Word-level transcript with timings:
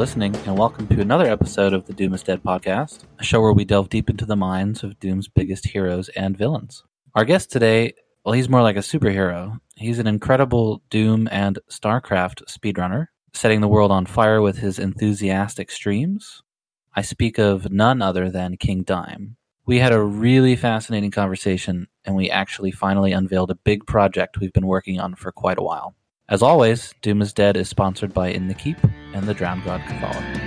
Listening, 0.00 0.34
and 0.46 0.56
welcome 0.56 0.86
to 0.88 1.02
another 1.02 1.26
episode 1.26 1.74
of 1.74 1.84
the 1.84 1.92
Doom 1.92 2.14
is 2.14 2.22
Dead 2.22 2.42
podcast, 2.42 3.00
a 3.18 3.22
show 3.22 3.42
where 3.42 3.52
we 3.52 3.66
delve 3.66 3.90
deep 3.90 4.08
into 4.08 4.24
the 4.24 4.34
minds 4.34 4.82
of 4.82 4.98
Doom's 4.98 5.28
biggest 5.28 5.66
heroes 5.66 6.08
and 6.16 6.38
villains. 6.38 6.84
Our 7.14 7.26
guest 7.26 7.50
today, 7.50 7.92
well, 8.24 8.32
he's 8.32 8.48
more 8.48 8.62
like 8.62 8.76
a 8.76 8.78
superhero. 8.78 9.60
He's 9.76 9.98
an 9.98 10.06
incredible 10.06 10.80
Doom 10.88 11.28
and 11.30 11.58
StarCraft 11.70 12.44
speedrunner, 12.46 13.08
setting 13.34 13.60
the 13.60 13.68
world 13.68 13.92
on 13.92 14.06
fire 14.06 14.40
with 14.40 14.56
his 14.56 14.78
enthusiastic 14.78 15.70
streams. 15.70 16.40
I 16.96 17.02
speak 17.02 17.36
of 17.36 17.70
none 17.70 18.00
other 18.00 18.30
than 18.30 18.56
King 18.56 18.84
Dime. 18.84 19.36
We 19.66 19.80
had 19.80 19.92
a 19.92 20.02
really 20.02 20.56
fascinating 20.56 21.10
conversation, 21.10 21.88
and 22.06 22.16
we 22.16 22.30
actually 22.30 22.70
finally 22.70 23.12
unveiled 23.12 23.50
a 23.50 23.54
big 23.54 23.86
project 23.86 24.40
we've 24.40 24.54
been 24.54 24.66
working 24.66 24.98
on 24.98 25.14
for 25.14 25.30
quite 25.30 25.58
a 25.58 25.62
while. 25.62 25.94
As 26.30 26.42
always, 26.42 26.94
Doom 27.02 27.22
is 27.22 27.32
Dead 27.32 27.56
is 27.56 27.68
sponsored 27.68 28.14
by 28.14 28.28
In 28.28 28.46
the 28.46 28.54
Keep 28.54 28.76
and 29.14 29.26
the 29.26 29.34
Drowned 29.34 29.64
God 29.64 29.80
Catholic. 29.80 30.40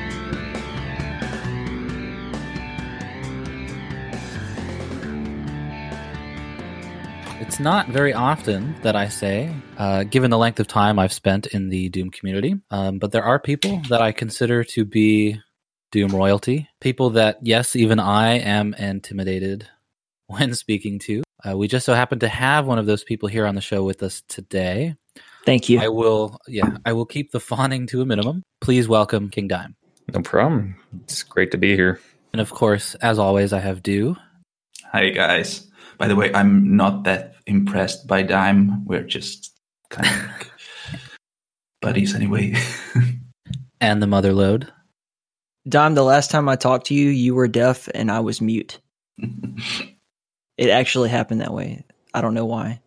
It's 7.41 7.59
not 7.59 7.89
very 7.89 8.13
often 8.13 8.75
that 8.81 8.95
I 8.95 9.09
say, 9.09 9.53
uh, 9.77 10.05
given 10.05 10.31
the 10.31 10.38
length 10.38 10.61
of 10.61 10.69
time 10.69 10.97
I've 10.97 11.11
spent 11.11 11.47
in 11.47 11.67
the 11.67 11.89
Doom 11.89 12.11
community, 12.11 12.55
um, 12.71 12.97
but 12.97 13.11
there 13.11 13.25
are 13.25 13.38
people 13.38 13.81
that 13.89 14.02
I 14.02 14.13
consider 14.13 14.63
to 14.63 14.86
be 14.86 15.41
Doom 15.91 16.15
royalty. 16.15 16.69
People 16.80 17.09
that, 17.09 17.39
yes, 17.41 17.75
even 17.75 17.99
I 17.99 18.39
am 18.39 18.73
intimidated 18.75 19.67
when 20.27 20.55
speaking 20.55 20.99
to. 20.99 21.23
Uh, 21.45 21.58
we 21.58 21.67
just 21.67 21.86
so 21.86 21.93
happen 21.93 22.19
to 22.19 22.30
have 22.30 22.65
one 22.65 22.80
of 22.80 22.86
those 22.86 23.03
people 23.03 23.27
here 23.27 23.45
on 23.45 23.55
the 23.55 23.59
show 23.59 23.83
with 23.83 24.02
us 24.02 24.23
today. 24.30 24.95
Thank 25.45 25.69
you. 25.69 25.80
I 25.80 25.89
will, 25.89 26.39
yeah, 26.47 26.77
I 26.86 26.94
will 26.94 27.05
keep 27.05 27.31
the 27.31 27.39
fawning 27.39 27.88
to 27.88 28.02
a 28.02 28.05
minimum. 28.05 28.44
Please 28.61 28.88
welcome 28.88 29.30
King 29.30 29.47
Dime. 29.47 29.75
No 30.13 30.22
problem. 30.22 30.75
It's 31.03 31.23
great 31.23 31.52
to 31.52 31.58
be 31.58 31.75
here. 31.75 31.99
And 32.31 32.41
of 32.41 32.52
course, 32.52 32.95
as 32.95 33.19
always, 33.19 33.53
I 33.53 33.59
have 33.59 33.83
Do. 33.83 34.16
Hi, 34.91 35.09
guys. 35.09 35.67
By 35.97 36.08
the 36.08 36.16
way, 36.16 36.33
I'm 36.33 36.75
not 36.75 37.03
that 37.03 37.36
impressed 37.45 38.08
by 38.08 38.23
Dime. 38.23 38.86
We're 38.86 39.03
just 39.03 39.52
kind 39.89 40.08
of 40.08 40.27
like 40.27 40.52
buddies 41.81 42.16
anyway. 42.16 42.55
and 43.81 44.02
the 44.02 44.08
mother 44.08 44.33
load. 44.33 44.71
Dime, 45.67 45.95
the 45.95 46.03
last 46.03 46.31
time 46.31 46.49
I 46.49 46.55
talked 46.55 46.88
to 46.88 46.94
you, 46.94 47.09
you 47.09 47.36
were 47.36 47.47
deaf 47.47 47.88
and 47.94 48.11
I 48.11 48.19
was 48.21 48.41
mute. 48.41 48.80
it 50.58 50.69
actually 50.69 51.09
happened 51.09 51.41
that 51.41 51.53
way. 51.53 51.86
I 52.14 52.21
don't 52.21 52.33
know 52.33 52.45
why. 52.45 52.81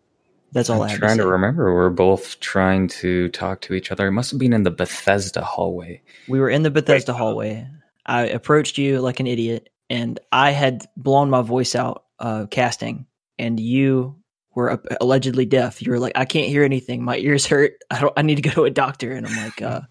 That's 0.57 0.71
all 0.71 0.81
I'm 0.81 0.87
I 0.87 0.89
have 0.89 0.99
trying 0.99 1.17
to, 1.17 1.23
to, 1.23 1.29
remember. 1.29 1.71
We're 1.71 1.91
both 1.91 2.39
trying 2.39 2.87
to 2.87 3.29
talk 3.29 3.61
to 3.61 3.75
each 3.75 3.91
other. 3.91 4.07
It 4.07 4.11
must 4.11 4.31
have 4.31 4.39
been 4.39 4.53
in 4.53 4.63
the 4.63 4.71
Bethesda 4.71 5.43
hallway. 5.43 6.01
We 6.27 6.39
were 6.39 6.49
in 6.49 6.63
the 6.63 6.71
Bethesda 6.71 7.13
hallway. 7.13 7.69
I 8.07 8.23
approached 8.23 8.79
you 8.79 8.99
like 8.99 9.19
an 9.19 9.27
idiot, 9.27 9.69
and 9.87 10.19
I 10.31 10.49
had 10.49 10.83
blown 10.97 11.29
my 11.29 11.43
voice 11.43 11.75
out 11.75 12.05
uh, 12.17 12.47
casting, 12.49 13.05
and 13.37 13.59
you 13.59 14.15
were 14.55 14.71
uh, 14.71 14.77
allegedly 14.99 15.45
deaf. 15.45 15.79
You 15.79 15.91
were 15.91 15.99
like, 15.99 16.13
"I 16.15 16.25
can't 16.25 16.47
hear 16.47 16.63
anything. 16.63 17.03
My 17.03 17.17
ears 17.17 17.45
hurt. 17.45 17.73
I 17.91 18.01
don't. 18.01 18.13
I 18.17 18.23
need 18.23 18.37
to 18.37 18.41
go 18.41 18.49
to 18.49 18.65
a 18.65 18.71
doctor." 18.71 19.11
And 19.11 19.27
I'm 19.27 19.37
like, 19.37 19.61
uh, 19.61 19.81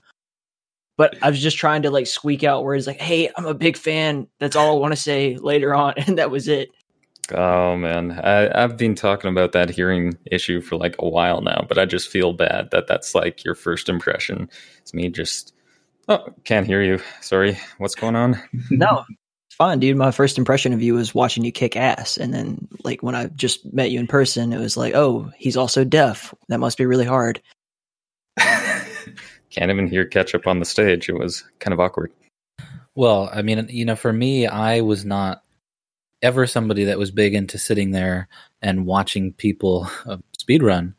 "But 0.97 1.17
I 1.23 1.31
was 1.31 1.41
just 1.41 1.59
trying 1.59 1.83
to 1.83 1.93
like 1.93 2.09
squeak 2.09 2.43
out 2.43 2.65
words 2.65 2.89
like, 2.89 3.01
"Hey, 3.01 3.31
I'm 3.37 3.47
a 3.47 3.55
big 3.55 3.77
fan. 3.77 4.27
That's 4.41 4.57
all 4.57 4.77
I 4.77 4.81
want 4.81 4.95
to 4.95 5.01
say 5.01 5.37
later 5.37 5.77
on," 5.77 5.95
and 6.09 6.19
that 6.19 6.33
was 6.33 6.49
it. 6.49 6.71
Oh 7.33 7.77
man, 7.77 8.13
I, 8.13 8.63
I've 8.63 8.77
been 8.77 8.95
talking 8.95 9.31
about 9.31 9.53
that 9.53 9.71
hearing 9.71 10.17
issue 10.27 10.61
for 10.61 10.77
like 10.77 10.95
a 10.99 11.09
while 11.09 11.41
now, 11.41 11.65
but 11.69 11.79
I 11.79 11.85
just 11.85 12.09
feel 12.09 12.33
bad 12.33 12.71
that 12.71 12.87
that's 12.87 13.15
like 13.15 13.45
your 13.45 13.55
first 13.55 13.89
impression. 13.89 14.49
It's 14.79 14.95
me 14.95 15.09
just, 15.09 15.53
oh, 16.09 16.25
can't 16.45 16.67
hear 16.67 16.83
you. 16.83 17.01
Sorry, 17.21 17.59
what's 17.79 17.95
going 17.95 18.17
on? 18.17 18.41
No, 18.71 19.05
it's 19.49 19.57
fine, 19.57 19.81
dude. 19.81 19.97
My 19.97 20.13
first 20.13 20.39
impression 20.39 20.73
of 20.73 20.83
you 20.83 20.95
was 20.95 21.15
watching 21.15 21.45
you 21.45 21.51
kick 21.51 21.77
ass, 21.77 22.17
and 22.17 22.33
then 22.33 22.69
like 22.85 23.03
when 23.03 23.15
I 23.15 23.27
just 23.27 23.73
met 23.73 23.91
you 23.91 23.99
in 23.99 24.07
person, 24.07 24.53
it 24.53 24.59
was 24.59 24.77
like, 24.77 24.95
oh, 24.95 25.31
he's 25.37 25.57
also 25.57 25.85
deaf. 25.85 26.33
That 26.49 26.61
must 26.61 26.79
be 26.79 26.87
really 26.87 27.07
hard. 27.07 27.43
Can't 28.39 29.71
even 29.71 29.89
hear 29.89 30.05
ketchup 30.05 30.47
on 30.47 30.61
the 30.61 30.65
stage. 30.65 31.09
It 31.09 31.19
was 31.19 31.45
kind 31.59 31.73
of 31.73 31.81
awkward. 31.81 32.13
Well, 32.95 33.31
I 33.33 33.43
mean, 33.43 33.67
you 33.69 33.85
know, 33.85 33.97
for 33.97 34.13
me, 34.13 34.47
I 34.47 34.81
was 34.81 35.05
not 35.05 35.43
ever 36.23 36.47
somebody 36.47 36.85
that 36.85 36.99
was 36.99 37.11
big 37.11 37.35
into 37.35 37.59
sitting 37.59 37.91
there 37.91 38.29
and 38.63 38.87
watching 38.87 39.33
people 39.33 39.91
uh, 40.07 40.19
speedrun. 40.39 40.95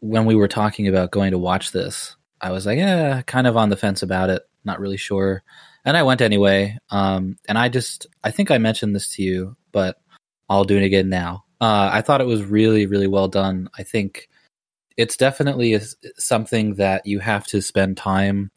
When 0.00 0.24
we 0.24 0.34
were 0.34 0.48
talking 0.48 0.88
about 0.88 1.10
going 1.10 1.32
to 1.32 1.38
watch 1.38 1.72
this, 1.72 2.16
I 2.40 2.50
was 2.50 2.66
like, 2.66 2.78
yeah, 2.78 3.22
kind 3.22 3.46
of 3.46 3.56
on 3.56 3.70
the 3.70 3.76
fence 3.76 4.02
about 4.02 4.30
it, 4.30 4.42
not 4.64 4.80
really 4.80 4.96
sure. 4.96 5.42
And 5.84 5.96
I 5.96 6.02
went 6.02 6.20
anyway. 6.20 6.78
Um, 6.90 7.38
and 7.48 7.56
I 7.56 7.68
just, 7.68 8.06
I 8.24 8.30
think 8.30 8.50
I 8.50 8.58
mentioned 8.58 8.94
this 8.94 9.14
to 9.14 9.22
you, 9.22 9.56
but 9.72 10.00
I'll 10.48 10.64
do 10.64 10.76
it 10.76 10.84
again 10.84 11.08
now. 11.08 11.44
Uh, 11.60 11.90
I 11.92 12.02
thought 12.02 12.20
it 12.20 12.26
was 12.26 12.42
really, 12.42 12.86
really 12.86 13.06
well 13.06 13.28
done. 13.28 13.70
I 13.78 13.82
think 13.82 14.28
it's 14.96 15.16
definitely 15.16 15.74
a, 15.74 15.80
something 16.18 16.74
that 16.74 17.06
you 17.06 17.20
have 17.20 17.46
to 17.46 17.62
spend 17.62 17.96
time 17.96 18.50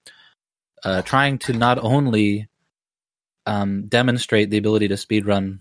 uh, 0.83 1.01
trying 1.03 1.37
to 1.39 1.53
not 1.53 1.79
only 1.79 2.49
um, 3.45 3.87
demonstrate 3.87 4.49
the 4.49 4.57
ability 4.57 4.87
to 4.87 4.95
speedrun 4.95 5.59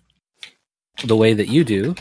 the 1.05 1.17
way 1.17 1.35
that 1.35 1.49
you 1.49 1.65
do, 1.65 1.95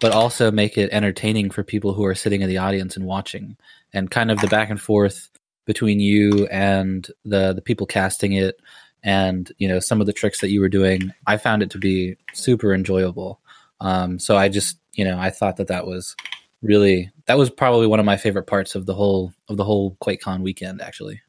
but 0.00 0.12
also 0.12 0.50
make 0.50 0.76
it 0.76 0.90
entertaining 0.92 1.50
for 1.50 1.62
people 1.62 1.94
who 1.94 2.04
are 2.04 2.14
sitting 2.14 2.42
in 2.42 2.48
the 2.48 2.58
audience 2.58 2.96
and 2.96 3.06
watching, 3.06 3.56
and 3.92 4.10
kind 4.10 4.30
of 4.30 4.40
the 4.40 4.48
back 4.48 4.70
and 4.70 4.80
forth 4.80 5.28
between 5.64 6.00
you 6.00 6.46
and 6.46 7.08
the 7.24 7.52
the 7.52 7.62
people 7.62 7.86
casting 7.86 8.32
it, 8.32 8.60
and 9.02 9.52
you 9.58 9.68
know 9.68 9.80
some 9.80 10.00
of 10.00 10.06
the 10.06 10.12
tricks 10.12 10.40
that 10.40 10.50
you 10.50 10.60
were 10.60 10.68
doing. 10.68 11.12
I 11.26 11.36
found 11.36 11.62
it 11.62 11.70
to 11.70 11.78
be 11.78 12.16
super 12.32 12.74
enjoyable. 12.74 13.40
Um, 13.80 14.18
so 14.18 14.36
I 14.36 14.48
just 14.48 14.78
you 14.94 15.04
know 15.04 15.18
I 15.18 15.30
thought 15.30 15.56
that 15.56 15.68
that 15.68 15.86
was 15.86 16.16
really 16.62 17.10
that 17.26 17.38
was 17.38 17.50
probably 17.50 17.86
one 17.86 18.00
of 18.00 18.06
my 18.06 18.16
favorite 18.16 18.46
parts 18.46 18.74
of 18.74 18.86
the 18.86 18.94
whole 18.94 19.32
of 19.48 19.56
the 19.56 19.64
whole 19.64 19.96
QuakeCon 20.02 20.42
weekend 20.42 20.80
actually. 20.80 21.20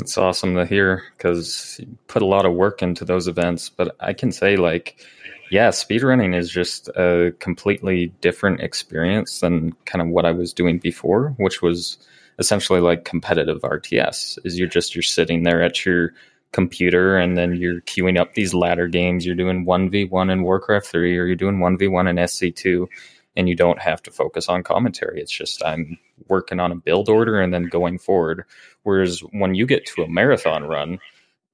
It's 0.00 0.18
awesome 0.18 0.56
to 0.56 0.66
hear 0.66 1.04
because 1.16 1.76
you 1.78 1.96
put 2.08 2.22
a 2.22 2.26
lot 2.26 2.46
of 2.46 2.54
work 2.54 2.82
into 2.82 3.04
those 3.04 3.28
events. 3.28 3.68
But 3.68 3.94
I 4.00 4.12
can 4.12 4.32
say, 4.32 4.56
like, 4.56 5.06
yeah, 5.52 5.68
speedrunning 5.68 6.34
is 6.34 6.50
just 6.50 6.88
a 6.96 7.34
completely 7.38 8.06
different 8.22 8.60
experience 8.60 9.40
than 9.40 9.72
kind 9.84 10.00
of 10.00 10.08
what 10.08 10.24
I 10.24 10.32
was 10.32 10.54
doing 10.54 10.78
before, 10.78 11.34
which 11.36 11.60
was 11.60 11.98
essentially 12.38 12.80
like 12.80 13.04
competitive 13.04 13.60
RTS. 13.60 14.38
Is 14.46 14.58
you're 14.58 14.66
just 14.66 14.94
you're 14.94 15.02
sitting 15.02 15.42
there 15.42 15.62
at 15.62 15.84
your 15.84 16.14
computer 16.52 17.18
and 17.18 17.36
then 17.36 17.54
you're 17.56 17.82
queuing 17.82 18.18
up 18.18 18.32
these 18.32 18.54
ladder 18.54 18.88
games. 18.88 19.26
You're 19.26 19.34
doing 19.34 19.66
one 19.66 19.90
v 19.90 20.06
one 20.06 20.30
in 20.30 20.42
Warcraft 20.42 20.86
three, 20.86 21.18
or 21.18 21.26
you're 21.26 21.36
doing 21.36 21.60
one 21.60 21.76
v 21.76 21.86
one 21.86 22.08
in 22.08 22.26
SC 22.26 22.46
two, 22.54 22.88
and 23.36 23.46
you 23.46 23.54
don't 23.54 23.78
have 23.78 24.02
to 24.04 24.10
focus 24.10 24.48
on 24.48 24.62
commentary. 24.62 25.20
It's 25.20 25.30
just 25.30 25.62
I'm 25.62 25.98
working 26.28 26.60
on 26.60 26.72
a 26.72 26.76
build 26.76 27.10
order 27.10 27.38
and 27.38 27.52
then 27.52 27.64
going 27.64 27.98
forward. 27.98 28.46
Whereas 28.84 29.20
when 29.32 29.54
you 29.54 29.66
get 29.66 29.84
to 29.88 30.02
a 30.02 30.08
marathon 30.08 30.64
run, 30.64 30.98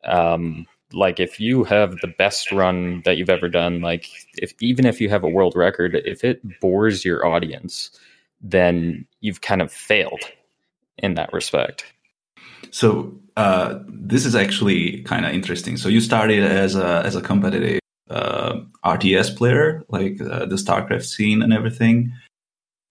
um, 0.04 0.68
like 0.92 1.20
if 1.20 1.38
you 1.38 1.64
have 1.64 1.96
the 2.00 2.08
best 2.08 2.50
run 2.50 3.02
that 3.04 3.16
you've 3.16 3.30
ever 3.30 3.48
done, 3.48 3.80
like 3.80 4.08
if 4.34 4.54
even 4.60 4.86
if 4.86 5.00
you 5.00 5.08
have 5.08 5.24
a 5.24 5.28
world 5.28 5.54
record, 5.54 5.94
if 6.04 6.24
it 6.24 6.40
bores 6.60 7.04
your 7.04 7.26
audience, 7.26 7.90
then 8.40 9.06
you've 9.20 9.40
kind 9.40 9.60
of 9.60 9.72
failed 9.72 10.22
in 10.98 11.14
that 11.14 11.32
respect. 11.32 11.84
So 12.70 13.14
uh, 13.36 13.78
this 13.86 14.24
is 14.24 14.34
actually 14.34 15.02
kind 15.02 15.24
of 15.24 15.32
interesting. 15.32 15.76
So 15.76 15.88
you 15.88 16.00
started 16.00 16.42
as 16.42 16.74
a 16.74 17.02
as 17.04 17.14
a 17.14 17.20
competitive 17.20 17.80
uh, 18.10 18.60
RTS 18.84 19.36
player, 19.36 19.84
like 19.88 20.20
uh, 20.20 20.46
the 20.46 20.56
StarCraft 20.56 21.04
scene 21.04 21.42
and 21.42 21.52
everything. 21.52 22.12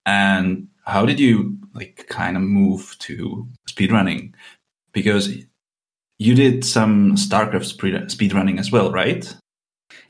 And 0.06 0.68
how 0.86 1.06
did 1.06 1.20
you 1.20 1.58
like 1.74 2.08
kind 2.08 2.38
of 2.38 2.44
move 2.44 2.96
to 3.00 3.48
speedrunning? 3.70 4.34
Because 4.94 5.30
you 6.20 6.36
did 6.36 6.66
some 6.66 7.16
StarCraft 7.16 7.76
speedrunning 8.10 8.60
as 8.60 8.72
well, 8.72 8.92
right? 8.92 9.36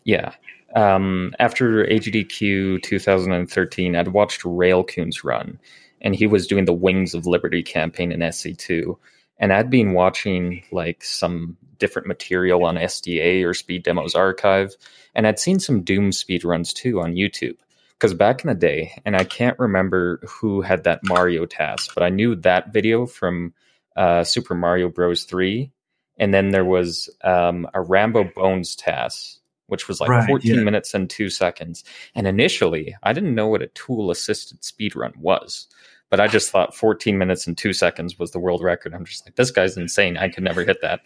Yeah. 0.04 0.33
Um, 0.75 1.33
after 1.39 1.86
AGDQ 1.86 2.81
2013, 2.81 3.95
I'd 3.95 4.09
watched 4.09 4.44
Railcoons 4.44 5.24
run, 5.24 5.59
and 6.01 6.15
he 6.15 6.27
was 6.27 6.48
doing 6.48 6.65
the 6.65 6.74
Wings 6.74 7.13
of 7.13 7.25
Liberty 7.25 7.63
campaign 7.63 8.12
in 8.12 8.19
SC2. 8.21 8.98
And 9.39 9.54
I'd 9.54 9.69
been 9.69 9.94
watching 9.94 10.63
like 10.71 11.04
some 11.04 11.57
different 11.77 12.07
material 12.07 12.65
on 12.65 12.75
SDA 12.75 13.45
or 13.45 13.53
Speed 13.53 13.83
Demos 13.83 14.15
Archive, 14.15 14.75
and 15.13 15.27
I'd 15.27 15.39
seen 15.39 15.60
some 15.60 15.83
Doom 15.83 16.12
speedruns 16.12 16.74
too 16.74 17.01
on 17.01 17.15
YouTube. 17.15 17.57
Because 17.94 18.13
back 18.13 18.44
in 18.44 18.48
the 18.48 18.56
day, 18.56 18.94
and 19.06 19.15
I 19.15 19.24
can't 19.24 19.57
remember 19.57 20.19
who 20.27 20.62
had 20.62 20.83
that 20.83 21.03
Mario 21.03 21.45
TAS, 21.48 21.89
but 21.94 22.03
I 22.03 22.10
knew 22.10 22.36
that 22.36 22.71
video 22.71 23.07
from 23.07 23.53
uh, 23.95 24.24
Super 24.24 24.53
Mario 24.53 24.89
Bros. 24.89 25.24
3 25.24 25.71
and 26.17 26.33
then 26.33 26.49
there 26.49 26.65
was 26.65 27.09
um, 27.23 27.67
a 27.73 27.81
Rambo 27.81 28.25
Bones 28.35 28.75
TAS, 28.75 29.39
which 29.67 29.87
was 29.87 29.99
like 29.99 30.09
Right, 30.09 30.27
14 30.27 30.55
yeah. 30.55 30.63
minutes 30.63 30.93
and 30.93 31.09
two 31.09 31.29
seconds. 31.29 31.83
And 32.15 32.27
initially, 32.27 32.95
I 33.03 33.13
didn't 33.13 33.35
know 33.35 33.47
what 33.47 33.61
a 33.61 33.67
tool 33.67 34.11
assisted 34.11 34.61
speedrun 34.61 35.15
was. 35.17 35.67
But 36.09 36.21
I 36.21 36.27
just 36.27 36.51
thought 36.51 36.73
14 36.73 37.17
minutes 37.17 37.47
and 37.47 37.57
two 37.57 37.73
seconds 37.73 38.17
was 38.17 38.31
the 38.31 38.39
world 38.39 38.63
record. 38.63 38.93
I'm 38.93 39.03
just 39.03 39.25
like, 39.25 39.35
this 39.35 39.51
guy's 39.51 39.75
insane. 39.75 40.15
I 40.17 40.29
could 40.29 40.43
never 40.43 40.63
hit 40.63 40.81
that. 40.81 41.01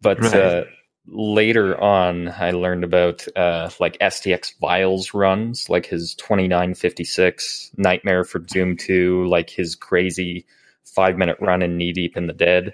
But 0.00 0.20
Right. 0.20 0.34
uh, 0.34 0.64
later 1.08 1.78
on, 1.80 2.28
I 2.28 2.52
learned 2.52 2.84
about 2.84 3.26
uh, 3.36 3.70
like 3.80 3.98
STX 3.98 4.52
Viles 4.60 5.14
runs, 5.14 5.68
like 5.68 5.86
his 5.86 6.14
2956 6.14 7.72
Nightmare 7.76 8.22
for 8.24 8.38
Doom 8.38 8.76
2, 8.76 9.26
like 9.26 9.50
his 9.50 9.74
crazy 9.74 10.46
five 10.84 11.16
minute 11.16 11.36
run 11.40 11.62
in 11.62 11.76
Knee 11.76 11.92
Deep 11.92 12.16
in 12.16 12.26
the 12.28 12.32
Dead. 12.32 12.72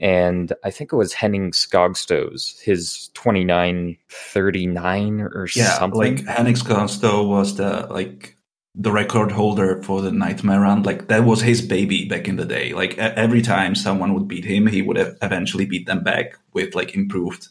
And 0.00 0.52
I 0.64 0.70
think 0.70 0.92
it 0.92 0.96
was 0.96 1.12
Henning 1.12 1.52
Skogstad's, 1.52 2.58
his 2.60 3.08
2939 3.14 5.20
or 5.20 5.46
Yeah, 5.54 5.78
something. 5.78 6.00
like 6.00 6.24
Henrik 6.26 6.56
Skogstad 6.56 7.28
was 7.28 7.56
the 7.56 7.86
like 7.90 8.36
the 8.74 8.90
record 8.90 9.30
holder 9.30 9.80
for 9.82 10.02
the 10.02 10.10
Nightmare 10.10 10.60
Run. 10.60 10.82
Like 10.82 11.06
that 11.08 11.24
was 11.24 11.40
his 11.40 11.62
baby 11.62 12.06
back 12.06 12.26
in 12.26 12.36
the 12.36 12.44
day. 12.44 12.72
Like 12.72 12.98
every 12.98 13.42
time 13.42 13.74
someone 13.74 14.14
would 14.14 14.26
beat 14.28 14.44
him, 14.44 14.66
he 14.66 14.82
would 14.82 14.98
eventually 15.22 15.64
beat 15.64 15.86
them 15.86 16.02
back 16.02 16.36
with 16.52 16.74
like 16.74 16.94
improved 16.94 17.48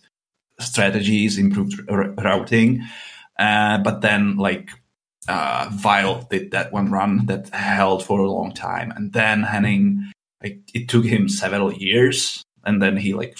strategies, 0.59 1.37
improved 1.37 1.79
r- 1.89 2.09
routing. 2.11 2.83
Uh, 3.39 3.77
but 3.79 4.01
then 4.01 4.35
like 4.37 4.69
uh, 5.29 5.69
Vile 5.71 6.27
did 6.29 6.51
that 6.51 6.73
one 6.73 6.91
run 6.91 7.25
that 7.27 7.49
held 7.49 8.05
for 8.05 8.19
a 8.19 8.29
long 8.29 8.51
time, 8.51 8.91
and 8.91 9.13
then 9.13 9.43
Henning, 9.43 10.11
like 10.43 10.59
it 10.73 10.89
took 10.89 11.05
him 11.05 11.29
several 11.29 11.73
years, 11.73 12.43
and 12.65 12.81
then 12.81 12.97
he 12.97 13.13
like 13.13 13.37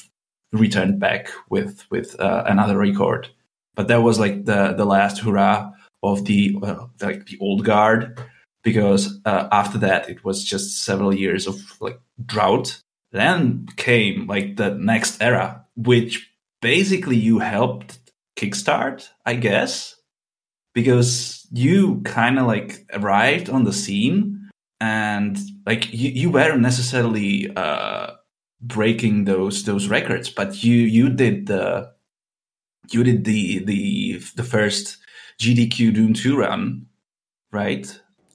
returned 0.51 0.99
back 0.99 1.29
with 1.49 1.83
with 1.91 2.19
uh, 2.19 2.43
another 2.47 2.77
record. 2.77 3.29
But 3.75 3.87
that 3.89 4.03
was 4.03 4.19
like 4.19 4.45
the 4.45 4.73
the 4.73 4.85
last 4.85 5.19
hurrah 5.19 5.71
of 6.01 6.25
the 6.25 6.57
uh, 6.63 6.85
like 7.01 7.25
the 7.25 7.37
old 7.39 7.65
guard, 7.65 8.19
because 8.63 9.19
uh, 9.25 9.47
after 9.51 9.77
that 9.79 10.09
it 10.09 10.23
was 10.23 10.43
just 10.43 10.83
several 10.83 11.13
years 11.13 11.47
of 11.47 11.59
like 11.81 11.99
drought. 12.25 12.79
Then 13.11 13.67
came 13.75 14.25
like 14.25 14.55
the 14.55 14.73
next 14.73 15.21
era, 15.21 15.63
which 15.75 16.31
basically 16.61 17.15
you 17.15 17.37
helped 17.37 17.99
kickstart, 18.35 19.07
I 19.23 19.35
guess, 19.35 19.95
because 20.73 21.47
you 21.51 22.01
kind 22.05 22.39
of 22.39 22.47
like 22.47 22.87
arrived 22.91 23.49
on 23.49 23.65
the 23.65 23.73
scene 23.73 24.42
and 24.83 25.37
like 25.65 25.83
you, 25.93 26.09
you 26.21 26.29
weren't 26.35 26.61
necessarily 26.61 27.31
uh 27.55 28.07
breaking 28.61 29.25
those 29.25 29.63
those 29.69 29.87
records 29.97 30.27
but 30.39 30.49
you 30.63 30.75
you 30.97 31.09
did 31.09 31.47
the 31.47 31.63
you 32.93 33.01
did 33.03 33.23
the 33.25 33.63
the 33.71 33.81
the 34.39 34.43
first 34.43 34.97
gdq 35.41 35.93
doom 35.93 36.13
2 36.13 36.35
run 36.37 36.85
right 37.51 37.87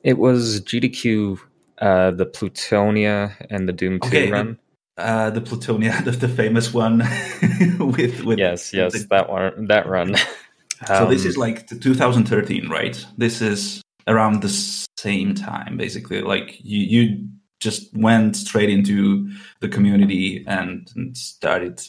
It 0.04 0.16
was 0.18 0.60
GDQ, 0.70 1.38
uh, 1.86 2.10
the 2.20 2.24
Plutonia, 2.24 3.16
and 3.50 3.68
the 3.68 3.72
Doom 3.80 3.98
2 4.00 4.06
Okay, 4.08 4.30
run. 4.30 4.58
uh 4.96 5.30
the 5.36 5.40
plutonia 5.48 5.92
the, 6.06 6.12
the 6.26 6.28
famous 6.42 6.72
one 6.84 6.98
with 7.92 8.22
with 8.24 8.38
yes, 8.38 8.72
yes, 8.72 8.92
the- 8.94 9.06
that 9.10 9.26
one, 9.28 9.66
that 9.68 9.84
run. 9.94 10.14
so 10.86 11.06
this 11.12 11.22
Um, 11.24 11.28
is 11.30 11.36
like 11.36 11.66
the 11.70 11.76
2013 11.76 12.68
right 12.70 12.96
this 13.18 13.40
is 13.42 13.82
around 14.08 14.42
the 14.42 14.48
same 14.96 15.34
time 15.34 15.76
basically 15.76 16.22
like 16.22 16.58
you 16.64 16.80
you 16.80 17.28
just 17.60 17.94
went 17.96 18.36
straight 18.36 18.70
into 18.70 19.28
the 19.60 19.68
community 19.68 20.44
and, 20.46 20.90
and 20.96 21.16
started 21.16 21.80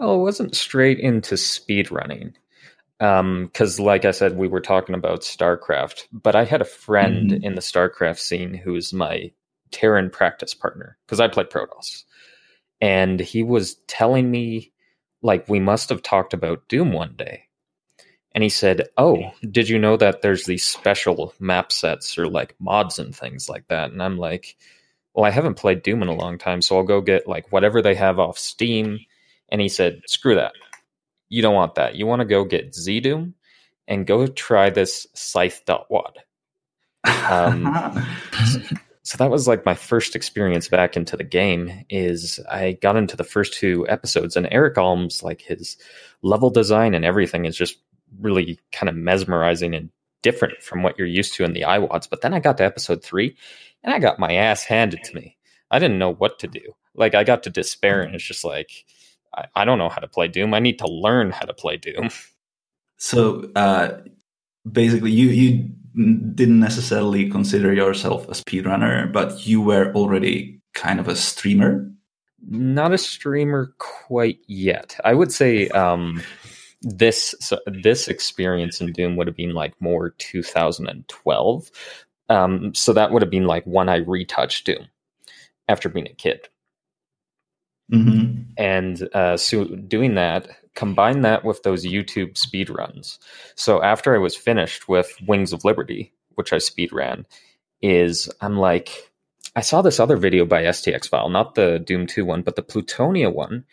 Oh, 0.00 0.20
it 0.20 0.22
wasn't 0.22 0.56
straight 0.56 0.98
into 0.98 1.36
speed 1.36 1.90
running. 1.90 2.34
Because, 2.98 3.78
like 3.78 4.04
I 4.04 4.12
said, 4.12 4.36
we 4.36 4.48
were 4.48 4.60
talking 4.60 4.94
about 4.94 5.20
StarCraft, 5.20 6.06
but 6.12 6.34
I 6.34 6.44
had 6.44 6.60
a 6.60 6.64
friend 6.64 7.30
Mhm. 7.30 7.42
in 7.42 7.54
the 7.54 7.60
StarCraft 7.60 8.18
scene 8.18 8.54
who 8.54 8.72
was 8.72 8.92
my 8.92 9.30
Terran 9.70 10.10
practice 10.10 10.54
partner 10.54 10.96
because 11.06 11.20
I 11.20 11.28
played 11.28 11.50
Protoss. 11.50 12.04
And 12.80 13.20
he 13.20 13.42
was 13.42 13.76
telling 13.86 14.30
me, 14.30 14.72
like, 15.22 15.48
we 15.48 15.60
must 15.60 15.88
have 15.90 16.02
talked 16.02 16.34
about 16.34 16.68
Doom 16.68 16.92
one 16.92 17.14
day. 17.16 17.44
And 18.34 18.42
he 18.42 18.48
said, 18.50 18.88
Oh, 18.98 19.30
did 19.50 19.68
you 19.68 19.78
know 19.78 19.96
that 19.96 20.22
there's 20.22 20.44
these 20.44 20.64
special 20.64 21.32
map 21.38 21.70
sets 21.70 22.18
or 22.18 22.26
like 22.26 22.54
mods 22.58 22.98
and 22.98 23.14
things 23.14 23.48
like 23.48 23.68
that? 23.68 23.92
And 23.92 24.02
I'm 24.02 24.18
like, 24.18 24.56
Well, 25.14 25.24
I 25.24 25.30
haven't 25.30 25.54
played 25.54 25.82
Doom 25.82 26.02
in 26.02 26.08
a 26.08 26.14
long 26.14 26.38
time, 26.38 26.60
so 26.60 26.76
I'll 26.76 26.82
go 26.82 27.00
get 27.00 27.28
like 27.28 27.52
whatever 27.52 27.80
they 27.80 27.94
have 27.94 28.18
off 28.18 28.38
Steam. 28.38 28.98
And 29.50 29.60
he 29.60 29.68
said, 29.68 30.02
Screw 30.06 30.34
that. 30.34 30.52
You 31.28 31.42
don't 31.42 31.54
want 31.54 31.76
that. 31.76 31.94
You 31.94 32.06
want 32.06 32.20
to 32.20 32.26
go 32.26 32.44
get 32.44 32.72
ZDoom 32.72 33.34
and 33.86 34.06
go 34.06 34.26
try 34.26 34.70
this 34.70 35.06
scythe.wad. 35.14 36.18
Um, 37.04 38.06
so 39.02 39.18
that 39.18 39.30
was 39.30 39.46
like 39.46 39.66
my 39.66 39.74
first 39.74 40.16
experience 40.16 40.68
back 40.68 40.96
into 40.96 41.16
the 41.16 41.24
game 41.24 41.84
is 41.90 42.40
i 42.50 42.72
got 42.72 42.96
into 42.96 43.16
the 43.16 43.24
first 43.24 43.52
two 43.52 43.86
episodes 43.88 44.36
and 44.36 44.48
Erik 44.50 44.78
Alm's 44.78 45.22
like 45.22 45.42
his 45.42 45.76
level 46.22 46.48
design 46.48 46.94
and 46.94 47.04
everything 47.04 47.44
is 47.44 47.56
just 47.56 47.76
really 48.20 48.58
kind 48.72 48.88
of 48.88 48.94
mesmerizing 48.94 49.74
and 49.74 49.90
different 50.22 50.62
from 50.62 50.82
what 50.82 50.98
you're 50.98 51.06
used 51.06 51.34
to 51.34 51.44
in 51.44 51.52
the 51.52 51.62
iwads 51.62 52.08
but 52.08 52.22
then 52.22 52.32
i 52.32 52.40
got 52.40 52.56
to 52.56 52.64
episode 52.64 53.02
three 53.02 53.36
and 53.82 53.92
i 53.92 53.98
got 53.98 54.18
my 54.18 54.34
ass 54.34 54.62
handed 54.64 55.02
to 55.04 55.14
me. 55.14 55.36
I 55.70 55.78
didn't 55.78 55.98
know 55.98 56.12
what 56.12 56.38
to 56.40 56.46
do. 56.46 56.60
Like 56.94 57.14
i 57.14 57.24
got 57.24 57.42
to 57.44 57.50
despair 57.50 58.02
and 58.02 58.14
it's 58.14 58.24
just 58.24 58.44
like 58.44 58.70
i, 59.34 59.44
I 59.54 59.64
don't 59.64 59.78
know 59.78 59.88
how 59.88 60.00
to 60.00 60.08
play 60.08 60.28
doom. 60.28 60.54
I 60.54 60.60
need 60.60 60.78
to 60.78 60.86
learn 60.86 61.30
how 61.30 61.46
to 61.46 61.54
play 61.54 61.76
doom. 61.76 62.10
So 62.96 63.50
uh 63.56 64.00
basically 64.70 65.10
you 65.10 65.26
you 65.28 65.68
didn't 66.34 66.60
necessarily 66.60 67.28
consider 67.28 67.74
yourself 67.74 68.26
a 68.28 68.32
speedrunner 68.32 69.12
but 69.12 69.46
you 69.46 69.60
were 69.60 69.92
already 69.94 70.54
kind 70.74 71.00
of 71.00 71.08
a 71.08 71.16
streamer? 71.16 71.90
Not 72.46 72.92
a 72.92 72.98
streamer 72.98 73.74
quite 73.78 74.38
yet. 74.46 74.98
I 75.04 75.14
would 75.14 75.32
say 75.32 75.68
um, 75.68 76.22
this 76.84 77.34
so 77.40 77.58
this 77.66 78.08
experience 78.08 78.80
in 78.80 78.92
Doom 78.92 79.16
would 79.16 79.26
have 79.26 79.36
been 79.36 79.54
like 79.54 79.74
more 79.80 80.10
2012. 80.18 81.70
Um, 82.28 82.74
so 82.74 82.92
that 82.92 83.10
would 83.10 83.22
have 83.22 83.30
been 83.30 83.46
like 83.46 83.64
when 83.64 83.88
I 83.88 83.96
retouched 83.96 84.66
Doom 84.66 84.86
after 85.68 85.88
being 85.88 86.06
a 86.06 86.14
kid, 86.14 86.48
mm-hmm. 87.92 88.42
and 88.56 89.08
uh, 89.14 89.36
so 89.36 89.64
doing 89.64 90.14
that, 90.14 90.48
combine 90.74 91.22
that 91.22 91.44
with 91.44 91.62
those 91.62 91.84
YouTube 91.84 92.36
speed 92.36 92.70
runs. 92.70 93.18
So 93.56 93.82
after 93.82 94.14
I 94.14 94.18
was 94.18 94.36
finished 94.36 94.88
with 94.88 95.16
Wings 95.26 95.52
of 95.52 95.64
Liberty, 95.64 96.12
which 96.34 96.52
I 96.52 96.58
speed 96.58 96.92
ran, 96.92 97.26
is 97.82 98.30
I'm 98.40 98.56
like, 98.56 99.10
I 99.56 99.60
saw 99.60 99.82
this 99.82 100.00
other 100.00 100.16
video 100.16 100.44
by 100.44 100.62
STX 100.62 101.08
File, 101.08 101.28
not 101.28 101.54
the 101.54 101.78
Doom 101.78 102.06
2 102.06 102.24
one, 102.24 102.42
but 102.42 102.56
the 102.56 102.62
Plutonia 102.62 103.32
one. 103.32 103.64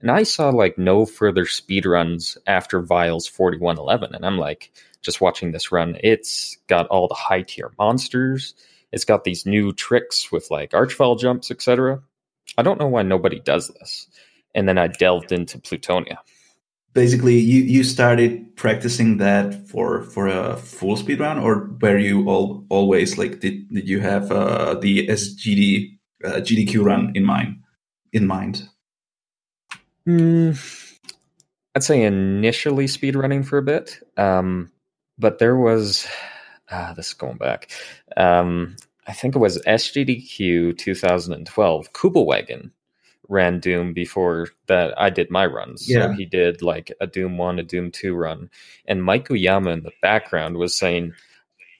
And 0.00 0.10
I 0.10 0.22
saw 0.22 0.50
like 0.50 0.78
no 0.78 1.04
further 1.04 1.46
speed 1.46 1.84
runs 1.86 2.38
after 2.46 2.80
Viles 2.80 3.26
4111. 3.26 4.14
And 4.14 4.24
I'm 4.24 4.38
like, 4.38 4.72
just 5.02 5.20
watching 5.20 5.52
this 5.52 5.72
run, 5.72 5.96
it's 6.02 6.56
got 6.66 6.86
all 6.88 7.08
the 7.08 7.14
high 7.14 7.42
tier 7.42 7.72
monsters. 7.78 8.54
It's 8.92 9.04
got 9.04 9.24
these 9.24 9.46
new 9.46 9.72
tricks 9.72 10.32
with 10.32 10.50
like 10.50 10.72
archvile 10.72 11.18
jumps, 11.18 11.50
etc. 11.50 12.02
I 12.58 12.62
don't 12.62 12.80
know 12.80 12.88
why 12.88 13.02
nobody 13.02 13.40
does 13.40 13.68
this. 13.68 14.08
And 14.54 14.68
then 14.68 14.78
I 14.78 14.88
delved 14.88 15.32
into 15.32 15.58
Plutonia. 15.58 16.18
basically 16.92 17.38
you 17.38 17.62
you 17.62 17.84
started 17.84 18.56
practicing 18.56 19.18
that 19.18 19.68
for 19.68 20.02
for 20.02 20.26
a 20.26 20.56
full 20.56 20.96
speed 20.96 21.20
run 21.20 21.38
or 21.38 21.70
were 21.80 21.98
you 21.98 22.28
all 22.28 22.64
always 22.68 23.16
like 23.16 23.40
did, 23.40 23.68
did 23.72 23.88
you 23.88 24.00
have 24.00 24.30
uh, 24.32 24.74
the 24.74 25.06
sgd 25.08 25.96
uh, 26.24 26.40
gdq 26.40 26.84
run 26.84 27.12
in 27.14 27.24
mind 27.24 27.56
in 28.12 28.26
mind 28.26 28.68
Mm, 30.08 30.58
I'd 31.74 31.82
say 31.84 32.02
initially 32.02 32.86
speedrunning 32.86 33.44
for 33.46 33.58
a 33.58 33.62
bit, 33.62 34.00
um, 34.16 34.70
but 35.18 35.38
there 35.38 35.56
was 35.56 36.06
ah, 36.70 36.92
this 36.96 37.08
is 37.08 37.14
going 37.14 37.38
back. 37.38 37.70
Um, 38.16 38.76
I 39.06 39.12
think 39.12 39.34
it 39.34 39.40
was 39.40 39.58
SGDQ 39.62 40.78
2012. 40.78 41.92
Kugelwagen 41.92 42.70
ran 43.28 43.60
Doom 43.60 43.92
before 43.94 44.48
that 44.66 44.98
I 45.00 45.10
did 45.10 45.30
my 45.30 45.46
runs. 45.46 45.86
So 45.86 45.92
Yeah. 45.92 46.14
he 46.16 46.24
did 46.26 46.62
like 46.62 46.92
a 47.00 47.06
Doom 47.06 47.38
1, 47.38 47.58
a 47.60 47.62
Doom 47.62 47.90
2 47.92 48.14
run. 48.14 48.50
And 48.86 49.02
Mike 49.04 49.28
Uyama 49.28 49.72
in 49.72 49.82
the 49.82 49.92
background 50.02 50.56
was 50.58 50.74
saying, 50.76 51.12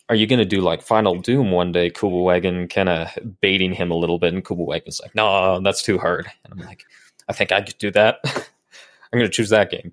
Are 0.08 0.14
you 0.16 0.26
going 0.26 0.38
to 0.40 0.44
do 0.44 0.60
like 0.60 0.82
Final 0.82 1.16
Doom 1.16 1.50
one 1.52 1.72
day? 1.72 1.90
Kugelwagen 1.90 2.70
kind 2.70 2.88
of 2.88 3.08
baiting 3.40 3.72
him 3.72 3.90
a 3.90 3.96
little 3.96 4.18
bit. 4.18 4.34
And 4.34 4.44
Kugelwagen's 4.44 5.00
like, 5.00 5.14
No, 5.14 5.60
that's 5.60 5.82
too 5.82 5.98
hard. 5.98 6.30
And 6.44 6.52
I'm 6.54 6.66
like, 6.66 6.84
I 7.30 7.32
think 7.32 7.52
I 7.52 7.62
could 7.62 7.78
do 7.78 7.90
that. 7.92 8.18
I'm 9.12 9.18
going 9.18 9.30
to 9.30 9.36
choose 9.38 9.50
that 9.50 9.70
game. 9.70 9.92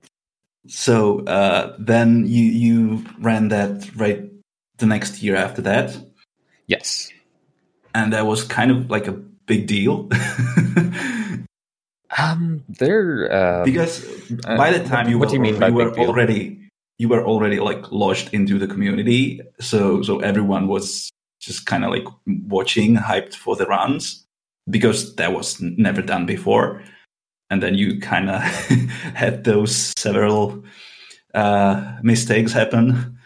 so 0.68 1.24
uh, 1.26 1.76
then 1.80 2.26
you 2.28 2.44
you 2.64 3.04
ran 3.22 3.48
that 3.50 3.72
right 3.96 4.20
the 4.80 4.86
next 4.86 5.24
year 5.24 5.36
after 5.46 5.62
that 5.64 5.98
Yes. 6.68 7.10
and 7.96 8.12
that 8.14 8.26
was 8.26 8.44
kind 8.44 8.72
of 8.72 8.90
like 8.92 9.08
a 9.08 9.14
big 9.48 9.68
deal 9.68 10.10
Um, 12.18 12.64
they're 12.80 13.32
uh, 13.32 13.66
because 13.66 14.04
uh, 14.46 14.56
by 14.58 14.72
the 14.72 14.84
time 14.88 15.10
you 15.10 15.20
what 15.20 15.28
were, 15.28 15.32
do 15.32 15.36
you 15.36 15.42
mean 15.42 15.60
by 15.60 15.68
you 15.68 15.74
were 15.76 15.92
deal? 15.92 16.08
already 16.08 16.58
you 16.98 17.10
were 17.10 17.24
already 17.24 17.60
like 17.60 17.92
lodged 17.92 18.34
into 18.34 18.58
the 18.58 18.68
community 18.68 19.42
so 19.60 20.02
so 20.02 20.20
everyone 20.20 20.68
was 20.68 21.12
just 21.40 21.66
kind 21.68 21.84
of 21.86 21.92
like 21.92 22.06
watching, 22.48 22.96
hyped 22.96 23.36
for 23.36 23.56
the 23.56 23.66
runs 23.66 24.24
because 24.70 25.16
that 25.16 25.34
was 25.34 25.62
never 25.62 26.02
done 26.02 26.26
before. 26.26 26.82
And 27.50 27.64
then 27.64 27.76
you 27.76 28.00
kind 28.00 28.30
of 28.30 28.42
had 29.14 29.44
those 29.44 29.94
several 29.98 30.64
uh, 31.34 31.98
mistakes 32.04 32.52
happen. 32.52 33.18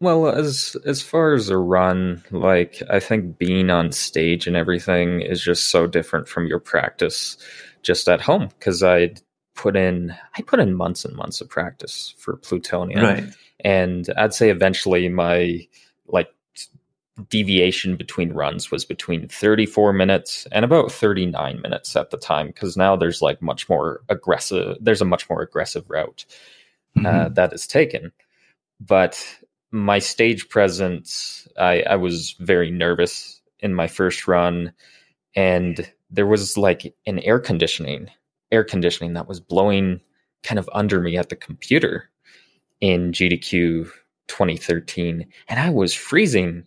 Well, 0.00 0.28
as 0.28 0.76
as 0.84 1.00
far 1.00 1.32
as 1.32 1.48
a 1.48 1.56
run, 1.56 2.22
like 2.30 2.82
I 2.90 3.00
think 3.00 3.38
being 3.38 3.70
on 3.70 3.92
stage 3.92 4.46
and 4.46 4.56
everything 4.56 5.22
is 5.22 5.42
just 5.42 5.68
so 5.70 5.86
different 5.86 6.28
from 6.28 6.46
your 6.46 6.58
practice 6.58 7.38
just 7.82 8.08
at 8.08 8.20
home 8.20 8.48
because 8.58 8.82
I'd 8.82 9.22
put 9.54 9.76
in 9.76 10.14
I 10.36 10.42
put 10.42 10.60
in 10.60 10.74
months 10.74 11.04
and 11.04 11.16
months 11.16 11.40
of 11.40 11.48
practice 11.48 12.14
for 12.18 12.36
Plutonia. 12.36 13.02
Right. 13.02 13.24
And 13.60 14.12
I'd 14.16 14.34
say 14.34 14.50
eventually 14.50 15.08
my 15.08 15.66
like 16.06 16.28
deviation 17.28 17.96
between 17.96 18.32
runs 18.32 18.70
was 18.70 18.84
between 18.84 19.28
34 19.28 19.92
minutes 19.92 20.46
and 20.50 20.64
about 20.64 20.90
39 20.90 21.60
minutes 21.62 21.94
at 21.94 22.10
the 22.10 22.16
time 22.16 22.48
because 22.48 22.76
now 22.76 22.96
there's 22.96 23.22
like 23.22 23.40
much 23.40 23.68
more 23.68 24.00
aggressive 24.08 24.76
there's 24.80 25.00
a 25.00 25.04
much 25.04 25.30
more 25.30 25.40
aggressive 25.40 25.88
route 25.88 26.24
uh, 26.98 27.00
Mhm. 27.00 27.34
that 27.36 27.52
is 27.52 27.66
taken 27.68 28.10
but 28.80 29.24
my 29.70 30.00
stage 30.00 30.48
presence 30.48 31.46
I, 31.56 31.82
I 31.82 31.96
was 31.96 32.32
very 32.40 32.70
nervous 32.70 33.40
in 33.60 33.74
my 33.74 33.86
first 33.86 34.26
run 34.26 34.72
and 35.36 35.88
there 36.10 36.26
was 36.26 36.56
like 36.56 36.94
an 37.06 37.20
air 37.20 37.38
conditioning 37.38 38.10
air 38.50 38.64
conditioning 38.64 39.12
that 39.14 39.28
was 39.28 39.38
blowing 39.40 40.00
kind 40.42 40.58
of 40.58 40.68
under 40.72 41.00
me 41.00 41.16
at 41.16 41.28
the 41.28 41.36
computer 41.36 42.10
in 42.80 43.12
gdq 43.12 43.88
2013 44.26 45.26
and 45.48 45.60
i 45.60 45.70
was 45.70 45.94
freezing 45.94 46.64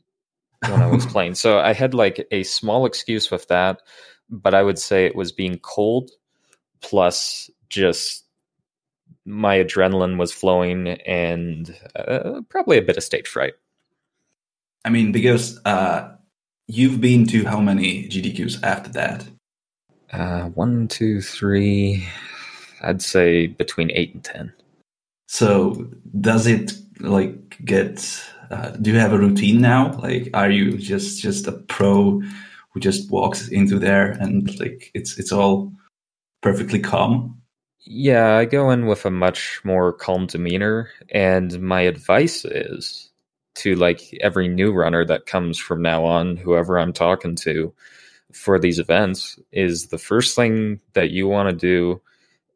when 0.62 0.82
I 0.82 0.88
was 0.88 1.06
playing. 1.06 1.36
So 1.36 1.60
I 1.60 1.74
had 1.74 1.94
like 1.94 2.28
a 2.32 2.44
small 2.44 2.86
excuse 2.86 3.30
with 3.32 3.48
that, 3.48 3.82
but 4.30 4.54
I 4.54 4.64
would 4.64 4.80
say 4.80 5.06
it 5.06 5.16
was 5.16 5.32
being 5.32 5.60
cold 5.60 6.12
plus 6.82 7.50
just 7.70 8.26
my 9.26 9.58
adrenaline 9.58 10.18
was 10.18 10.32
flowing 10.32 10.88
and 10.88 11.76
uh, 11.96 12.42
probably 12.50 12.78
a 12.78 12.82
bit 12.82 12.98
of 12.98 13.04
stage 13.04 13.28
fright. 13.28 13.54
I 14.86 14.90
mean, 14.90 15.12
because 15.12 15.60
uh, 15.66 16.16
you've 16.68 17.02
been 17.02 17.26
to 17.28 17.46
how 17.46 17.60
many 17.60 18.08
GDQs 18.08 18.64
after 18.64 18.90
that? 18.92 19.28
Uh, 20.14 20.44
one, 20.50 20.88
two, 20.88 21.20
three, 21.20 22.08
I'd 22.82 23.02
say 23.02 23.48
between 23.48 23.92
eight 23.92 24.14
and 24.14 24.24
10. 24.24 24.54
So 25.28 25.90
does 26.22 26.48
it 26.48 26.74
like 27.00 27.58
get? 27.66 28.24
Uh, 28.50 28.72
do 28.72 28.92
you 28.92 29.00
have 29.00 29.14
a 29.14 29.18
routine 29.18 29.62
now? 29.62 29.94
Like, 30.00 30.30
are 30.34 30.50
you 30.50 30.78
just 30.78 31.22
just 31.22 31.48
a 31.48 31.52
pro 31.52 32.22
who 32.72 32.80
just 32.80 33.12
walks 33.12 33.48
into 33.50 33.80
there 33.80 34.12
and 34.12 34.60
like 34.60 34.92
it's 34.94 35.18
it's 35.18 35.32
all 35.32 35.74
perfectly 36.42 36.80
calm? 36.80 37.42
Yeah, 37.90 38.36
I 38.36 38.46
go 38.46 38.70
in 38.72 38.86
with 38.86 39.06
a 39.06 39.12
much 39.12 39.62
more 39.64 39.94
calm 39.94 40.28
demeanor, 40.28 40.90
and 41.10 41.62
my 41.62 41.82
advice 41.82 42.44
is 42.44 43.10
to 43.56 43.76
like 43.76 44.14
every 44.22 44.48
new 44.48 44.72
runner 44.72 45.06
that 45.06 45.26
comes 45.26 45.58
from 45.58 45.82
now 45.82 46.06
on, 46.06 46.38
whoever 46.38 46.78
I'm 46.78 46.94
talking 46.94 47.36
to 47.38 47.74
for 48.34 48.60
these 48.60 48.78
events, 48.78 49.40
is 49.52 49.88
the 49.88 49.98
first 49.98 50.36
thing 50.36 50.80
that 50.94 51.12
you 51.12 51.28
want 51.28 51.50
to 51.50 51.56
do, 51.56 52.02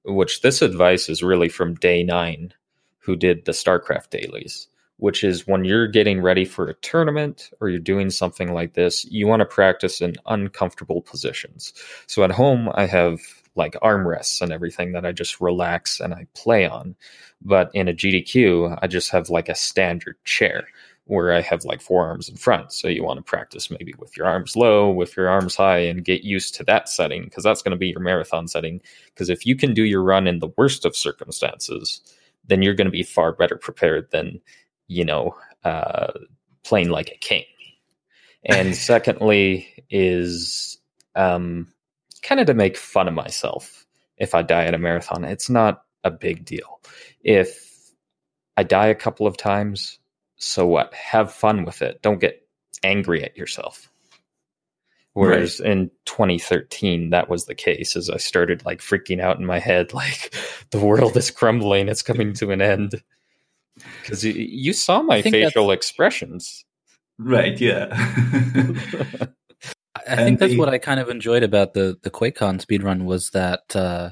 which 0.04 0.42
this 0.42 0.62
advice 0.62 1.10
is 1.10 1.24
really 1.24 1.50
from 1.50 1.78
Day9, 1.78 2.52
who 3.00 3.16
did 3.16 3.46
the 3.46 3.54
StarCraft 3.54 4.10
dailies, 4.10 4.68
which 5.02 5.24
is 5.24 5.48
when 5.48 5.66
you're 5.66 5.88
getting 5.88 6.22
ready 6.22 6.46
for 6.46 6.68
a 6.68 6.76
tournament 6.76 7.50
or 7.60 7.70
you're 7.70 7.80
doing 7.80 8.12
something 8.12 8.54
like 8.54 8.76
this, 8.76 9.04
you 9.06 9.26
want 9.26 9.40
to 9.40 9.48
practice 9.48 10.00
in 10.00 10.14
uncomfortable 10.28 11.02
positions. 11.02 11.74
So 12.06 12.24
at 12.24 12.30
home, 12.30 12.70
I 12.76 12.86
have 12.86 13.20
like 13.56 13.74
armrests 13.82 14.42
and 14.42 14.52
everything 14.52 14.92
that 14.92 15.04
I 15.04 15.12
just 15.12 15.42
relax 15.42 16.00
and 16.00 16.14
I 16.14 16.28
play 16.36 16.68
on. 16.68 16.96
But 17.42 17.72
in 17.74 17.88
a 17.88 17.94
GDQ, 17.94 18.78
I 18.80 18.86
just 18.86 19.10
have 19.10 19.32
like 19.32 19.50
a 19.50 19.56
standard 19.56 20.24
chair 20.24 20.68
where 21.06 21.34
I 21.34 21.42
have 21.42 21.66
like 21.66 21.82
forearms 21.82 22.30
in 22.30 22.36
front. 22.36 22.72
So 22.72 22.88
you 22.88 23.04
want 23.04 23.18
to 23.18 23.24
practice 23.24 23.72
maybe 23.72 23.96
with 23.98 24.16
your 24.16 24.28
arms 24.28 24.56
low, 24.56 24.92
with 24.92 25.18
your 25.18 25.30
arms 25.30 25.56
high, 25.56 25.80
and 25.80 26.06
get 26.06 26.24
used 26.24 26.54
to 26.56 26.64
that 26.66 26.88
setting 26.88 27.24
because 27.24 27.44
that's 27.44 27.64
going 27.64 27.72
to 27.72 27.76
be 27.76 27.88
your 27.88 28.02
marathon 28.02 28.48
setting. 28.48 28.80
Because 29.08 29.32
if 29.32 29.48
you 29.48 29.56
can 29.56 29.74
do 29.74 29.84
your 29.84 30.04
run 30.04 30.28
in 30.28 30.38
the 30.38 30.52
worst 30.58 30.86
of 30.86 30.96
circumstances, 30.96 32.02
then 32.48 32.62
you're 32.62 32.76
going 32.76 32.86
to 32.86 32.92
be 32.92 33.02
far 33.02 33.34
better 33.34 33.58
prepared 33.58 34.12
than, 34.12 34.40
you 34.92 35.06
know, 35.06 35.36
uh, 35.64 36.12
playing 36.64 36.90
like 36.90 37.10
a 37.10 37.18
king. 37.18 37.46
And 38.46 38.76
secondly, 38.92 39.68
is 39.90 40.78
um, 41.16 41.68
kind 42.22 42.42
of 42.42 42.48
to 42.48 42.54
make 42.54 42.78
fun 42.78 43.08
of 43.08 43.14
myself 43.14 43.86
if 44.18 44.36
I 44.36 44.42
die 44.42 44.66
at 44.66 44.74
a 44.74 44.78
marathon. 44.78 45.24
It's 45.24 45.50
not 45.50 45.84
a 46.04 46.12
big 46.12 46.46
deal. 46.46 46.82
If 47.24 47.92
I 48.58 48.64
die 48.64 48.88
a 48.88 48.96
couple 48.96 49.28
of 49.28 49.38
times, 49.38 50.00
so 50.36 50.68
what? 50.68 50.94
Have 50.94 51.32
fun 51.32 51.64
with 51.64 51.82
it. 51.82 52.02
Don't 52.02 52.20
get 52.20 52.46
angry 52.84 53.24
at 53.24 53.38
yourself. 53.38 53.90
Whereas 55.14 55.60
in 55.60 55.92
2013, 56.06 57.10
that 57.10 57.30
was 57.30 57.46
the 57.46 57.56
case 57.56 57.98
as 57.98 58.10
I 58.10 58.18
started 58.18 58.66
like 58.66 58.80
freaking 58.80 59.20
out 59.20 59.40
in 59.40 59.46
my 59.46 59.60
head, 59.60 59.94
like 59.94 60.34
the 60.72 60.80
world 60.80 61.16
is 61.16 61.32
crumbling, 61.32 61.88
it's 61.88 62.02
coming 62.02 62.34
to 62.34 62.52
an 62.52 62.62
end. 62.62 63.02
Because 64.02 64.24
you, 64.26 64.34
you 64.34 64.74
saw 64.74 65.02
my 65.02 65.18
I 65.18 65.22
think 65.22 65.34
that's- 65.34 65.52
facial 65.54 65.72
expressions. 65.72 66.66
Right. 67.20 67.60
Yeah. 67.60 67.88
I 67.92 69.28
I 69.96 70.02
And 70.08 70.20
think 70.26 70.40
that's 70.40 70.54
the- 70.54 70.58
what 70.60 70.70
I 70.70 70.78
kind 70.78 71.00
of 71.00 71.10
enjoyed 71.10 71.44
about 71.44 71.74
the 71.74 71.98
the 72.02 72.10
QuakeCon 72.10 72.64
speedrun 72.66 73.04
was 73.06 73.30
that 73.32 73.76
uh 73.76 74.12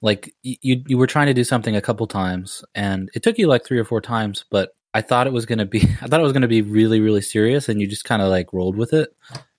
like 0.00 0.32
you 0.42 0.82
you 0.86 0.96
were 0.96 1.06
trying 1.08 1.26
to 1.26 1.34
do 1.34 1.44
something 1.44 1.74
a 1.76 1.80
couple 1.80 2.06
times 2.06 2.64
and 2.74 3.10
it 3.14 3.22
took 3.22 3.36
you 3.38 3.48
like 3.48 3.64
three 3.64 3.78
or 3.78 3.84
four 3.84 4.00
times, 4.00 4.44
but 4.50 4.70
I 4.94 5.02
thought 5.02 5.26
it 5.26 5.32
was 5.32 5.44
gonna 5.46 5.66
be 5.66 5.80
I 6.02 6.06
thought 6.06 6.20
it 6.20 6.24
was 6.24 6.32
gonna 6.32 6.48
be 6.48 6.62
really, 6.62 7.00
really 7.00 7.20
serious 7.20 7.68
and 7.68 7.80
you 7.80 7.86
just 7.86 8.04
kinda 8.04 8.28
like 8.28 8.52
rolled 8.52 8.76
with 8.76 8.92
it. 8.92 9.14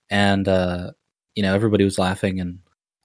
And 0.08 0.48
uh 0.48 0.92
you 1.36 1.42
know, 1.42 1.54
everybody 1.54 1.84
was 1.84 1.98
laughing 1.98 2.40
and 2.40 2.58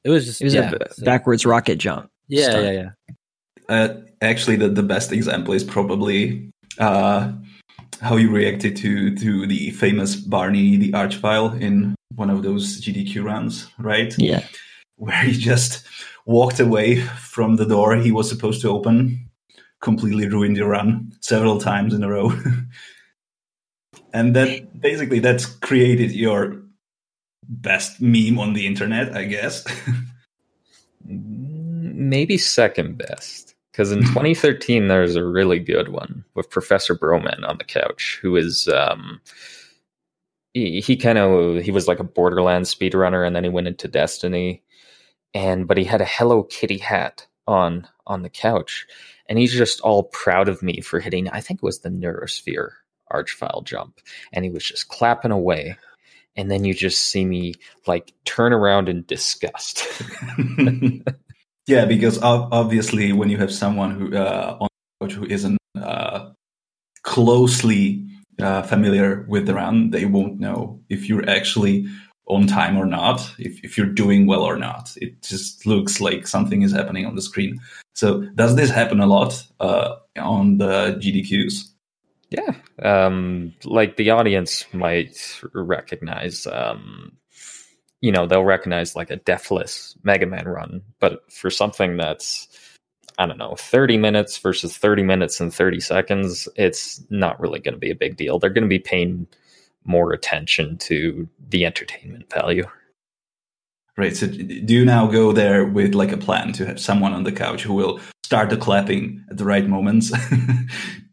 it 0.03 0.09
was 0.09 0.25
just 0.25 0.41
It 0.41 0.45
was 0.45 0.53
yeah, 0.55 0.71
a 0.71 0.79
b- 0.79 0.85
so- 0.91 1.05
backwards 1.05 1.45
rocket 1.45 1.75
jump. 1.77 2.09
yeah, 2.27 2.49
stunt. 2.49 2.65
yeah, 2.65 2.71
yeah. 2.71 3.15
uh, 3.69 4.01
actually, 4.25 4.57
the, 4.57 4.69
the 4.69 4.83
best 4.83 5.11
example 5.11 5.53
is 5.53 5.63
probably 5.63 6.51
uh, 6.79 7.31
how 8.01 8.17
you 8.17 8.29
reacted 8.29 8.75
to 8.77 9.15
to 9.15 9.47
the 9.47 9.71
famous 9.71 10.15
Barney 10.15 10.77
the 10.77 10.91
Archvile 10.91 11.59
in 11.61 11.95
one 12.15 12.29
of 12.29 12.43
those 12.43 12.81
GDQ 12.81 13.23
runs, 13.23 13.67
right? 13.77 14.13
Yeah. 14.17 14.43
Where 14.97 15.23
he 15.23 15.33
just 15.33 15.85
walked 16.25 16.59
away 16.59 17.01
from 17.01 17.55
the 17.55 17.65
door 17.65 17.95
he 17.95 18.11
was 18.11 18.29
supposed 18.29 18.61
to 18.61 18.69
open, 18.69 19.29
completely 19.81 20.27
ruined 20.27 20.57
the 20.57 20.65
run 20.65 21.11
several 21.21 21.59
times 21.59 21.93
in 21.93 22.03
a 22.03 22.09
row. 22.09 22.31
and 24.13 24.35
that 24.35 24.79
basically 24.79 25.19
that's 25.19 25.45
created 25.45 26.11
your 26.11 26.61
best 27.43 28.01
meme 28.01 28.39
on 28.39 28.53
the 28.53 28.65
internet, 28.65 29.15
I 29.15 29.25
guess. 29.25 29.65
Maybe 31.05 32.37
second 32.37 32.97
best. 32.97 33.54
Because 33.75 33.91
in 33.91 33.99
2013, 34.03 34.87
there's 34.87 35.17
a 35.17 35.25
really 35.25 35.59
good 35.59 35.89
one 35.89 36.23
with 36.33 36.49
Professor 36.49 36.95
Broman 36.95 37.45
on 37.47 37.57
the 37.57 37.65
couch, 37.65 38.19
who 38.21 38.37
is 38.37 38.69
um, 38.69 39.19
he, 40.53 40.79
he 40.79 40.95
kind 40.95 41.17
of 41.17 41.61
he 41.61 41.71
was 41.71 41.85
like 41.85 41.99
a 41.99 42.05
Borderlands 42.05 42.73
speedrunner, 42.73 43.27
and 43.27 43.35
then 43.35 43.43
he 43.43 43.49
went 43.49 43.67
into 43.67 43.89
Destiny, 43.89 44.63
and 45.33 45.67
but 45.67 45.77
he 45.77 45.83
had 45.83 45.99
a 45.99 46.05
Hello 46.05 46.43
Kitty 46.43 46.77
hat 46.77 47.27
on 47.47 47.85
on 48.07 48.21
the 48.21 48.29
couch, 48.29 48.87
and 49.27 49.37
he's 49.37 49.53
just 49.53 49.81
all 49.81 50.03
proud 50.03 50.47
of 50.47 50.63
me 50.63 50.79
for 50.79 51.01
hitting. 51.01 51.27
I 51.29 51.41
think 51.41 51.59
it 51.59 51.65
was 51.65 51.79
the 51.79 51.89
Neurosphere 51.89 52.69
Archvile 53.11 53.65
jump, 53.65 53.99
and 54.31 54.45
he 54.45 54.51
was 54.51 54.63
just 54.63 54.87
clapping 54.87 55.31
away. 55.31 55.75
And 56.37 56.51
then 56.51 56.65
you 56.65 56.73
just 56.73 57.05
see 57.05 57.23
me 57.23 57.53
like 57.87 58.11
turn 58.25 58.51
around 58.51 58.89
in 58.89 59.05
disgust. 59.07 59.87
yeah, 61.67 61.85
because 61.85 62.19
obviously, 62.21 63.11
when 63.13 63.29
you 63.29 63.37
have 63.37 63.51
someone 63.51 63.91
who 63.91 64.15
uh, 64.15 64.57
on 64.59 64.67
the 64.99 65.07
couch 65.07 65.15
who 65.15 65.25
isn't 65.25 65.57
uh, 65.81 66.31
closely 67.03 68.05
uh, 68.39 68.61
familiar 68.63 69.25
with 69.27 69.45
the 69.45 69.55
run, 69.55 69.91
they 69.91 70.05
won't 70.05 70.39
know 70.39 70.79
if 70.89 71.09
you're 71.09 71.27
actually 71.29 71.87
on 72.27 72.47
time 72.47 72.77
or 72.77 72.85
not, 72.85 73.31
if, 73.37 73.63
if 73.63 73.77
you're 73.77 73.87
doing 73.87 74.25
well 74.25 74.41
or 74.41 74.57
not. 74.57 74.95
It 74.97 75.21
just 75.21 75.65
looks 75.65 76.01
like 76.01 76.27
something 76.27 76.63
is 76.63 76.71
happening 76.71 77.05
on 77.05 77.15
the 77.15 77.21
screen. 77.21 77.59
So, 77.93 78.21
does 78.35 78.55
this 78.55 78.69
happen 78.69 78.99
a 78.99 79.07
lot 79.07 79.41
uh, 79.59 79.95
on 80.17 80.57
the 80.57 80.99
GDQs? 81.01 81.71
Yeah, 82.29 82.55
um, 82.81 83.53
like 83.63 83.97
the 83.97 84.09
audience 84.09 84.65
might 84.73 85.39
recognize, 85.53 86.47
um, 86.47 87.13
you 88.05 88.11
know, 88.11 88.27
they'll 88.27 88.43
recognize 88.43 88.95
like 88.95 89.09
a 89.09 89.15
deathless 89.15 89.95
Mega 90.03 90.27
Man 90.27 90.47
run, 90.47 90.83
but 90.99 91.23
for 91.31 91.49
something 91.49 91.97
that's, 91.97 92.47
I 93.17 93.25
don't 93.25 93.39
know, 93.39 93.55
30 93.55 93.97
minutes 93.97 94.37
versus 94.37 94.77
30 94.77 95.01
minutes 95.01 95.39
and 95.39 95.51
30 95.51 95.79
seconds, 95.79 96.47
it's 96.55 97.03
not 97.09 97.39
really 97.39 97.59
going 97.59 97.73
to 97.73 97.79
be 97.79 97.89
a 97.89 97.95
big 97.95 98.15
deal. 98.15 98.37
They're 98.37 98.51
going 98.51 98.63
to 98.63 98.69
be 98.69 98.77
paying 98.77 99.25
more 99.85 100.13
attention 100.13 100.77
to 100.77 101.27
the 101.49 101.65
entertainment 101.65 102.31
value. 102.31 102.67
Right. 103.97 104.15
So 104.15 104.27
do 104.27 104.75
you 104.75 104.85
now 104.85 105.07
go 105.07 105.31
there 105.31 105.65
with 105.65 105.95
like 105.95 106.11
a 106.11 106.17
plan 106.17 106.53
to 106.53 106.65
have 106.67 106.79
someone 106.79 107.13
on 107.13 107.23
the 107.23 107.31
couch 107.31 107.63
who 107.63 107.73
will 107.73 107.99
start 108.23 108.51
the 108.51 108.57
clapping 108.57 109.25
at 109.31 109.37
the 109.37 109.45
right 109.45 109.65
moments? 109.67 110.11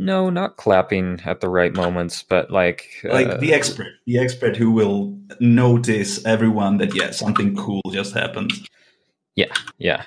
no, 0.00 0.30
not 0.30 0.56
clapping 0.56 1.20
at 1.26 1.40
the 1.40 1.50
right 1.50 1.74
moments, 1.74 2.22
but 2.22 2.50
like 2.50 2.88
like 3.04 3.26
uh, 3.26 3.36
the 3.36 3.52
expert, 3.52 3.92
the 4.06 4.18
expert 4.18 4.56
who 4.56 4.70
will 4.72 5.14
notice 5.40 6.24
everyone 6.24 6.78
that 6.78 6.94
yeah, 6.94 7.10
something 7.10 7.54
cool 7.54 7.82
just 7.92 8.14
happened. 8.14 8.50
Yeah, 9.36 9.52
yeah. 9.76 10.04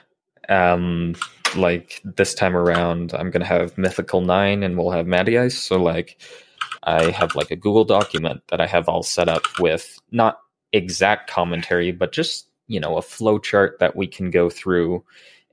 Um 0.49 1.15
like 1.55 2.01
this 2.03 2.33
time 2.33 2.57
around 2.57 3.13
I'm 3.13 3.29
gonna 3.29 3.45
have 3.45 3.77
Mythical 3.77 4.21
Nine 4.21 4.63
and 4.63 4.79
we'll 4.79 4.89
have 4.89 5.05
Matty 5.05 5.37
Ice. 5.37 5.59
So 5.59 5.79
like 5.79 6.19
I 6.81 7.11
have 7.11 7.35
like 7.35 7.51
a 7.51 7.55
Google 7.55 7.85
document 7.85 8.41
that 8.49 8.59
I 8.59 8.65
have 8.65 8.89
all 8.89 9.03
set 9.03 9.29
up 9.29 9.43
with 9.59 9.99
not 10.11 10.39
exact 10.73 11.29
commentary, 11.29 11.91
but 11.91 12.11
just 12.11 12.47
you 12.65 12.79
know 12.79 12.97
a 12.97 13.03
flow 13.03 13.37
chart 13.37 13.77
that 13.79 13.95
we 13.95 14.07
can 14.07 14.31
go 14.31 14.49
through. 14.49 15.03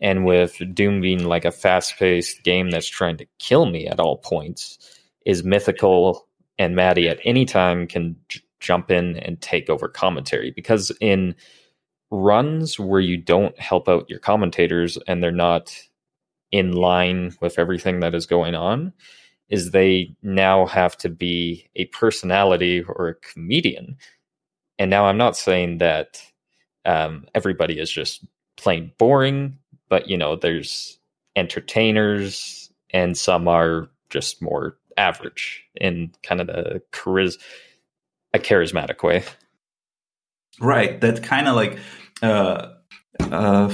And 0.01 0.25
with 0.25 0.61
Doom 0.75 1.01
being 1.01 1.25
like 1.25 1.45
a 1.45 1.51
fast 1.51 1.99
paced 1.99 2.43
game 2.43 2.71
that's 2.71 2.89
trying 2.89 3.19
to 3.19 3.27
kill 3.39 3.67
me 3.67 3.87
at 3.87 4.01
all 4.01 4.19
points, 4.19 4.79
is 5.27 5.45
mythical 5.45 6.27
and 6.59 6.75
Maddie 6.75 7.09
at 7.09 7.21
any 7.25 7.45
time 7.45 7.87
can 7.87 8.17
j- 8.29 8.41
jump 8.61 8.91
in 8.91 9.17
and 9.19 9.41
take 9.41 9.69
over 9.69 9.89
commentary. 9.89 10.51
Because 10.51 10.91
in 11.01 11.35
runs 12.11 12.79
where 12.79 13.01
you 13.01 13.17
don't 13.17 13.59
help 13.59 13.89
out 13.89 14.09
your 14.11 14.19
commentators 14.19 14.99
and 15.07 15.23
they're 15.23 15.31
not 15.31 15.77
in 16.51 16.73
line 16.73 17.35
with 17.41 17.59
everything 17.59 18.01
that 18.01 18.15
is 18.15 18.27
going 18.27 18.55
on 18.55 18.93
is 19.49 19.71
they 19.71 20.15
now 20.23 20.67
have 20.67 20.97
to 20.97 21.09
be 21.09 21.69
a 21.77 21.85
personality 21.87 22.83
or 22.83 23.09
a 23.09 23.15
comedian. 23.17 23.97
And 24.79 24.91
now 24.91 25.07
I'm 25.07 25.19
not 25.19 25.37
saying 25.37 25.79
that 25.79 26.23
um, 26.85 27.27
everybody 27.35 27.79
is 27.79 27.91
just 27.91 28.25
plain 28.57 28.93
boring, 28.99 29.59
but 29.91 30.09
you 30.09 30.17
know, 30.17 30.37
there's 30.37 30.99
entertainers 31.37 32.71
and 32.93 33.19
some 33.19 33.47
are 33.47 33.91
just 34.09 34.41
more 34.41 34.79
average 34.97 35.65
in 35.75 36.13
kind 36.23 36.41
of 36.41 36.47
the 36.47 36.83
chariz- 36.93 37.39
a 38.33 38.39
charismatic 38.39 39.03
way. 39.03 39.23
Right. 40.61 41.01
That 41.01 41.23
kind 41.23 41.49
of 41.49 41.55
like 41.57 41.79
uh 42.23 42.69
uh 43.21 43.69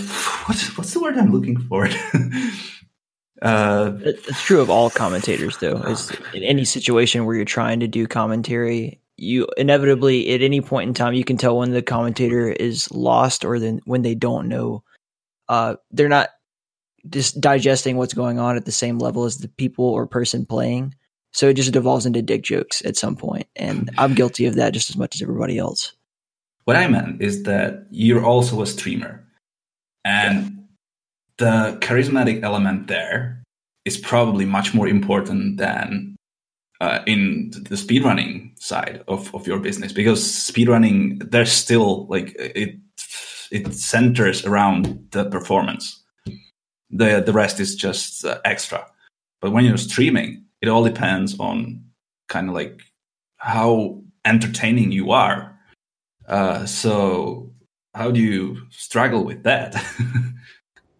what's 0.46 0.76
what's 0.76 0.92
the 0.92 1.00
word 1.00 1.16
I'm 1.16 1.32
looking 1.32 1.58
for? 1.58 1.86
uh 3.42 3.92
it's 4.00 4.42
true 4.42 4.60
of 4.60 4.70
all 4.70 4.90
commentators 4.90 5.58
though. 5.58 5.78
Is 5.82 6.10
in 6.32 6.42
any 6.42 6.64
situation 6.64 7.24
where 7.24 7.36
you're 7.36 7.44
trying 7.44 7.80
to 7.80 7.88
do 7.88 8.06
commentary, 8.06 9.00
you 9.16 9.48
inevitably 9.56 10.32
at 10.32 10.42
any 10.42 10.60
point 10.60 10.88
in 10.88 10.94
time 10.94 11.14
you 11.14 11.24
can 11.24 11.36
tell 11.36 11.58
when 11.58 11.72
the 11.72 11.82
commentator 11.82 12.50
is 12.50 12.90
lost 12.92 13.44
or 13.44 13.58
then 13.58 13.80
when 13.84 14.02
they 14.02 14.14
don't 14.14 14.48
know 14.48 14.82
uh 15.48 15.76
they're 15.90 16.08
not 16.08 16.30
just 17.08 17.40
digesting 17.40 17.96
what's 17.96 18.14
going 18.14 18.38
on 18.38 18.56
at 18.56 18.64
the 18.64 18.72
same 18.72 18.98
level 18.98 19.24
as 19.24 19.38
the 19.38 19.48
people 19.48 19.84
or 19.84 20.06
person 20.06 20.44
playing. 20.44 20.94
So 21.32 21.48
it 21.48 21.54
just 21.54 21.72
devolves 21.72 22.06
into 22.06 22.22
dick 22.22 22.42
jokes 22.42 22.84
at 22.84 22.96
some 22.96 23.14
point 23.14 23.46
and 23.54 23.90
i'm 23.98 24.14
guilty 24.14 24.46
of 24.46 24.54
that 24.54 24.72
just 24.72 24.90
as 24.90 24.96
much 24.96 25.14
as 25.14 25.22
everybody 25.22 25.58
else. 25.58 25.92
What 26.64 26.76
i 26.76 26.86
meant 26.88 27.22
is 27.22 27.44
that 27.44 27.86
you're 27.90 28.24
also 28.24 28.62
a 28.62 28.66
streamer 28.66 29.24
and 30.04 30.66
the 31.38 31.76
charismatic 31.80 32.42
element 32.42 32.86
there 32.86 33.42
is 33.84 33.96
probably 33.96 34.44
much 34.44 34.74
more 34.74 34.88
important 34.88 35.58
than 35.58 36.16
uh, 36.80 37.00
in 37.06 37.50
the 37.50 37.76
speedrunning 37.76 38.58
side 38.58 39.02
of, 39.08 39.34
of 39.34 39.46
your 39.46 39.58
business 39.58 39.92
because 39.92 40.22
speedrunning 40.22 41.30
there's 41.30 41.52
still 41.52 42.06
like 42.06 42.34
it 42.38 42.76
it 43.50 43.72
centers 43.74 44.44
around 44.44 45.06
the 45.10 45.24
performance 45.26 46.02
the 46.90 47.22
the 47.24 47.32
rest 47.32 47.60
is 47.60 47.74
just 47.74 48.24
uh, 48.24 48.38
extra 48.44 48.86
but 49.40 49.52
when 49.52 49.64
you're 49.64 49.76
streaming 49.76 50.44
it 50.62 50.68
all 50.68 50.84
depends 50.84 51.38
on 51.38 51.82
kind 52.28 52.48
of 52.48 52.54
like 52.54 52.80
how 53.38 54.00
entertaining 54.24 54.92
you 54.92 55.10
are 55.10 55.58
uh, 56.28 56.66
so 56.66 57.52
how 57.94 58.10
do 58.10 58.20
you 58.20 58.56
struggle 58.70 59.24
with 59.24 59.42
that 59.44 59.74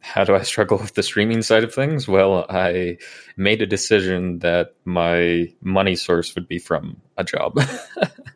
how 0.06 0.22
do 0.22 0.35
I 0.37 0.42
struggle 0.42 0.78
with 0.78 0.94
the 0.94 1.02
streaming 1.02 1.42
side 1.42 1.64
of 1.64 1.74
things? 1.74 2.06
Well, 2.06 2.46
I 2.48 2.96
made 3.37 3.61
a 3.61 3.66
decision 3.66 4.38
that 4.38 4.74
my 4.85 5.52
money 5.62 5.96
source 5.96 6.35
would 6.37 6.46
be 6.46 6.61
from 6.61 6.96
a 7.16 7.24
job. 7.24 7.59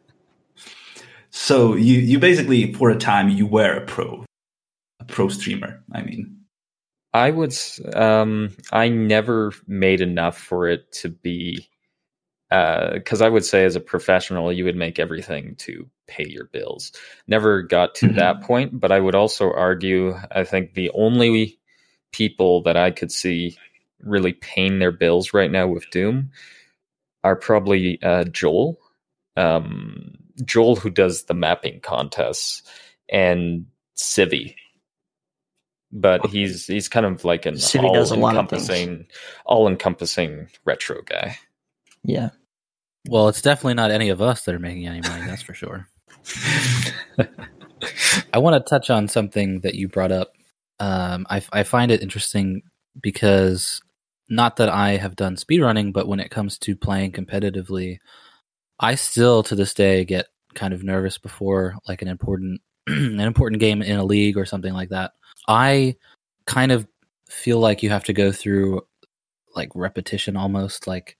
so 1.40 1.74
you 1.74 1.98
you 1.98 2.18
basically 2.18 2.74
for 2.74 2.90
a 2.90 2.98
time 2.98 3.30
you 3.30 3.46
were 3.46 3.78
a 3.78 3.86
pro, 3.86 4.26
a 5.00 5.04
pro 5.06 5.30
streamer. 5.30 5.82
I 5.90 6.02
mean, 6.02 6.36
I 7.14 7.30
would. 7.30 7.56
Um, 7.94 8.54
I 8.72 8.90
never 8.90 9.54
made 9.66 10.02
enough 10.02 10.36
for 10.36 10.68
it 10.68 10.92
to 11.00 11.08
be. 11.08 11.66
Because 12.50 13.22
uh, 13.22 13.26
I 13.26 13.28
would 13.28 13.44
say, 13.44 13.64
as 13.64 13.74
a 13.74 13.80
professional, 13.80 14.52
you 14.52 14.64
would 14.64 14.76
make 14.76 14.98
everything 14.98 15.54
to 15.60 15.88
pay 16.08 16.26
your 16.28 16.46
bills. 16.46 16.92
Never 17.26 17.62
got 17.62 17.94
to 17.96 18.06
mm-hmm. 18.06 18.16
that 18.16 18.42
point, 18.42 18.78
but 18.78 18.92
I 18.92 19.00
would 19.00 19.14
also 19.14 19.50
argue. 19.50 20.16
I 20.32 20.44
think 20.44 20.74
the 20.74 20.90
only 20.90 21.58
people 22.12 22.60
that 22.64 22.76
I 22.76 22.90
could 22.90 23.12
see 23.12 23.56
really 24.02 24.34
paying 24.34 24.78
their 24.78 24.92
bills 24.92 25.32
right 25.32 25.50
now 25.50 25.68
with 25.68 25.88
Doom 25.90 26.32
are 27.24 27.36
probably 27.36 28.02
uh, 28.02 28.24
Joel, 28.24 28.78
um, 29.36 30.19
Joel 30.44 30.76
who 30.76 30.90
does 30.90 31.24
the 31.24 31.34
mapping 31.34 31.80
contests, 31.80 32.62
and 33.08 33.66
Civvie. 33.96 34.54
But 35.92 36.26
he's 36.26 36.66
he's 36.66 36.88
kind 36.88 37.06
of 37.06 37.24
like 37.24 37.46
an 37.46 37.58
all 37.78 38.12
encompassing, 38.12 39.06
all 39.44 39.66
encompassing 39.66 40.48
retro 40.64 41.02
guy. 41.02 41.36
Yeah. 42.04 42.30
Well, 43.08 43.28
it's 43.28 43.42
definitely 43.42 43.74
not 43.74 43.90
any 43.90 44.10
of 44.10 44.22
us 44.22 44.44
that 44.44 44.54
are 44.54 44.60
making 44.60 44.86
any 44.86 45.00
money. 45.00 45.26
That's 45.26 45.42
for 45.42 45.54
sure. 45.54 45.88
I 48.32 48.38
want 48.38 48.54
to 48.54 48.68
touch 48.68 48.90
on 48.90 49.08
something 49.08 49.60
that 49.60 49.74
you 49.74 49.88
brought 49.88 50.12
up 50.12 50.32
um, 50.80 51.26
I, 51.28 51.42
I 51.52 51.62
find 51.62 51.92
it 51.92 52.02
interesting 52.02 52.62
because 53.00 53.82
not 54.28 54.56
that 54.56 54.70
I 54.70 54.96
have 54.96 55.14
done 55.14 55.36
speedrunning, 55.36 55.92
but 55.92 56.08
when 56.08 56.20
it 56.20 56.30
comes 56.30 56.58
to 56.60 56.74
playing 56.74 57.12
competitively, 57.12 57.98
I 58.80 58.94
still 58.94 59.42
to 59.44 59.54
this 59.54 59.74
day 59.74 60.04
get 60.06 60.26
kind 60.54 60.74
of 60.74 60.84
nervous 60.84 61.18
before 61.18 61.76
like 61.88 62.02
an 62.02 62.08
important 62.08 62.60
an 62.86 63.20
important 63.20 63.60
game 63.60 63.82
in 63.82 63.98
a 63.98 64.04
league 64.04 64.36
or 64.36 64.46
something 64.46 64.72
like 64.72 64.88
that. 64.90 65.12
I 65.48 65.96
kind 66.46 66.72
of 66.72 66.86
feel 67.28 67.58
like 67.58 67.82
you 67.82 67.90
have 67.90 68.04
to 68.04 68.12
go 68.12 68.32
through 68.32 68.82
like 69.54 69.68
repetition 69.74 70.36
almost 70.36 70.86
like 70.86 71.16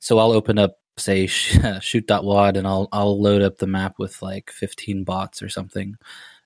so 0.00 0.18
I'll 0.18 0.32
open 0.32 0.58
up 0.58 0.78
say 0.96 1.26
shoot.wad 1.80 2.56
and 2.56 2.66
I'll 2.66 2.88
I'll 2.92 3.20
load 3.20 3.42
up 3.42 3.58
the 3.58 3.66
map 3.66 3.94
with 3.98 4.20
like 4.22 4.50
15 4.50 5.04
bots 5.04 5.42
or 5.42 5.48
something 5.48 5.96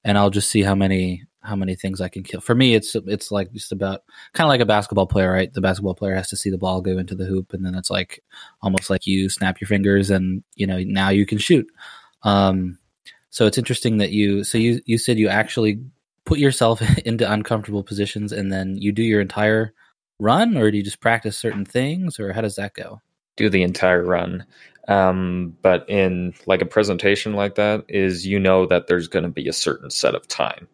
and 0.05 0.17
I'll 0.17 0.31
just 0.31 0.51
see 0.51 0.63
how 0.63 0.75
many 0.75 1.25
how 1.43 1.57
many 1.57 1.75
things 1.75 2.01
I 2.01 2.09
can 2.09 2.23
kill. 2.23 2.41
For 2.41 2.55
me, 2.55 2.75
it's 2.75 2.95
it's 2.95 3.31
like 3.31 3.53
just 3.53 3.73
about 3.73 4.03
kind 4.35 4.47
of 4.47 4.49
like 4.49 4.61
a 4.61 4.67
basketball 4.67 5.07
player, 5.07 5.33
right? 5.33 5.53
The 5.53 5.61
basketball 5.61 5.95
player 5.95 6.15
has 6.15 6.29
to 6.31 6.37
see 6.37 6.51
the 6.51 6.59
ball 6.59 6.81
go 6.81 6.99
into 6.99 7.15
the 7.15 7.25
hoop, 7.25 7.53
and 7.53 7.65
then 7.65 7.75
it's 7.75 7.91
like 7.91 8.23
almost 8.63 8.91
like 8.91 9.07
you 9.07 9.29
snap 9.29 9.61
your 9.61 9.69
fingers, 9.69 10.11
and 10.11 10.43
you 10.57 10.67
know 10.67 10.79
now 10.81 11.09
you 11.09 11.27
can 11.27 11.39
shoot. 11.39 11.67
Um, 12.23 12.79
so 13.31 13.47
it's 13.47 13.59
interesting 13.59 13.99
that 13.99 14.11
you 14.11 14.45
so 14.45 14.59
you 14.59 14.81
you 14.87 14.99
said 14.99 15.19
you 15.19 15.29
actually 15.29 15.81
put 16.25 16.39
yourself 16.39 16.83
into 17.05 17.31
uncomfortable 17.31 17.83
positions, 17.83 18.33
and 18.33 18.53
then 18.53 18.77
you 18.77 18.93
do 18.93 19.03
your 19.03 19.21
entire 19.21 19.75
run, 20.19 20.57
or 20.57 20.71
do 20.71 20.77
you 20.77 20.83
just 20.83 21.01
practice 21.01 21.39
certain 21.39 21.65
things, 21.65 22.19
or 22.19 22.33
how 22.33 22.41
does 22.41 22.57
that 22.57 22.75
go? 22.75 23.01
Do 23.37 23.49
the 23.49 23.63
entire 23.63 24.05
run. 24.05 24.45
Um, 24.89 25.55
but 25.61 25.89
in 25.89 26.33
like 26.47 26.63
a 26.63 26.67
presentation 26.67 27.35
like 27.35 27.57
that, 27.57 27.85
is 27.89 28.27
you 28.27 28.41
know 28.41 28.67
that 28.67 28.87
there's 28.87 29.07
going 29.07 29.25
to 29.25 29.29
be 29.29 29.47
a 29.47 29.53
certain 29.53 29.91
set 29.91 30.15
of 30.15 30.27
time 30.27 30.67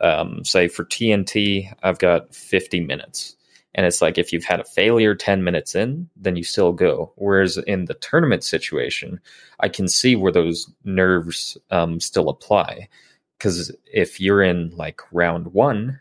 um, 0.00 0.44
say 0.44 0.68
for 0.68 0.84
TNT, 0.84 1.72
I've 1.82 1.98
got 1.98 2.34
50 2.34 2.80
minutes. 2.80 3.36
And 3.74 3.86
it's 3.86 4.02
like 4.02 4.18
if 4.18 4.32
you've 4.32 4.44
had 4.44 4.60
a 4.60 4.64
failure 4.64 5.14
10 5.14 5.44
minutes 5.44 5.74
in, 5.74 6.08
then 6.16 6.36
you 6.36 6.42
still 6.42 6.72
go. 6.72 7.12
Whereas 7.16 7.56
in 7.56 7.84
the 7.84 7.94
tournament 7.94 8.42
situation, 8.42 9.20
I 9.60 9.68
can 9.68 9.88
see 9.88 10.16
where 10.16 10.32
those 10.32 10.70
nerves 10.84 11.56
um, 11.70 12.00
still 12.00 12.28
apply. 12.28 12.88
Because 13.38 13.74
if 13.86 14.20
you're 14.20 14.42
in 14.42 14.70
like 14.76 15.00
round 15.12 15.52
one 15.52 16.00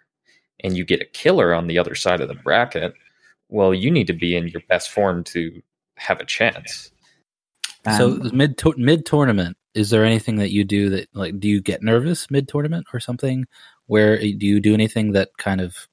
and 0.62 0.76
you 0.76 0.84
get 0.84 1.02
a 1.02 1.06
killer 1.06 1.54
on 1.54 1.68
the 1.68 1.78
other 1.78 1.96
side 1.96 2.22
of 2.22 2.28
the 2.28 2.34
bracket, 2.34 2.94
well, 3.50 3.74
you 3.74 3.92
need 3.92 4.08
to 4.08 4.14
be 4.14 4.36
in 4.36 4.48
your 4.48 4.62
best 4.68 4.90
form 4.90 5.24
to 5.26 5.62
have 5.96 6.20
a 6.20 6.26
chance. 6.26 6.92
so 7.98 8.10
mid 8.34 8.60
mid 8.78 9.06
tournament, 9.06 9.58
is 9.74 9.90
there 9.90 10.04
anything 10.04 10.38
that 10.38 10.52
you 10.52 10.64
do 10.64 10.90
that 10.90 11.08
like 11.14 11.40
do 11.40 11.48
you 11.48 11.62
get 11.62 11.84
nervous 11.84 12.30
mid 12.32 12.48
tournament 12.48 12.86
or 12.94 13.00
something 13.00 13.46
where 13.88 14.18
do 14.18 14.46
you 14.46 14.60
do 14.60 14.74
anything 14.74 15.12
that 15.12 15.30
kind 15.38 15.62
of 15.62 15.88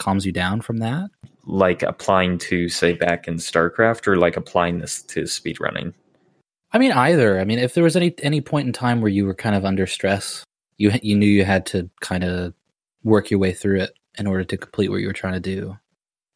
calms 0.00 0.26
you 0.26 0.32
down 0.32 0.60
from 0.60 0.78
that? 0.78 1.10
Like 1.46 1.84
applying 1.84 2.38
to 2.38 2.68
say 2.68 2.94
back 2.94 3.28
in 3.28 3.36
StarCraft 3.36 4.08
or 4.08 4.16
like 4.16 4.36
applying 4.36 4.80
this 4.80 5.02
to 5.04 5.22
speedrunning? 5.22 5.94
I 6.72 6.78
mean, 6.78 6.92
either. 6.92 7.40
I 7.40 7.44
mean, 7.44 7.58
if 7.58 7.74
there 7.74 7.84
was 7.84 7.96
any 7.96 8.14
any 8.22 8.40
point 8.40 8.66
in 8.66 8.72
time 8.72 9.00
where 9.00 9.10
you 9.10 9.26
were 9.26 9.34
kind 9.34 9.54
of 9.54 9.64
under 9.64 9.86
stress, 9.86 10.44
you 10.76 10.90
you 11.02 11.16
knew 11.16 11.26
you 11.26 11.44
had 11.44 11.66
to 11.66 11.88
kind 12.00 12.24
of 12.24 12.54
work 13.04 13.30
your 13.30 13.38
way 13.38 13.52
through 13.52 13.80
it 13.80 13.94
in 14.18 14.26
order 14.26 14.44
to 14.44 14.56
complete 14.56 14.90
what 14.90 15.00
you 15.00 15.06
were 15.06 15.12
trying 15.12 15.34
to 15.34 15.40
do. 15.40 15.76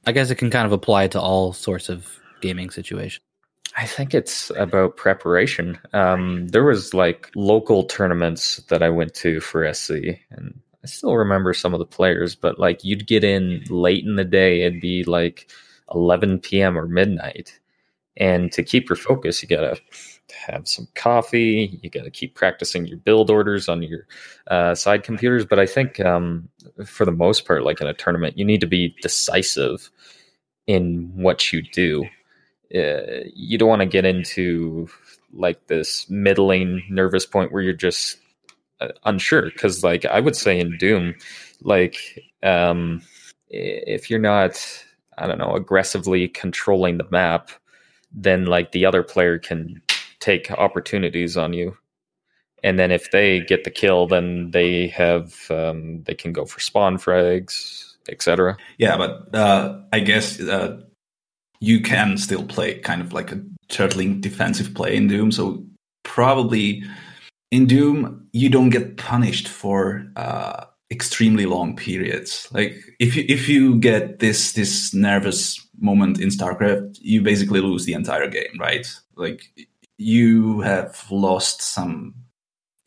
I 0.06 0.12
guess 0.12 0.30
it 0.30 0.36
can 0.36 0.50
kind 0.50 0.66
of 0.66 0.72
apply 0.72 1.08
to 1.08 1.20
all 1.20 1.52
sorts 1.52 1.88
of 1.88 2.18
gaming 2.40 2.70
situations. 2.70 3.24
I 3.76 3.86
think 3.86 4.14
it's 4.14 4.50
about 4.56 4.96
preparation. 4.96 5.78
Um, 5.92 6.46
there 6.48 6.62
was 6.62 6.94
like 6.94 7.30
local 7.34 7.84
tournaments 7.84 8.58
that 8.68 8.82
I 8.82 8.90
went 8.90 9.14
to 9.14 9.40
for 9.40 9.72
SC, 9.72 10.20
and 10.30 10.60
I 10.84 10.86
still 10.86 11.16
remember 11.16 11.54
some 11.54 11.74
of 11.74 11.80
the 11.80 11.86
players. 11.86 12.36
But 12.36 12.58
like, 12.58 12.84
you'd 12.84 13.06
get 13.06 13.24
in 13.24 13.64
late 13.68 14.04
in 14.04 14.16
the 14.16 14.24
day; 14.24 14.62
it'd 14.62 14.80
be 14.80 15.04
like 15.04 15.50
11 15.94 16.40
p.m. 16.40 16.78
or 16.78 16.86
midnight, 16.86 17.58
and 18.16 18.52
to 18.52 18.62
keep 18.62 18.88
your 18.88 18.96
focus, 18.96 19.42
you 19.42 19.48
gotta 19.48 19.80
have 20.46 20.68
some 20.68 20.86
coffee. 20.94 21.80
You 21.82 21.90
gotta 21.90 22.10
keep 22.10 22.34
practicing 22.34 22.86
your 22.86 22.98
build 22.98 23.30
orders 23.30 23.68
on 23.68 23.82
your 23.82 24.06
uh, 24.48 24.74
side 24.74 25.02
computers. 25.02 25.46
But 25.46 25.58
I 25.58 25.66
think 25.66 25.98
um, 26.00 26.48
for 26.84 27.04
the 27.04 27.12
most 27.12 27.46
part, 27.46 27.64
like 27.64 27.80
in 27.80 27.86
a 27.86 27.94
tournament, 27.94 28.38
you 28.38 28.44
need 28.44 28.60
to 28.60 28.66
be 28.66 28.94
decisive 29.02 29.90
in 30.66 31.10
what 31.14 31.52
you 31.52 31.62
do 31.62 32.08
uh, 32.74 33.22
you 33.34 33.56
don't 33.56 33.68
want 33.68 33.80
to 33.80 33.86
get 33.86 34.04
into 34.04 34.88
like 35.32 35.66
this 35.66 36.08
middling 36.10 36.82
nervous 36.90 37.26
point 37.26 37.52
where 37.52 37.62
you're 37.62 37.72
just 37.72 38.16
unsure 39.04 39.50
because 39.50 39.82
like 39.84 40.04
i 40.06 40.20
would 40.20 40.36
say 40.36 40.58
in 40.58 40.76
doom 40.78 41.14
like 41.62 41.96
um 42.42 43.00
if 43.48 44.10
you're 44.10 44.18
not 44.18 44.84
i 45.18 45.26
don't 45.26 45.38
know 45.38 45.54
aggressively 45.54 46.28
controlling 46.28 46.98
the 46.98 47.06
map 47.10 47.50
then 48.12 48.46
like 48.46 48.72
the 48.72 48.86
other 48.86 49.02
player 49.02 49.38
can 49.38 49.80
take 50.20 50.50
opportunities 50.52 51.36
on 51.36 51.52
you 51.52 51.76
and 52.62 52.78
then 52.78 52.90
if 52.90 53.10
they 53.10 53.40
get 53.40 53.64
the 53.64 53.70
kill 53.70 54.06
then 54.06 54.50
they 54.52 54.88
have 54.88 55.50
um, 55.50 56.02
they 56.04 56.14
can 56.14 56.32
go 56.32 56.44
for 56.44 56.60
spawn 56.60 56.96
frags 56.96 57.94
etc 58.08 58.56
yeah 58.78 58.96
but 58.96 59.34
uh, 59.34 59.80
i 59.92 60.00
guess 60.00 60.40
uh, 60.40 60.80
you 61.60 61.80
can 61.80 62.16
still 62.16 62.44
play 62.44 62.78
kind 62.78 63.00
of 63.00 63.12
like 63.12 63.32
a 63.32 63.40
turtling 63.68 64.20
defensive 64.20 64.74
play 64.74 64.96
in 64.96 65.08
Doom. 65.08 65.32
So 65.32 65.64
probably 66.02 66.84
in 67.54 67.66
Doom 67.66 68.28
you 68.32 68.48
don't 68.48 68.70
get 68.70 68.96
punished 68.96 69.46
for 69.46 70.04
uh, 70.16 70.64
extremely 70.90 71.46
long 71.46 71.76
periods. 71.76 72.48
Like 72.52 72.74
if 72.98 73.14
you 73.16 73.24
if 73.28 73.48
you 73.48 73.78
get 73.78 74.18
this 74.18 74.52
this 74.54 74.92
nervous 74.92 75.64
moment 75.78 76.20
in 76.20 76.30
StarCraft, 76.30 76.98
you 77.00 77.22
basically 77.22 77.60
lose 77.60 77.84
the 77.84 77.92
entire 77.92 78.28
game, 78.28 78.58
right? 78.58 78.86
Like 79.14 79.42
you 79.98 80.60
have 80.62 81.04
lost 81.10 81.62
some 81.62 82.14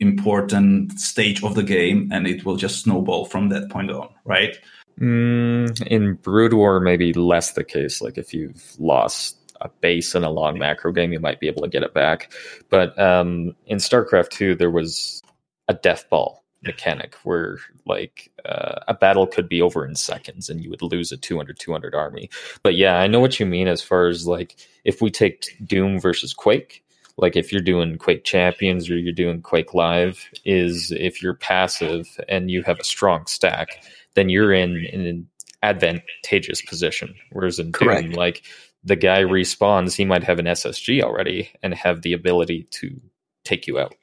important 0.00 1.00
stage 1.00 1.42
of 1.42 1.54
the 1.54 1.62
game 1.62 2.10
and 2.12 2.26
it 2.26 2.44
will 2.44 2.56
just 2.56 2.82
snowball 2.82 3.24
from 3.24 3.48
that 3.48 3.70
point 3.70 3.90
on, 3.90 4.10
right? 4.24 4.58
Mm, 5.00 5.86
in 5.86 6.14
Brood 6.14 6.52
War, 6.52 6.78
maybe 6.78 7.14
less 7.14 7.52
the 7.52 7.64
case. 7.64 8.02
Like 8.02 8.18
if 8.18 8.34
you've 8.34 8.74
lost 8.78 9.38
a 9.60 9.68
base 9.80 10.14
in 10.14 10.24
a 10.24 10.30
long 10.30 10.58
macro 10.58 10.92
game, 10.92 11.12
you 11.12 11.20
might 11.20 11.40
be 11.40 11.48
able 11.48 11.62
to 11.62 11.68
get 11.68 11.82
it 11.82 11.94
back. 11.94 12.32
But 12.70 12.98
um, 12.98 13.54
in 13.66 13.78
StarCraft 13.78 14.30
2, 14.30 14.54
there 14.54 14.70
was 14.70 15.22
a 15.68 15.74
death 15.74 16.08
ball 16.08 16.44
mechanic 16.64 17.14
where 17.22 17.58
like 17.86 18.32
uh, 18.44 18.80
a 18.88 18.94
battle 18.94 19.26
could 19.26 19.48
be 19.48 19.62
over 19.62 19.86
in 19.86 19.94
seconds 19.94 20.50
and 20.50 20.62
you 20.62 20.68
would 20.68 20.82
lose 20.82 21.12
a 21.12 21.16
200 21.16 21.56
200 21.56 21.94
army 21.94 22.28
but 22.64 22.74
yeah 22.74 22.96
i 22.96 23.06
know 23.06 23.20
what 23.20 23.38
you 23.38 23.46
mean 23.46 23.68
as 23.68 23.80
far 23.80 24.08
as 24.08 24.26
like 24.26 24.56
if 24.84 25.00
we 25.00 25.08
take 25.08 25.56
doom 25.64 26.00
versus 26.00 26.34
quake 26.34 26.82
like 27.16 27.36
if 27.36 27.52
you're 27.52 27.62
doing 27.62 27.96
quake 27.96 28.24
champions 28.24 28.90
or 28.90 28.98
you're 28.98 29.12
doing 29.12 29.40
quake 29.40 29.72
live 29.72 30.28
is 30.44 30.90
if 30.90 31.22
you're 31.22 31.32
passive 31.32 32.18
and 32.28 32.50
you 32.50 32.64
have 32.64 32.80
a 32.80 32.84
strong 32.84 33.24
stack 33.26 33.80
then 34.14 34.28
you're 34.28 34.52
in, 34.52 34.84
in 34.86 35.06
an 35.06 35.28
advantageous 35.62 36.62
position. 36.62 37.14
Whereas 37.30 37.58
in 37.58 37.72
Correct. 37.72 38.08
Doom, 38.08 38.12
like 38.12 38.42
the 38.84 38.96
guy 38.96 39.22
respawns, 39.22 39.96
he 39.96 40.04
might 40.04 40.24
have 40.24 40.38
an 40.38 40.46
SSG 40.46 41.02
already 41.02 41.50
and 41.62 41.74
have 41.74 42.02
the 42.02 42.12
ability 42.12 42.64
to 42.70 43.00
take 43.44 43.66
you 43.66 43.78
out. 43.78 43.94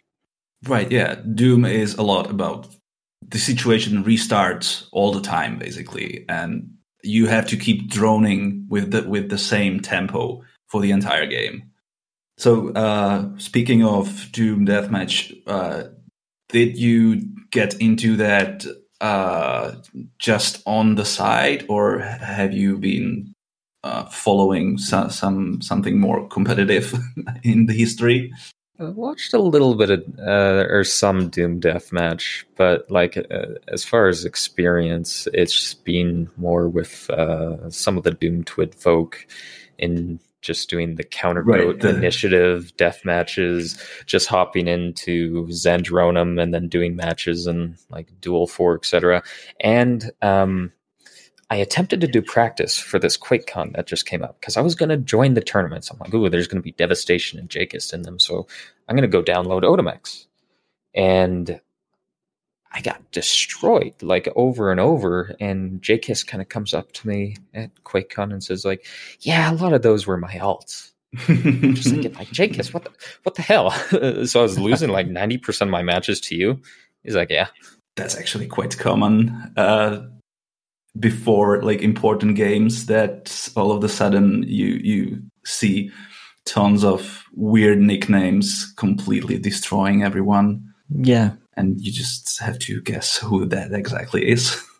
Right. 0.67 0.91
Yeah. 0.91 1.15
Doom 1.15 1.65
is 1.65 1.95
a 1.95 2.03
lot 2.03 2.29
about 2.29 2.67
the 3.27 3.37
situation 3.37 4.03
restarts 4.03 4.87
all 4.91 5.11
the 5.11 5.21
time, 5.21 5.57
basically, 5.57 6.25
and 6.29 6.71
you 7.03 7.27
have 7.27 7.47
to 7.47 7.57
keep 7.57 7.89
droning 7.89 8.65
with 8.69 8.91
the 8.91 9.03
with 9.03 9.29
the 9.29 9.37
same 9.37 9.79
tempo 9.79 10.43
for 10.67 10.81
the 10.81 10.91
entire 10.91 11.25
game. 11.25 11.71
So, 12.37 12.69
uh, 12.73 13.29
speaking 13.37 13.83
of 13.83 14.31
Doom 14.31 14.65
Deathmatch, 14.65 15.33
uh, 15.47 15.89
did 16.49 16.77
you 16.77 17.21
get 17.51 17.75
into 17.75 18.17
that 18.17 18.65
uh, 19.01 19.75
just 20.19 20.61
on 20.65 20.95
the 20.95 21.05
side, 21.05 21.65
or 21.69 21.99
have 21.99 22.53
you 22.53 22.77
been 22.77 23.34
uh, 23.85 24.05
following 24.05 24.77
some, 24.77 25.09
some 25.11 25.61
something 25.61 25.99
more 25.99 26.27
competitive 26.27 26.93
in 27.43 27.67
the 27.67 27.73
history? 27.73 28.33
I 28.77 28.85
watched 28.85 29.33
a 29.33 29.39
little 29.39 29.75
bit 29.75 29.89
of 29.89 30.03
uh, 30.19 30.65
or 30.69 30.83
some 30.83 31.29
Doom 31.29 31.61
Deathmatch, 31.61 32.43
but 32.57 32.89
like 32.91 33.15
uh, 33.15 33.45
as 33.69 33.85
far 33.85 34.07
as 34.07 34.25
experience, 34.25 35.27
it's 35.33 35.75
been 35.75 36.29
more 36.35 36.67
with 36.67 37.09
uh, 37.09 37.69
some 37.69 37.97
of 37.97 38.03
the 38.03 38.11
Doom 38.11 38.43
Twid 38.43 38.75
folk 38.75 39.25
in 39.77 40.19
just 40.41 40.69
doing 40.69 40.95
the 40.95 41.03
counter 41.03 41.41
right, 41.41 41.79
the, 41.79 41.89
initiative 41.89 42.75
death 42.77 43.05
matches, 43.05 43.81
just 44.05 44.27
hopping 44.27 44.67
into 44.67 45.45
Zandronum 45.47 46.41
and 46.41 46.53
then 46.53 46.67
doing 46.67 46.95
matches 46.95 47.47
and 47.47 47.77
like 47.89 48.09
dual 48.19 48.45
four, 48.45 48.75
etc. 48.75 49.23
And 49.59 50.11
um, 50.21 50.71
I 51.49 51.57
attempted 51.57 52.01
to 52.01 52.07
do 52.07 52.21
practice 52.21 52.79
for 52.79 52.97
this 52.97 53.17
QuakeCon 53.17 53.75
that 53.75 53.85
just 53.85 54.07
came 54.07 54.23
up 54.23 54.39
because 54.39 54.57
I 54.57 54.61
was 54.61 54.73
going 54.73 54.89
to 54.89 54.97
join 54.97 55.35
the 55.35 55.41
tournaments. 55.41 55.91
I'm 55.91 55.99
like, 55.99 56.13
ooh, 56.13 56.29
there's 56.29 56.47
going 56.47 56.61
to 56.61 56.63
be 56.63 56.71
Devastation 56.71 57.37
and 57.39 57.49
Jakist 57.49 57.93
in 57.93 58.01
them, 58.01 58.17
so 58.17 58.47
I'm 58.87 58.95
going 58.95 59.09
to 59.09 59.21
go 59.21 59.23
download 59.23 59.61
Odamex. 59.61 60.25
And 60.95 61.59
I 62.71 62.81
got 62.81 63.11
destroyed 63.11 63.93
like 64.01 64.27
over 64.35 64.71
and 64.71 64.79
over. 64.79 65.35
And 65.39 65.81
Jakist 65.81 66.27
kind 66.27 66.41
of 66.41 66.49
comes 66.49 66.73
up 66.73 66.91
to 66.93 67.07
me 67.07 67.35
at 67.53 67.71
QuakeCon 67.83 68.31
and 68.31 68.43
says, 68.43 68.65
like, 68.65 68.85
yeah, 69.19 69.51
a 69.51 69.53
lot 69.53 69.73
of 69.73 69.81
those 69.81 70.07
were 70.07 70.17
my 70.17 70.33
alts. 70.33 70.91
just 71.15 71.89
thinking, 71.89 72.13
like, 72.13 72.27
Jakist, 72.33 72.73
what 72.73 72.85
the 72.85 72.91
what 73.23 73.35
the 73.35 73.41
hell? 73.43 73.71
so 74.25 74.39
I 74.39 74.43
was 74.43 74.59
losing 74.59 74.89
like 74.89 75.07
90% 75.07 75.61
of 75.61 75.69
my 75.69 75.83
matches 75.83 76.19
to 76.21 76.35
you. 76.35 76.59
He's 77.03 77.15
like, 77.15 77.29
Yeah. 77.29 77.47
That's 77.95 78.17
actually 78.17 78.47
quite 78.47 78.77
common. 78.77 79.29
Uh 79.55 80.07
before 80.99 81.61
like 81.61 81.81
important 81.81 82.35
games 82.35 82.85
that 82.85 83.49
all 83.55 83.71
of 83.71 83.83
a 83.83 83.89
sudden 83.89 84.43
you 84.47 84.79
you 84.83 85.21
see 85.45 85.91
tons 86.45 86.83
of 86.83 87.23
weird 87.33 87.79
nicknames 87.79 88.71
completely 88.77 89.37
destroying 89.37 90.03
everyone. 90.03 90.63
Yeah 90.89 91.31
and 91.57 91.79
you 91.79 91.91
just 91.91 92.39
have 92.39 92.59
to 92.59 92.81
guess 92.81 93.17
who 93.17 93.45
that 93.45 93.73
exactly 93.73 94.29
is. 94.29 94.61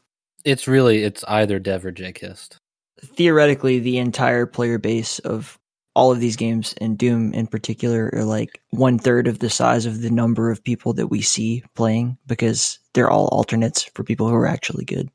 It's 0.44 0.68
really 0.68 1.02
it's 1.02 1.24
either 1.28 1.58
Dev 1.58 1.88
or 1.88 1.92
Jakist. 1.92 2.58
Theoretically, 3.04 3.80
the 3.80 3.98
entire 3.98 4.46
player 4.46 4.78
base 4.78 5.18
of 5.18 5.58
all 5.96 6.12
of 6.12 6.20
these 6.20 6.36
games, 6.36 6.76
and 6.80 7.00
Doom 7.00 7.34
in 7.34 7.48
particular, 7.48 8.12
are 8.14 8.26
like 8.26 8.62
one 8.70 9.00
third 9.00 9.28
of 9.28 9.40
the 9.40 9.50
size 9.50 9.88
of 9.88 10.04
the 10.04 10.12
number 10.12 10.52
of 10.52 10.64
people 10.64 10.94
that 10.94 11.08
we 11.08 11.20
see 11.20 11.64
playing 11.74 12.20
because 12.28 12.78
they're 12.94 13.10
all 13.10 13.28
alternates 13.30 13.86
for 13.96 14.04
people 14.04 14.30
who 14.30 14.36
are 14.36 14.46
actually 14.46 14.86
good. 14.86 15.10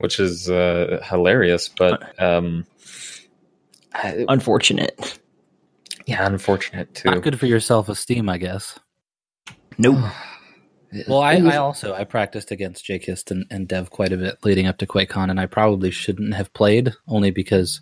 Which 0.00 0.18
is 0.18 0.50
uh, 0.50 1.04
hilarious, 1.08 1.68
but 1.68 2.20
um, 2.20 2.66
unfortunate. 3.94 5.18
Yeah, 6.06 6.26
unfortunate 6.26 6.94
too. 6.94 7.10
Not 7.10 7.22
good 7.22 7.38
for 7.38 7.46
your 7.46 7.60
self 7.60 7.88
esteem, 7.88 8.28
I 8.28 8.38
guess. 8.38 8.78
Nope. 9.78 9.98
Well, 11.06 11.20
I, 11.20 11.34
I 11.34 11.56
also 11.58 11.94
I 11.94 12.02
practiced 12.02 12.50
against 12.50 12.84
Jakist 12.84 13.30
and, 13.30 13.46
and 13.48 13.68
Dev 13.68 13.90
quite 13.90 14.12
a 14.12 14.16
bit 14.16 14.38
leading 14.42 14.66
up 14.66 14.78
to 14.78 14.88
QuakeCon, 14.88 15.30
and 15.30 15.38
I 15.38 15.46
probably 15.46 15.92
shouldn't 15.92 16.34
have 16.34 16.52
played 16.52 16.92
only 17.06 17.30
because 17.30 17.80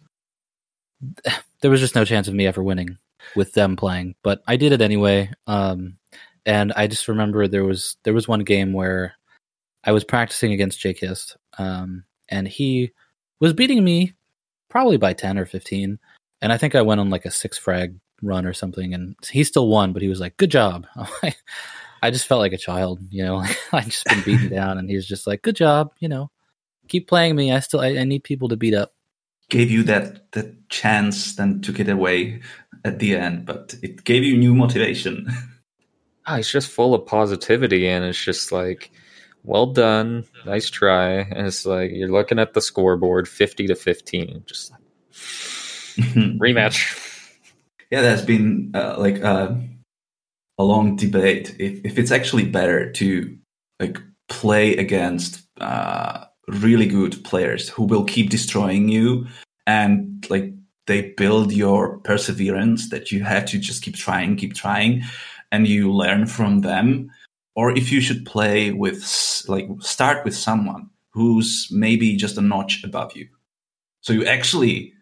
there 1.63 1.71
was 1.71 1.81
just 1.81 1.95
no 1.95 2.05
chance 2.05 2.29
of 2.29 2.35
me 2.35 2.47
ever 2.47 2.63
winning 2.63 2.99
with 3.35 3.55
them 3.55 3.77
playing. 3.77 4.15
But 4.23 4.43
I 4.47 4.57
did 4.57 4.73
it 4.73 4.83
anyway. 4.83 5.31
Um, 5.47 5.97
and 6.45 6.73
I 6.75 6.87
just 6.87 7.09
remember 7.09 7.49
there 7.49 7.65
was 7.65 7.97
there 8.05 8.15
was 8.15 8.29
one 8.29 8.45
game 8.45 8.75
where 8.75 9.15
I 9.85 9.93
was 9.93 10.05
practicing 10.05 10.53
against 10.53 10.81
Jakist, 10.81 11.37
um, 11.57 12.05
and 12.29 12.49
he 12.49 12.93
was 13.41 13.53
beating 13.53 13.85
me 13.85 14.15
probably 14.69 14.97
by 14.97 15.13
ten 15.13 15.39
or 15.39 15.47
fifteen, 15.47 15.99
and 16.41 16.53
I 16.53 16.59
think 16.59 16.75
I 16.75 16.83
went 16.83 17.01
on 17.01 17.11
like 17.11 17.25
a 17.25 17.31
six 17.31 17.59
frag 17.59 17.97
run 18.23 18.47
or 18.47 18.53
something, 18.53 18.95
and 18.95 19.17
he 19.31 19.45
still 19.45 19.69
won, 19.69 19.93
but 19.93 20.03
he 20.03 20.09
was 20.09 20.21
like, 20.21 20.37
"Good 20.37 20.51
job." 20.51 20.87
I 22.03 22.11
just 22.11 22.27
felt 22.27 22.41
like 22.41 22.53
a 22.53 22.59
child, 22.59 23.01
you 23.11 23.25
know. 23.25 23.45
I 23.73 23.83
just 23.83 24.05
been 24.05 24.23
beaten 24.23 24.51
down, 24.51 24.79
and 24.79 24.89
he 24.89 24.97
was 24.97 25.07
just 25.07 25.27
like, 25.27 25.43
"Good 25.43 25.57
job, 25.57 25.93
you 25.99 26.09
know, 26.09 26.31
keep 26.89 27.09
playing 27.09 27.37
me. 27.37 27.53
I 27.53 27.61
still 27.61 27.81
I, 27.81 27.89
I, 27.89 28.05
need 28.05 28.25
people 28.25 28.49
to 28.49 28.57
beat 28.57 28.75
up." 28.75 28.95
Gave 29.49 29.71
you 29.71 29.83
that 29.85 30.33
that 30.33 30.69
chance, 30.69 31.37
then 31.37 31.61
took 31.61 31.81
it 31.81 31.89
away. 31.89 32.41
at 32.85 32.99
the 32.99 33.17
end, 33.17 33.45
but 33.45 33.75
it 33.83 34.05
gave 34.05 34.25
you 34.25 34.37
new 34.37 34.55
motivation. 34.55 35.27
Ah, 36.31 36.35
oh, 36.35 36.41
it's 36.41 36.53
just 36.53 36.71
full 36.71 36.93
of 36.93 37.07
positivity, 37.07 37.89
and 37.89 38.05
it's 38.05 38.23
just 38.23 38.53
like, 38.53 38.91
well 39.49 39.67
done, 39.67 40.25
nice 40.45 40.69
try. 40.69 41.21
And 41.21 41.47
it's 41.47 41.65
like 41.65 41.91
you're 41.91 42.11
looking 42.11 42.39
at 42.39 42.53
the 42.53 42.61
scoreboard, 42.61 43.27
fifty 43.27 43.67
to 43.67 43.75
fifteen, 43.75 44.45
just 44.47 44.71
like 44.71 44.81
rematch. 46.39 46.95
Yeah, 47.91 48.03
there's 48.03 48.25
been 48.25 48.73
uh, 48.75 48.97
like 48.99 49.25
uh, 49.25 49.55
a 50.59 50.65
long 50.65 50.97
debate 50.97 51.57
if, 51.59 51.85
if 51.85 51.99
it's 51.99 52.11
actually 52.11 52.45
better 52.45 52.93
to 52.93 53.37
like 53.81 53.99
play 54.29 54.77
against 54.77 55.43
uh, 55.61 56.25
really 56.49 56.87
good 56.87 57.25
players 57.25 57.71
who 57.71 57.85
will 57.85 58.05
keep 58.05 58.29
destroying 58.29 58.89
you 58.89 59.27
and 59.67 60.27
like 60.29 60.53
they 60.87 61.13
build 61.17 61.53
your 61.53 61.99
perseverance 62.01 62.91
that 62.91 63.11
you 63.11 63.23
have 63.23 63.47
to 63.47 63.59
just 63.59 63.83
keep 63.83 63.95
trying 63.95 64.37
keep 64.37 64.55
trying 64.55 65.03
and 65.53 65.67
you 65.67 65.93
learn 65.93 66.27
from 66.27 66.61
them 66.61 67.11
or 67.59 67.77
if 67.77 67.91
you 67.91 68.01
should 68.01 68.25
play 68.25 68.71
with 68.71 69.03
like 69.49 69.67
start 69.81 70.25
with 70.25 70.37
someone 70.37 70.89
who's 71.11 71.67
maybe 71.73 72.15
just 72.15 72.39
a 72.39 72.41
notch 72.41 72.85
above 72.85 73.17
you. 73.17 73.27
So 74.01 74.13
you 74.13 74.25
actually 74.25 74.93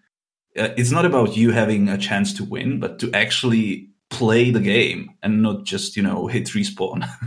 uh, 0.58 0.70
it's 0.74 0.90
not 0.90 1.04
about 1.04 1.36
you 1.36 1.50
having 1.50 1.90
a 1.90 1.98
chance 1.98 2.32
to 2.32 2.44
win 2.44 2.80
but 2.80 2.98
to 3.00 3.12
actually 3.12 3.90
play 4.08 4.50
the 4.50 4.60
game 4.60 5.10
and 5.22 5.42
not 5.42 5.64
just 5.64 5.98
you 5.98 6.02
know 6.02 6.26
hit 6.26 6.46
respawn. 6.46 7.06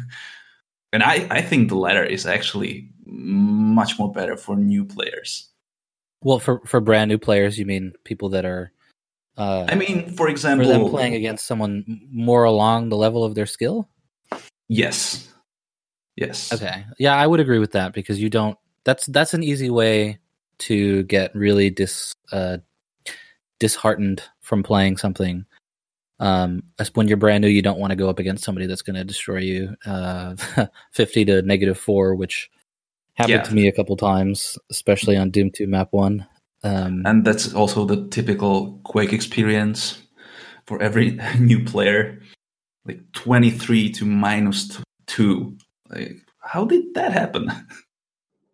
And 0.92 1.04
i 1.04 1.28
i 1.30 1.42
think 1.44 1.70
the 1.70 1.78
latter 1.78 2.04
is 2.04 2.26
actually 2.26 2.90
much 3.06 4.00
more 4.00 4.12
better 4.12 4.36
for 4.36 4.56
new 4.56 4.84
players. 4.84 5.48
Well 6.24 6.40
for 6.40 6.62
for 6.66 6.82
brand 6.82 7.10
new 7.10 7.20
players 7.20 7.60
you 7.60 7.68
mean 7.68 7.94
people 8.04 8.30
that 8.30 8.46
are 8.46 8.72
uh, 9.38 9.66
i 9.70 9.76
mean 9.76 10.10
for 10.18 10.28
example 10.28 10.66
for 10.66 10.74
them 10.74 10.90
playing 10.90 11.14
against 11.14 11.46
someone 11.46 12.02
more 12.10 12.44
along 12.44 12.90
the 12.90 12.98
level 12.98 13.24
of 13.24 13.36
their 13.36 13.46
skill 13.46 13.88
yes 14.70 15.28
yes 16.16 16.54
okay 16.54 16.86
yeah 16.98 17.16
i 17.16 17.28
would 17.28 17.42
agree 17.42 17.60
with 17.60 17.74
that 17.74 17.94
because 17.94 18.22
you 18.22 18.30
don't 18.30 18.58
that's 18.86 19.06
that's 19.08 19.34
an 19.34 19.44
easy 19.44 19.70
way 19.70 20.18
to 20.58 21.04
get 21.04 21.36
really 21.36 21.70
dis 21.70 22.14
uh 22.32 22.58
disheartened 23.60 24.24
from 24.40 24.64
playing 24.64 24.96
something 24.96 25.46
um, 26.20 26.64
when 26.94 27.08
you're 27.08 27.18
brand 27.18 27.42
new, 27.42 27.48
you 27.48 27.62
don't 27.62 27.80
want 27.80 27.92
to 27.92 27.96
go 27.96 28.10
up 28.10 28.20
against 28.20 28.44
somebody 28.44 28.68
that's 28.68 28.82
going 28.82 28.98
to 28.98 29.06
destroy 29.06 29.40
you 29.40 29.76
uh, 29.86 30.36
50 30.92 31.26
to 31.26 31.42
negative 31.42 31.78
four, 31.78 32.14
which 32.14 32.50
happened 33.14 33.36
yeah. 33.36 33.44
to 33.44 33.54
me 33.54 33.68
a 33.68 33.72
couple 33.72 33.96
times, 33.96 34.58
especially 34.70 35.16
on 35.16 35.30
Doom 35.30 35.52
2 35.52 35.68
map 35.68 35.90
one. 35.92 36.28
Um, 36.64 37.04
and 37.06 37.24
that's 37.24 37.54
also 37.54 37.86
the 37.86 38.08
typical 38.10 38.80
Quake 38.84 39.14
experience 39.14 40.02
for 40.66 40.82
every 40.82 41.18
new 41.40 41.64
player. 41.64 42.22
Like 42.90 43.12
23 43.14 43.92
to 43.92 44.06
minus 44.06 44.82
two. 45.06 45.56
Like, 45.90 46.16
how 46.40 46.66
did 46.66 46.94
that 46.96 47.12
happen? 47.12 47.52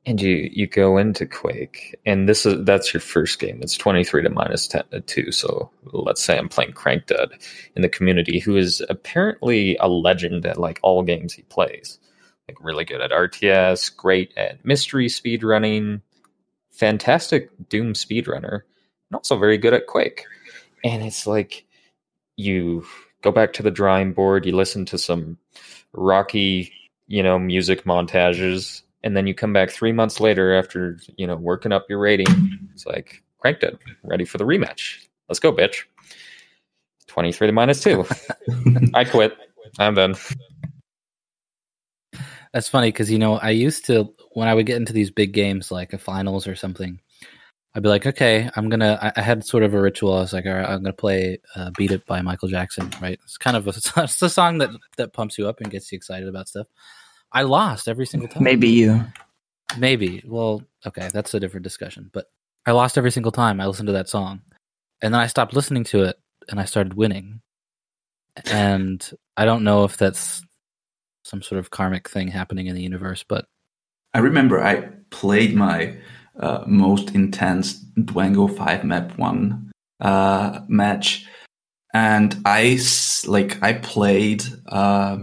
and 0.06 0.22
you 0.22 0.50
you 0.52 0.68
go 0.68 0.98
into 0.98 1.26
Quake, 1.26 1.96
and 2.06 2.30
this 2.30 2.46
is 2.46 2.64
that's 2.64 2.94
your 2.94 3.02
first 3.02 3.40
game. 3.40 3.60
It's 3.62 3.78
twenty 3.78 4.04
three 4.04 4.22
to 4.22 4.30
minus 4.30 4.68
ten 4.68 4.84
to 4.92 5.02
two. 5.02 5.32
So 5.32 5.72
let's 5.84 6.24
say 6.24 6.38
I'm 6.38 6.50
playing 6.50 6.74
Crank 6.74 7.10
in 7.76 7.82
the 7.82 7.90
community, 7.90 8.40
who 8.40 8.56
is 8.56 8.84
apparently 8.90 9.78
a 9.78 9.88
legend 9.88 10.46
at 10.46 10.60
like 10.60 10.80
all 10.84 11.02
games 11.02 11.34
he 11.34 11.42
plays. 11.44 11.98
Like 12.48 12.58
really 12.62 12.86
good 12.86 13.02
at 13.02 13.12
RTS, 13.12 13.96
great 13.96 14.32
at 14.38 14.64
mystery 14.64 15.08
speedrunning, 15.08 16.02
fantastic 16.70 17.50
Doom 17.70 17.94
speedrunner, 17.94 18.62
and 19.10 19.16
also 19.16 19.38
very 19.38 19.58
good 19.58 19.74
at 19.74 19.88
Quake. 19.88 20.26
And 20.84 21.04
it's 21.04 21.26
like 21.26 21.66
you 22.36 22.86
go 23.22 23.32
back 23.32 23.54
to 23.54 23.64
the 23.64 23.72
drawing 23.72 24.14
board, 24.14 24.46
you 24.46 24.56
listen 24.56 24.86
to 24.86 24.98
some 24.98 25.38
rocky, 25.94 26.72
you 27.08 27.24
know, 27.24 27.40
music 27.40 27.84
montages 27.84 28.82
and 29.06 29.16
then 29.16 29.28
you 29.28 29.34
come 29.34 29.54
back 29.54 29.70
three 29.70 29.94
months 29.94 30.20
later 30.20 30.54
after 30.54 30.98
you 31.16 31.26
know 31.26 31.36
working 31.38 31.72
up 31.72 31.86
your 31.88 32.00
rating. 32.00 32.28
It's 32.74 32.86
like 32.86 33.24
cranked 33.40 33.64
it, 33.64 33.78
ready 34.04 34.26
for 34.26 34.38
the 34.40 34.44
rematch. 34.44 35.06
Let's 35.30 35.40
go, 35.40 35.54
bitch. 35.54 35.84
Twenty 37.08 37.32
three 37.32 37.48
to 37.48 37.54
minus 37.54 37.82
two. 37.82 38.06
I 38.94 39.06
quit. 39.06 39.38
I'm 39.80 39.94
done. 39.94 40.16
That's 42.52 42.68
funny 42.68 42.90
because 42.90 43.12
you 43.12 43.20
know 43.20 43.36
I 43.36 43.52
used 43.52 43.86
to 43.86 44.12
when 44.32 44.48
I 44.48 44.56
would 44.56 44.66
get 44.66 44.78
into 44.78 44.92
these 44.92 45.12
big 45.12 45.34
games 45.34 45.72
like 45.72 45.94
a 45.94 45.98
finals 45.98 46.48
or 46.48 46.56
something. 46.56 47.00
I'd 47.76 47.84
be 47.84 47.90
like, 47.90 48.06
okay, 48.06 48.50
I'm 48.56 48.70
gonna. 48.70 48.98
I, 49.02 49.20
I 49.20 49.22
had 49.22 49.46
sort 49.46 49.64
of 49.64 49.74
a 49.74 49.82
ritual. 49.82 50.14
I 50.14 50.22
was 50.22 50.32
like, 50.32 50.46
all 50.46 50.54
right, 50.54 50.66
I'm 50.66 50.82
gonna 50.82 50.94
play 50.94 51.40
uh, 51.56 51.72
"Beat 51.78 51.92
It" 51.92 52.06
by 52.06 52.22
Michael 52.22 52.48
Jackson. 52.48 52.90
Right? 53.02 53.20
It's 53.24 53.38
kind 53.38 53.58
of 53.58 53.68
a, 53.68 53.70
it's 54.04 54.22
a 54.22 54.30
song 54.30 54.60
that 54.60 54.70
that 54.98 55.12
pumps 55.12 55.38
you 55.38 55.50
up 55.50 55.60
and 55.60 55.70
gets 55.70 55.92
you 55.92 55.98
excited 55.98 56.30
about 56.30 56.48
stuff. 56.48 56.68
I 57.34 57.42
lost 57.42 57.90
every 57.90 58.06
single 58.06 58.30
time. 58.30 58.44
Maybe 58.44 58.70
you. 58.70 59.04
Maybe. 59.78 60.24
Well, 60.26 60.64
okay, 60.88 61.10
that's 61.12 61.34
a 61.34 61.40
different 61.40 61.66
discussion. 61.66 62.10
But 62.14 62.28
I 62.66 62.72
lost 62.72 62.98
every 62.98 63.12
single 63.12 63.32
time 63.32 63.60
I 63.60 63.68
listened 63.68 63.88
to 63.88 63.94
that 63.94 64.10
song. 64.10 64.42
And 65.02 65.14
then 65.14 65.22
I 65.22 65.28
stopped 65.28 65.54
listening 65.54 65.84
to 65.86 66.04
it 66.04 66.18
and 66.50 66.60
I 66.60 66.66
started 66.66 66.94
winning. 66.94 67.42
And 68.50 69.08
I 69.36 69.46
don't 69.46 69.64
know 69.64 69.84
if 69.84 69.98
that's 69.98 70.44
some 71.24 71.42
sort 71.42 71.60
of 71.60 71.72
karmic 71.72 72.10
thing 72.10 72.30
happening 72.30 72.68
in 72.68 72.76
the 72.76 72.82
universe, 72.82 73.24
but 73.28 73.48
I 74.14 74.20
remember 74.20 74.64
I 74.64 74.90
played 75.10 75.56
my 75.56 75.98
uh, 76.40 76.64
most 76.68 77.16
intense 77.16 77.84
Dwango 77.98 78.56
5 78.56 78.84
map 78.84 79.18
1 79.18 79.72
uh, 80.02 80.60
match 80.68 81.26
and 81.94 82.36
I 82.46 82.78
like 83.26 83.64
I 83.64 83.74
played 83.74 84.44
uh, 84.68 85.18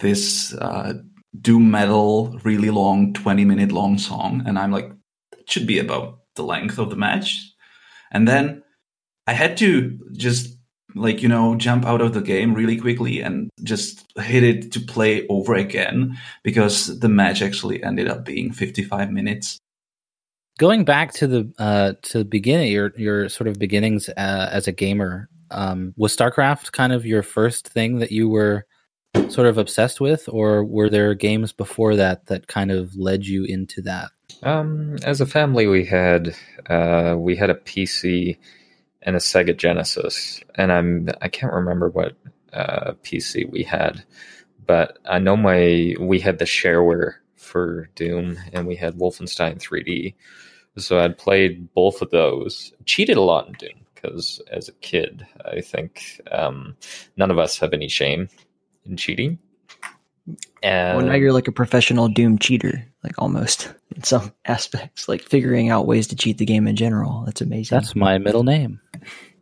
this 0.00 0.54
uh, 0.54 0.94
doom 1.38 1.70
metal, 1.70 2.38
really 2.44 2.70
long, 2.70 3.12
20 3.12 3.44
minute 3.44 3.72
long 3.72 3.98
song. 3.98 4.42
And 4.46 4.58
I'm 4.58 4.72
like, 4.72 4.90
it 5.36 5.50
should 5.50 5.66
be 5.66 5.78
about 5.78 6.20
the 6.34 6.44
length 6.44 6.78
of 6.78 6.90
the 6.90 6.96
match. 6.96 7.52
And 8.10 8.26
then 8.26 8.62
I 9.26 9.34
had 9.34 9.56
to 9.58 9.98
just 10.12 10.56
like, 10.94 11.22
you 11.22 11.28
know, 11.28 11.54
jump 11.56 11.84
out 11.84 12.00
of 12.00 12.14
the 12.14 12.22
game 12.22 12.54
really 12.54 12.78
quickly 12.78 13.20
and 13.20 13.50
just 13.62 14.06
hit 14.16 14.42
it 14.42 14.72
to 14.72 14.80
play 14.80 15.26
over 15.28 15.54
again 15.54 16.16
because 16.42 16.98
the 17.00 17.08
match 17.08 17.42
actually 17.42 17.82
ended 17.82 18.08
up 18.08 18.24
being 18.24 18.50
55 18.50 19.10
minutes. 19.10 19.58
Going 20.58 20.84
back 20.84 21.12
to 21.14 21.26
the 21.26 21.52
uh, 21.58 21.92
to 22.02 22.18
the 22.18 22.24
beginning, 22.24 22.72
your 22.72 22.92
your 22.96 23.28
sort 23.28 23.48
of 23.48 23.58
beginnings 23.58 24.08
uh, 24.10 24.48
as 24.52 24.66
a 24.66 24.72
gamer, 24.72 25.30
um, 25.50 25.94
was 25.96 26.16
StarCraft 26.16 26.72
kind 26.72 26.92
of 26.92 27.06
your 27.06 27.22
first 27.22 27.68
thing 27.68 27.98
that 28.00 28.10
you 28.10 28.28
were 28.28 28.66
sort 29.28 29.46
of 29.46 29.56
obsessed 29.56 30.00
with, 30.00 30.28
or 30.28 30.64
were 30.64 30.90
there 30.90 31.14
games 31.14 31.52
before 31.52 31.96
that 31.96 32.26
that 32.26 32.48
kind 32.48 32.70
of 32.70 32.94
led 32.96 33.24
you 33.24 33.44
into 33.44 33.82
that? 33.82 34.10
Um, 34.42 34.96
as 35.04 35.20
a 35.20 35.26
family, 35.26 35.66
we 35.66 35.84
had 35.84 36.34
uh, 36.68 37.14
we 37.16 37.36
had 37.36 37.50
a 37.50 37.54
PC 37.54 38.36
and 39.02 39.16
a 39.16 39.20
Sega 39.20 39.56
Genesis, 39.56 40.42
and 40.56 40.72
I'm 40.72 41.08
I 41.22 41.28
can't 41.28 41.52
remember 41.52 41.88
what 41.88 42.16
uh, 42.52 42.94
PC 43.04 43.50
we 43.50 43.62
had, 43.62 44.04
but 44.66 44.98
I 45.04 45.18
know 45.18 45.36
my 45.36 45.94
we 46.00 46.20
had 46.20 46.38
the 46.38 46.44
shareware 46.44 47.14
for 47.36 47.90
Doom, 47.94 48.38
and 48.52 48.66
we 48.66 48.76
had 48.76 48.94
Wolfenstein 48.94 49.58
3D. 49.58 50.14
So 50.78 50.98
I'd 50.98 51.18
played 51.18 51.72
both 51.74 52.02
of 52.02 52.10
those. 52.10 52.72
Cheated 52.84 53.16
a 53.16 53.22
lot 53.22 53.46
in 53.46 53.52
Doom 53.54 53.86
because 53.94 54.40
as 54.50 54.68
a 54.68 54.72
kid, 54.72 55.26
I 55.44 55.60
think 55.60 56.20
um, 56.30 56.76
none 57.16 57.30
of 57.30 57.38
us 57.38 57.58
have 57.58 57.72
any 57.72 57.88
shame 57.88 58.28
in 58.84 58.96
cheating. 58.96 59.38
And 60.62 60.98
well, 60.98 61.06
now 61.06 61.14
you're 61.14 61.32
like 61.32 61.48
a 61.48 61.52
professional 61.52 62.08
Doom 62.08 62.38
cheater, 62.38 62.84
like 63.02 63.14
almost 63.18 63.72
in 63.94 64.02
some 64.02 64.32
aspects, 64.44 65.08
like 65.08 65.22
figuring 65.22 65.70
out 65.70 65.86
ways 65.86 66.06
to 66.08 66.16
cheat 66.16 66.38
the 66.38 66.44
game 66.44 66.66
in 66.66 66.76
general. 66.76 67.22
That's 67.24 67.40
amazing. 67.40 67.76
That's 67.76 67.96
my 67.96 68.18
middle 68.18 68.44
name. 68.44 68.80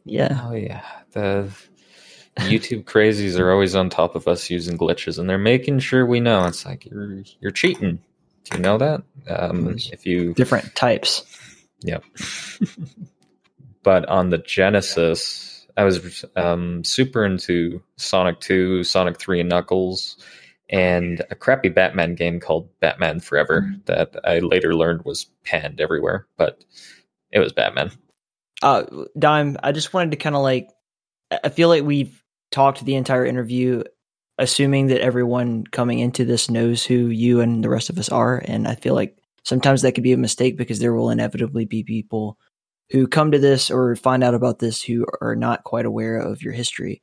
Yeah. 0.05 0.41
Oh 0.45 0.53
yeah. 0.53 0.85
The 1.13 1.51
YouTube 2.37 2.85
crazies 2.85 3.39
are 3.39 3.51
always 3.51 3.75
on 3.75 3.91
top 3.91 4.15
of 4.15 4.29
us 4.29 4.51
using 4.51 4.77
glitches, 4.79 5.19
and 5.19 5.29
they're 5.29 5.39
making 5.39 5.81
sure 5.81 6.05
we 6.05 6.21
know. 6.21 6.45
It's 6.45 6.65
like 6.65 6.87
you're 6.87 7.23
you're 7.41 7.51
cheating. 7.51 7.99
Do 8.51 8.57
you 8.57 8.63
know 8.63 8.79
that? 8.79 9.03
Um, 9.29 9.77
if 9.93 10.07
you 10.07 10.35
different 10.35 10.75
types. 10.75 11.25
Yep. 11.83 12.05
but 13.83 14.09
on 14.09 14.31
the 14.31 14.39
Genesis, 14.39 15.67
I 15.77 15.85
was 15.85 16.25
um, 16.37 16.85
super 16.85 17.25
into 17.25 17.83
Sonic 17.97 18.41
2, 18.41 18.85
Sonic 18.85 19.19
3, 19.19 19.41
and 19.41 19.49
Knuckles, 19.49 20.17
and 20.71 21.23
a 21.31 21.35
crappy 21.35 21.69
Batman 21.69 22.15
game 22.15 22.41
called 22.41 22.69
Batman 22.81 23.21
Forever 23.21 23.63
mm-hmm. 23.63 23.81
that 23.87 24.17
I 24.25 24.39
later 24.39 24.75
learned 24.75 25.05
was 25.05 25.27
panned 25.45 25.81
everywhere, 25.81 26.27
but 26.37 26.65
it 27.31 27.41
was 27.41 27.53
Batman. 27.53 27.91
Uh, 28.63 28.85
Dime, 29.19 29.59
I 29.63 29.73
just 29.73 29.93
wanted 29.93 30.13
to 30.13 30.17
kind 30.17 30.35
of 30.35 30.43
like, 30.43 30.71
I 31.45 31.51
feel 31.51 31.69
like 31.69 31.85
we've 31.85 32.23
talked 32.51 32.85
the 32.85 32.95
entire 32.95 33.27
interview 33.27 33.83
assuming 34.39 34.89
that 34.89 35.01
everyone 35.01 35.65
coming 35.67 35.99
into 35.99 36.25
this 36.25 36.51
knows 36.51 36.85
who 36.85 37.07
you 37.07 37.41
and 37.41 37.65
the 37.65 37.71
rest 37.71 37.89
of 37.89 37.99
us 37.99 38.09
are. 38.09 38.43
And 38.45 38.69
I 38.69 38.75
feel 38.75 38.95
like 38.95 39.17
sometimes 39.45 39.83
that 39.83 39.93
could 39.93 40.05
be 40.05 40.13
a 40.13 40.19
mistake 40.19 40.57
because 40.57 40.79
there 40.79 40.95
will 40.95 41.11
inevitably 41.11 41.65
be 41.65 41.83
people 41.83 42.39
who 42.91 43.07
come 43.07 43.33
to 43.33 43.39
this 43.39 43.71
or 43.71 43.97
find 43.97 44.23
out 44.23 44.35
about 44.35 44.59
this 44.59 44.83
who 44.83 45.07
are 45.21 45.35
not 45.35 45.65
quite 45.65 45.87
aware 45.87 46.19
of 46.19 46.43
your 46.43 46.53
history. 46.53 47.03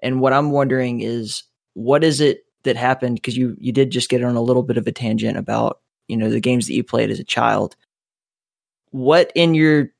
And 0.00 0.20
what 0.20 0.32
I'm 0.32 0.50
wondering 0.50 1.00
is 1.00 1.42
what 1.74 2.04
is 2.04 2.20
it 2.20 2.44
that 2.64 2.76
happened 2.76 3.16
because 3.16 3.36
you 3.36 3.56
you 3.58 3.72
did 3.72 3.90
just 3.90 4.10
get 4.10 4.22
on 4.22 4.36
a 4.36 4.42
little 4.42 4.62
bit 4.62 4.76
of 4.76 4.86
a 4.86 4.92
tangent 4.92 5.38
about, 5.38 5.80
you 6.06 6.16
know, 6.16 6.28
the 6.28 6.40
games 6.40 6.66
that 6.66 6.74
you 6.74 6.84
played 6.84 7.10
as 7.10 7.18
a 7.18 7.24
child. 7.24 7.76
What 8.90 9.32
in 9.34 9.54
your 9.54 9.90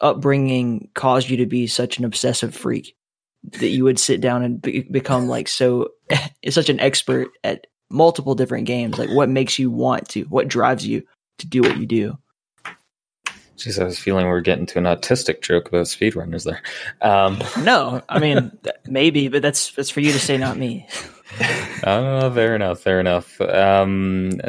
upbringing 0.00 0.88
caused 0.94 1.28
you 1.28 1.36
to 1.36 1.46
be 1.46 1.66
such 1.66 1.98
an 1.98 2.04
obsessive 2.04 2.54
freak 2.54 2.96
that 3.44 3.68
you 3.68 3.84
would 3.84 3.98
sit 3.98 4.20
down 4.20 4.42
and 4.42 4.60
be- 4.60 4.82
become 4.90 5.28
like 5.28 5.48
so 5.48 5.88
such 6.48 6.68
an 6.68 6.80
expert 6.80 7.30
at 7.44 7.66
multiple 7.90 8.34
different 8.34 8.66
games 8.66 8.98
like 8.98 9.10
what 9.10 9.28
makes 9.28 9.58
you 9.58 9.70
want 9.70 10.08
to 10.08 10.22
what 10.24 10.48
drives 10.48 10.86
you 10.86 11.02
to 11.38 11.46
do 11.46 11.62
what 11.62 11.76
you 11.76 11.86
do 11.86 12.16
Jeez, 13.56 13.78
I 13.78 13.84
was 13.84 13.98
feeling 13.98 14.24
we 14.24 14.32
are 14.32 14.40
getting 14.40 14.64
to 14.66 14.78
an 14.78 14.84
autistic 14.84 15.42
joke 15.42 15.68
about 15.68 15.84
speedrunners 15.84 16.44
there. 16.44 16.62
Um, 17.02 17.38
no, 17.62 18.00
I 18.08 18.18
mean 18.18 18.58
maybe, 18.86 19.28
but 19.28 19.42
that's 19.42 19.72
that's 19.72 19.90
for 19.90 20.00
you 20.00 20.12
to 20.12 20.18
say, 20.18 20.38
not 20.38 20.56
me. 20.56 20.88
uh, 21.84 22.30
fair 22.30 22.56
enough, 22.56 22.80
fair 22.80 23.00
enough. 23.00 23.38
Um, 23.38 24.40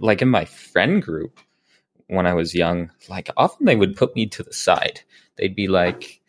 like 0.00 0.20
in 0.20 0.28
my 0.28 0.46
friend 0.46 1.00
group 1.00 1.38
when 2.08 2.26
I 2.26 2.34
was 2.34 2.56
young, 2.56 2.90
like 3.08 3.30
often 3.36 3.66
they 3.66 3.76
would 3.76 3.94
put 3.94 4.16
me 4.16 4.26
to 4.26 4.42
the 4.42 4.52
side. 4.52 5.00
They'd 5.36 5.54
be 5.54 5.68
like, 5.68 6.20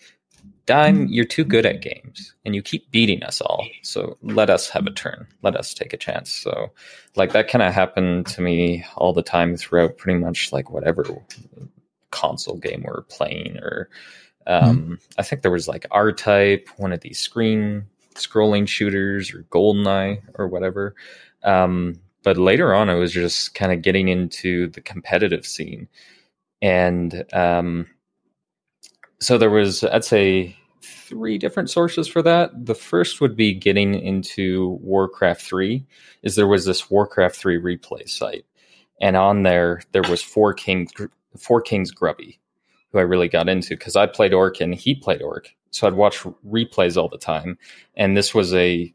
Dime, 0.68 1.08
you're 1.08 1.26
too 1.26 1.46
good 1.46 1.66
at 1.66 1.82
games 1.82 2.36
and 2.46 2.54
you 2.54 2.62
keep 2.62 2.92
beating 2.92 3.24
us 3.24 3.40
all. 3.40 3.66
So 3.84 4.18
let 4.22 4.50
us 4.50 4.70
have 4.70 4.86
a 4.86 4.92
turn. 4.92 5.26
Let 5.42 5.56
us 5.56 5.74
take 5.74 5.94
a 5.94 5.98
chance. 5.98 6.30
So, 6.30 6.72
like, 7.16 7.32
that 7.32 7.48
kind 7.48 7.64
of 7.64 7.74
happened 7.74 8.28
to 8.28 8.42
me 8.42 8.86
all 8.98 9.14
the 9.14 9.24
time 9.24 9.56
throughout 9.56 9.98
pretty 9.98 10.20
much 10.20 10.52
like 10.52 10.70
whatever 10.70 11.06
console 12.12 12.58
game 12.58 12.84
we're 12.86 13.04
playing. 13.04 13.58
Or 13.58 13.90
um, 14.46 14.78
mm-hmm. 14.78 14.94
I 15.18 15.24
think 15.24 15.42
there 15.42 15.52
was 15.52 15.70
like 15.70 15.88
R 15.90 16.12
Type, 16.12 16.68
one 16.76 16.92
of 16.92 17.00
these 17.00 17.18
screen 17.18 17.88
scrolling 18.16 18.68
shooters, 18.68 19.34
or 19.34 19.44
Goldeneye, 19.44 20.22
or 20.36 20.48
whatever. 20.48 20.96
Um, 21.44 22.02
but 22.24 22.38
later 22.38 22.74
on, 22.74 22.90
I 22.90 22.96
was 22.96 23.14
just 23.14 23.56
kind 23.56 23.72
of 23.72 23.82
getting 23.82 24.10
into 24.10 24.68
the 24.68 24.82
competitive 24.82 25.46
scene. 25.46 25.88
And, 26.62 27.24
um, 27.32 27.88
so 29.20 29.38
there 29.38 29.50
was, 29.50 29.84
I'd 29.84 30.06
say, 30.06 30.56
three 30.82 31.38
different 31.38 31.70
sources 31.70 32.08
for 32.08 32.22
that. 32.22 32.66
The 32.66 32.76
first 32.76 33.22
would 33.22 33.36
be 33.36 33.54
getting 33.54 33.96
into 33.96 34.78
Warcraft 34.82 35.42
3, 35.42 35.86
is 36.24 36.36
there 36.36 36.48
was 36.48 36.66
this 36.66 36.90
Warcraft 36.90 37.36
3 37.36 37.60
replay 37.60 38.08
site. 38.08 38.46
And 39.02 39.16
on 39.16 39.44
there, 39.44 39.82
there 39.92 40.04
was 40.10 40.22
Four 40.22 40.54
Kings, 40.54 40.92
Four 41.38 41.62
Kings 41.62 41.92
Grubby, 41.92 42.40
who 42.92 43.00
I 43.00 43.04
really 43.04 43.28
got 43.28 43.50
into 43.50 43.76
because 43.76 43.96
I 43.96 44.06
played 44.08 44.34
Orc 44.34 44.60
and 44.60 44.74
he 44.74 44.96
played 44.96 45.22
Orc. 45.22 45.54
So 45.72 45.88
I'd 45.88 45.94
watch 45.94 46.24
replays 46.46 46.98
all 46.98 47.10
the 47.10 47.18
time. 47.18 47.58
And 47.96 48.18
this 48.18 48.34
was 48.34 48.54
a 48.54 48.94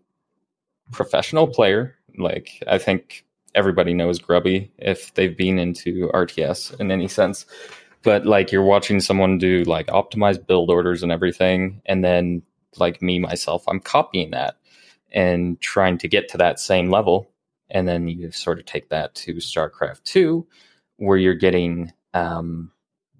professional 0.91 1.47
player. 1.47 1.97
Like, 2.19 2.63
I 2.67 2.79
think 2.79 3.25
everybody 3.55 3.95
knows 3.95 4.19
Grubby 4.19 4.73
if 4.79 5.15
they've 5.15 5.37
been 5.37 5.59
into 5.59 6.09
RTS 6.09 6.79
in 6.81 6.91
any 6.91 7.09
sense 7.09 7.47
but 8.03 8.27
like 8.27 8.53
you're 8.53 8.63
watching 8.63 9.01
someone 9.01 9.39
do 9.39 9.63
like 9.65 9.87
optimized 9.89 10.47
build 10.47 10.71
orders 10.71 11.03
and 11.03 11.13
everything 11.13 11.81
and 11.87 12.05
then 12.05 12.43
like 12.79 13.03
me 13.03 13.19
myself 13.19 13.65
i'm 13.69 13.81
copying 13.81 14.31
that 14.31 14.57
and 15.13 15.61
trying 15.61 15.99
to 15.99 16.09
get 16.09 16.29
to 16.31 16.39
that 16.39 16.59
same 16.59 16.91
level. 16.91 17.31
And 17.71 17.87
then 17.87 18.09
you 18.09 18.31
sort 18.33 18.59
of 18.59 18.67
take 18.67 18.89
that 18.89 19.15
to 19.17 19.35
starcraft 19.35 20.05
2 20.05 20.47
where 20.97 21.19
you're 21.19 21.35
getting 21.35 21.93
um, 22.15 22.71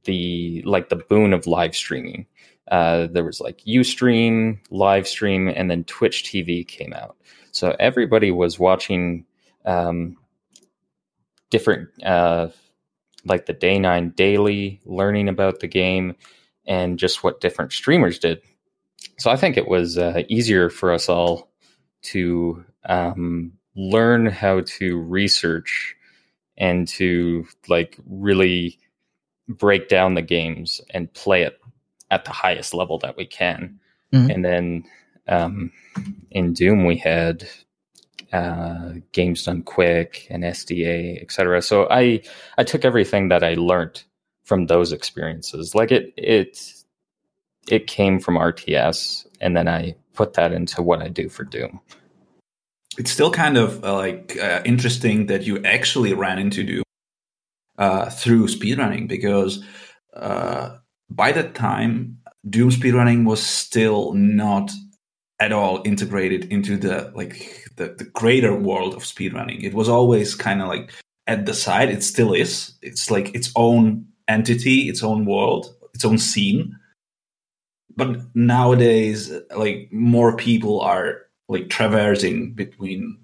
the 0.05 0.63
like 0.67 0.89
the 0.89 0.97
boon 0.97 1.33
of 1.33 1.47
live 1.47 1.75
streaming. 1.75 2.27
Uh, 2.71 3.07
there 3.11 3.25
was 3.25 3.41
like 3.41 3.59
ustream 3.67 4.59
live 4.71 5.07
stream 5.07 5.49
and 5.49 5.71
then 5.71 5.85
twitch 5.85 6.25
tv 6.25 6.67
came 6.67 6.93
out. 6.93 7.17
So 7.51 7.75
everybody 7.79 8.31
was 8.31 8.59
watching 8.59 9.25
um, 9.65 10.17
different 11.51 11.89
uh, 12.03 12.49
like 13.25 13.47
the 13.47 13.55
Day9 13.55 14.15
daily, 14.17 14.81
learning 14.85 15.29
about 15.29 15.61
the 15.61 15.69
game, 15.69 16.15
and 16.67 16.99
just 16.99 17.23
what 17.23 17.41
different 17.41 17.73
streamers 17.73 18.19
did. 18.19 18.41
So 19.19 19.31
I 19.31 19.37
think 19.37 19.57
it 19.57 19.69
was 19.69 19.99
uh, 19.99 20.23
easier 20.29 20.71
for 20.71 20.93
us 20.93 21.09
all 21.09 21.51
to 22.03 22.65
um, 22.87 23.53
learn 23.75 24.27
how 24.27 24.61
to 24.61 24.99
research 24.99 25.97
and 26.57 26.87
to 26.87 27.47
like 27.69 27.99
really 28.07 28.79
break 29.49 29.89
down 29.89 30.15
the 30.15 30.23
games 30.23 30.81
and 30.91 31.13
play 31.15 31.43
it 31.43 31.59
at 32.11 32.25
the 32.25 32.31
highest 32.31 32.75
level 32.75 32.99
that 32.99 33.17
we 33.17 33.27
can. 33.27 33.79
Mm-hmm. 34.13 34.31
And 34.31 34.45
then 34.45 34.85
um, 35.29 35.73
in 36.31 36.53
Doom, 36.53 36.85
we 36.85 36.97
had 36.97 37.49
uh, 38.33 38.95
games 39.13 39.45
done 39.45 39.63
quick 39.63 40.27
and 40.31 40.43
SDA, 40.43 41.21
etc. 41.23 41.63
So 41.63 41.87
I 41.91 42.23
I 42.59 42.65
took 42.65 42.85
everything 42.85 43.29
that 43.29 43.45
I 43.45 43.55
learned 43.55 44.03
from 44.45 44.67
those 44.67 44.93
experiences. 44.93 45.75
Like 45.75 45.93
it 45.93 46.13
it 46.17 46.73
it 47.69 47.87
came 47.87 48.19
from 48.19 48.37
RTS, 48.37 49.27
and 49.41 49.57
then 49.57 49.69
I 49.69 49.95
put 50.15 50.35
that 50.35 50.53
into 50.53 50.83
what 50.83 51.03
I 51.03 51.09
do 51.09 51.29
for 51.29 51.45
Doom. 51.45 51.81
It's 52.99 53.11
still 53.11 53.31
kind 53.31 53.57
of 53.57 53.85
uh, 53.85 53.95
like 53.95 54.37
uh, 54.39 54.63
interesting 54.65 55.27
that 55.27 55.45
you 55.45 55.63
actually 55.65 56.13
ran 56.13 56.39
into 56.39 56.63
Doom 56.63 56.83
uh, 57.79 58.11
through 58.11 58.49
speedrunning 58.49 59.09
because 59.09 59.65
uh, 60.15 60.77
by 61.09 61.33
that 61.33 61.55
time 61.55 62.19
Doom 62.49 62.71
speedrunning 62.71 63.25
was 63.25 63.43
still 63.43 64.13
not 64.15 64.71
at 65.41 65.53
all 65.53 65.83
integrated 65.85 66.45
into 66.53 66.77
the 66.77 67.11
like 67.15 67.62
the, 67.83 67.95
the 67.95 68.05
greater 68.05 68.55
world 68.55 68.95
of 68.95 69.03
speedrunning. 69.03 69.63
It 69.63 69.75
was 69.75 69.89
always 69.89 70.35
kind 70.35 70.63
of 70.63 70.69
like 70.69 70.93
at 71.27 71.47
the 71.47 71.55
side. 71.55 71.91
It 71.91 72.03
still 72.03 72.33
is. 72.33 72.73
It's 72.83 73.11
like 73.11 73.35
its 73.35 73.51
own 73.57 74.07
entity, 74.29 74.89
its 74.89 75.03
own 75.03 75.25
world, 75.25 75.75
its 75.95 76.05
own 76.05 76.19
scene. 76.19 76.79
But 77.95 78.21
nowadays, 78.35 79.33
like 79.55 79.89
more 79.93 80.37
people 80.37 80.81
are 80.81 81.23
like 81.49 81.69
traversing 81.69 82.55
between 82.55 83.19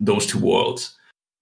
those 0.00 0.26
two 0.26 0.38
worlds. 0.38 0.94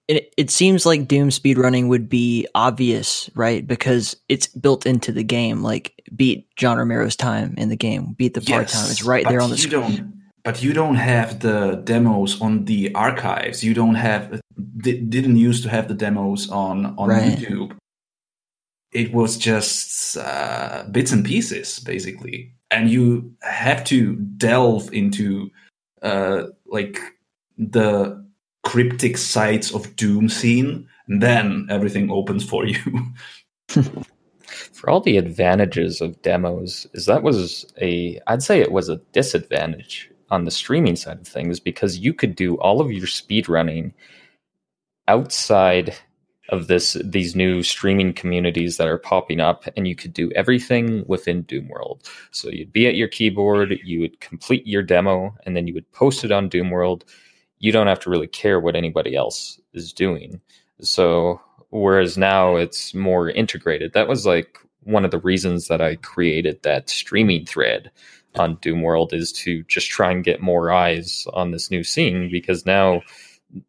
It, 0.09 0.33
it 0.37 0.51
seems 0.51 0.87
like 0.87 1.09
Doom 1.09 1.31
speedrunning 1.31 1.89
would 1.89 2.09
be 2.09 2.47
obvious, 2.55 3.29
right? 3.35 3.67
Because 3.67 4.15
it's 4.29 4.47
built 4.47 4.87
into 4.87 5.11
the 5.11 5.25
game. 5.25 5.65
Like 5.65 6.01
beat 6.15 6.55
John 6.55 6.79
Romero's 6.79 7.17
time 7.17 7.55
in 7.57 7.71
the 7.71 7.77
game, 7.77 8.13
beat 8.13 8.35
the 8.35 8.41
part 8.41 8.69
yes, 8.69 8.73
time. 8.73 8.91
It's 8.91 9.03
right 9.03 9.27
there 9.29 9.41
on 9.41 9.51
the 9.51 9.59
screen 9.59 10.16
but 10.47 10.63
you 10.63 10.73
don't 10.73 10.95
have 10.95 11.41
the 11.41 11.83
demos 11.83 12.41
on 12.41 12.67
the 12.67 12.95
archives. 12.95 13.65
You 13.65 13.75
don't 13.75 13.97
have 13.97 14.41
didn't 14.77 15.39
used 15.39 15.65
to 15.65 15.69
have 15.69 15.89
the 15.89 15.95
demos 15.95 16.49
on 16.51 16.95
on 16.97 17.09
right. 17.09 17.37
YouTube. 17.37 17.77
It 18.93 19.13
was 19.13 19.37
just 19.37 20.17
uh, 20.17 20.85
bits 20.93 21.11
and 21.11 21.25
pieces, 21.25 21.81
basically, 21.81 22.55
and 22.71 22.89
you 22.89 23.35
have 23.43 23.83
to 23.87 24.15
delve 24.15 24.89
into 24.93 25.51
uh, 26.03 26.45
like 26.65 27.01
the 27.59 28.25
cryptic 28.63 29.19
sites 29.19 29.75
of 29.75 29.97
Doom 29.97 30.29
scene, 30.29 30.89
and 31.09 31.21
then 31.21 31.67
everything 31.69 32.09
opens 32.09 32.49
for 32.49 32.65
you. 32.65 32.79
for 33.67 34.91
all 34.91 35.01
the 35.01 35.17
advantages 35.17 36.01
of 36.01 36.23
demos, 36.23 36.87
is 36.95 37.07
that 37.07 37.25
was 37.25 37.67
a 37.83 38.21
I'd 38.29 38.45
say 38.45 38.61
it 38.61 38.71
was 38.71 38.89
a 38.89 39.01
disadvantage 39.13 40.09
on 40.31 40.45
the 40.45 40.51
streaming 40.51 40.97
side 40.97 41.19
of 41.19 41.27
things 41.27 41.61
because 41.61 41.99
you 41.99 42.13
could 42.13 42.35
do 42.35 42.57
all 42.57 42.81
of 42.81 42.91
your 42.91 43.07
speed 43.07 43.49
running 43.49 43.95
outside 45.09 45.95
of 46.51 46.69
this 46.69 46.97
these 47.05 47.35
new 47.35 47.63
streaming 47.63 48.13
communities 48.13 48.77
that 48.77 48.87
are 48.87 48.99
popping 48.99 49.41
up 49.41 49.65
and 49.77 49.89
you 49.89 49.97
could 49.97 50.13
do 50.13 50.31
everything 50.33 51.05
within 51.09 51.43
doom 51.43 51.69
world 51.69 52.09
so 52.31 52.49
you'd 52.49 52.73
be 52.73 52.87
at 52.87 52.95
your 52.95 53.09
keyboard 53.09 53.77
you 53.85 54.01
would 54.01 54.21
complete 54.21 54.65
your 54.65 54.83
demo 54.83 55.35
and 55.45 55.57
then 55.57 55.67
you 55.67 55.75
would 55.75 55.91
post 55.91 56.25
it 56.25 56.31
on 56.31 56.49
doom 56.49 56.71
world 56.71 57.05
you 57.59 57.73
don't 57.73 57.87
have 57.87 58.01
to 58.01 58.11
really 58.11 58.27
care 58.27 58.61
what 58.61 58.77
anybody 58.77 59.15
else 59.15 59.61
is 59.73 59.93
doing. 59.93 60.41
So 60.81 61.41
whereas 61.71 62.19
now 62.19 62.57
it's 62.57 62.95
more 62.95 63.31
integrated. 63.31 63.93
That 63.93 64.09
was 64.09 64.27
like 64.27 64.59
one 64.83 65.05
of 65.05 65.11
the 65.11 65.19
reasons 65.19 65.67
that 65.67 65.81
i 65.81 65.97
created 65.97 66.63
that 66.63 66.89
streaming 66.89 67.45
thread 67.45 67.91
on 68.39 68.57
Doom 68.57 68.83
World 68.83 69.13
is 69.13 69.33
to 69.33 69.63
just 69.65 69.89
try 69.89 70.11
and 70.11 70.25
get 70.25 70.41
more 70.41 70.71
eyes 70.71 71.27
on 71.33 71.51
this 71.51 71.71
new 71.71 71.85
scene 71.85 72.31
because 72.31 72.67
now 72.67 73.03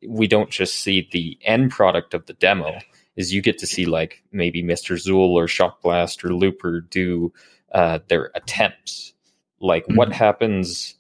we 0.08 0.28
don't 0.28 0.50
just 0.50 0.76
see 0.76 1.08
the 1.12 1.38
end 1.44 1.72
product 1.72 2.14
of 2.14 2.26
the 2.26 2.34
demo 2.34 2.80
is 3.16 3.34
you 3.34 3.42
get 3.42 3.58
to 3.60 3.68
see 3.68 3.86
like 3.86 4.24
maybe 4.32 4.64
Mr. 4.64 4.96
Zool 4.96 5.30
or 5.32 5.48
Shock 5.48 5.82
Blast 5.82 6.24
or 6.24 6.34
Looper 6.34 6.82
do 6.82 7.34
uh, 7.72 8.00
their 8.08 8.32
attempts. 8.36 9.14
Like 9.60 9.84
mm-hmm. 9.84 9.96
what 9.96 10.12
happens 10.12 10.96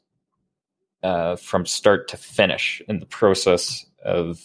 uh, 1.03 1.36
from 1.36 1.65
start 1.65 2.07
to 2.09 2.18
finish 2.18 2.82
in 2.88 2.99
the 2.99 3.05
process 3.05 3.86
of 4.03 4.41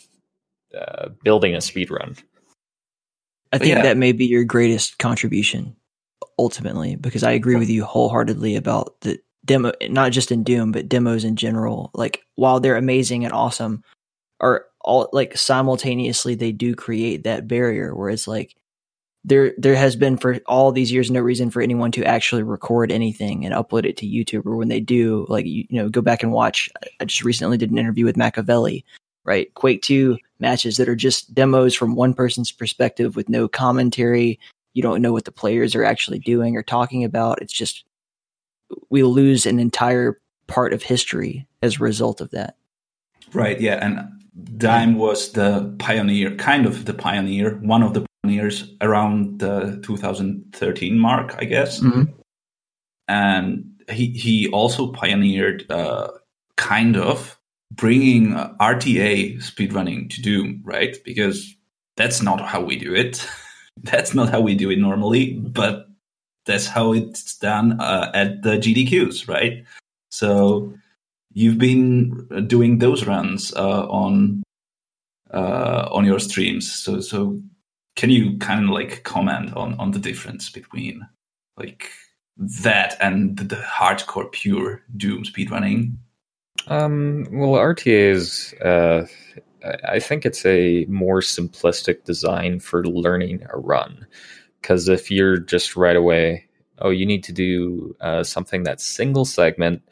uh, 0.79 1.09
building 1.23 1.55
a 1.55 1.61
speed 1.61 1.91
run. 1.91 2.16
I 3.53 3.59
think 3.59 3.77
yeah. 3.77 3.83
that 3.83 3.97
may 3.97 4.12
be 4.12 4.27
your 4.27 4.45
greatest 4.45 4.99
contribution 4.99 5.77
ultimately 6.39 6.97
because 6.97 7.23
I 7.23 7.33
agree 7.33 7.57
with 7.57 7.68
you 7.68 7.85
wholeheartedly 7.85 8.57
about 8.57 9.01
the 9.01 9.18
demo, 9.45 9.73
not 9.89 10.12
just 10.12 10.33
in 10.33 10.43
Doom, 10.43 10.73
but 10.73 10.89
demos 10.89 11.25
in 11.25 11.37
general. 11.37 11.91
Like 11.95 12.23
while 12.37 12.61
they're 12.61 12.77
amazing 12.77 13.25
and 13.25 13.33
awesome, 13.33 13.83
are 14.41 14.66
all 14.81 15.09
like 15.12 15.37
simultaneously 15.37 16.35
they 16.35 16.53
do 16.53 16.75
create 16.75 17.25
that 17.25 17.47
barrier 17.47 17.95
where 17.95 18.11
it's 18.11 18.27
like 18.27 18.57
there 19.25 19.55
there 19.57 19.77
has 19.77 19.95
been 19.95 20.16
for 20.16 20.41
all 20.47 20.73
these 20.73 20.91
years 20.91 21.11
no 21.11 21.20
reason 21.20 21.49
for 21.51 21.62
anyone 21.62 21.93
to 21.93 22.05
actually 22.05 22.43
record 22.43 22.91
anything 22.91 23.47
and 23.47 23.55
upload 23.55 23.87
it 23.87 23.97
to 23.97 24.07
YouTube 24.07 24.45
or 24.45 24.57
when 24.57 24.68
they 24.68 24.81
do 24.81 25.25
like 25.29 25.47
you, 25.47 25.64
you 25.70 25.81
know 25.81 25.89
go 25.89 26.01
back 26.01 26.25
and 26.25 26.33
watch 26.33 26.68
I 27.01 27.05
just 27.05 27.23
recently 27.23 27.57
did 27.57 27.70
an 27.70 27.79
interview 27.79 28.05
with 28.05 28.16
Machiavelli 28.16 28.85
right 29.25 29.55
Quake 29.55 29.83
2 29.83 30.18
matches 30.41 30.77
that 30.77 30.89
are 30.89 30.97
just 30.97 31.33
demos 31.33 31.75
from 31.75 31.95
one 31.95 32.12
person's 32.12 32.51
perspective 32.51 33.14
with 33.14 33.29
no 33.29 33.47
commentary 33.47 34.41
you 34.75 34.83
don't 34.83 35.03
know 35.03 35.12
what 35.12 35.25
the 35.25 35.33
players 35.33 35.75
are 35.75 35.85
actually 35.85 36.18
doing 36.18 36.57
or 36.57 36.62
talking 36.62 37.05
about 37.05 37.41
it's 37.43 37.53
just 37.53 37.85
we 38.91 39.03
lose 39.03 39.47
an 39.47 39.59
entire 39.59 40.20
part 40.47 40.73
of 40.73 40.83
history 40.83 41.47
as 41.62 41.77
a 41.77 41.85
result 41.85 42.20
of 42.20 42.31
that 42.31 42.57
right 43.33 43.61
yeah 43.61 43.75
and 43.85 44.09
Dime 44.57 44.97
was 44.97 45.33
the 45.33 45.75
pioneer 45.79 46.35
kind 46.37 46.64
of 46.64 46.87
the 46.87 46.95
pioneer 46.95 47.57
one 47.57 47.83
of 47.83 47.93
the 47.93 48.07
pioneers 48.23 48.70
around 48.81 49.41
the 49.41 49.81
2013 49.83 50.99
mark, 50.99 51.35
I 51.39 51.45
guess. 51.45 51.81
Mm-hmm. 51.81 52.12
And 53.09 53.83
he 53.91 54.11
he 54.11 54.49
also 54.49 54.93
pioneered 54.93 55.70
uh, 55.70 56.09
kind 56.57 56.97
of 56.97 57.39
bringing 57.70 58.33
RTA 58.33 59.39
speedrunning 59.39 60.11
to 60.11 60.23
Doom, 60.23 60.62
right? 60.64 60.97
Because 61.05 61.55
that's 61.97 62.23
not 62.23 62.41
how 62.41 62.61
we 62.61 62.77
do 62.77 62.95
it. 62.95 63.27
that's 63.83 64.14
not 64.14 64.31
how 64.31 64.41
we 64.41 64.55
do 64.55 64.70
it 64.70 64.79
normally, 64.79 65.35
but 65.35 65.89
that's 66.47 66.66
how 66.66 66.93
it's 66.93 67.39
done 67.39 67.81
uh, 67.81 68.11
at 68.14 68.43
the 68.43 68.57
GDQs, 68.57 69.29
right? 69.29 69.64
So 70.11 70.75
you've 71.33 71.59
been 71.59 72.27
doing 72.47 72.79
those 72.79 73.07
runs 73.07 73.55
uh, 73.55 73.87
on 73.89 74.43
uh, 75.33 75.89
on 75.91 76.05
your 76.05 76.18
streams. 76.18 76.70
So 76.70 77.01
so 77.01 77.41
can 77.97 78.11
you 78.11 78.39
kind 78.39 78.64
of 78.64 78.70
like 78.70 79.05
comment 79.05 79.55
on 79.55 79.75
on 79.79 79.93
the 79.93 79.99
difference 79.99 80.51
between 80.51 81.07
like 81.57 81.91
that 82.37 82.97
and 83.01 83.37
the 83.37 83.57
hardcore 83.57 84.31
pure 84.33 84.83
Doom 84.97 85.25
speedrunning? 85.25 85.95
Um, 86.66 87.27
well, 87.31 87.53
RTA 87.53 88.11
is, 88.11 88.55
uh, 88.62 89.07
I 89.89 90.01
think 90.01 90.25
it's 90.25 90.45
a 90.45 90.85
more 90.87 91.21
simplistic 91.21 92.05
design 92.05 92.61
for 92.61 92.85
learning 92.85 93.47
a 93.53 93.59
run. 93.59 94.07
Because 94.61 94.89
if 94.89 95.11
you're 95.11 95.39
just 95.39 95.77
right 95.77 95.97
away, 95.97 96.47
oh, 96.79 96.91
you 96.91 97.07
need 97.07 97.25
to 97.25 97.33
do 97.33 97.97
uh, 98.01 98.23
something 98.23 98.63
that's 98.63 98.85
single 98.85 99.25
segment 99.25 99.83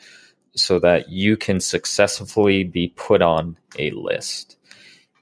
so 0.56 0.78
that 0.80 1.08
you 1.08 1.36
can 1.36 1.60
successfully 1.60 2.64
be 2.64 2.88
put 2.96 3.22
on 3.22 3.56
a 3.78 3.90
list 3.92 4.56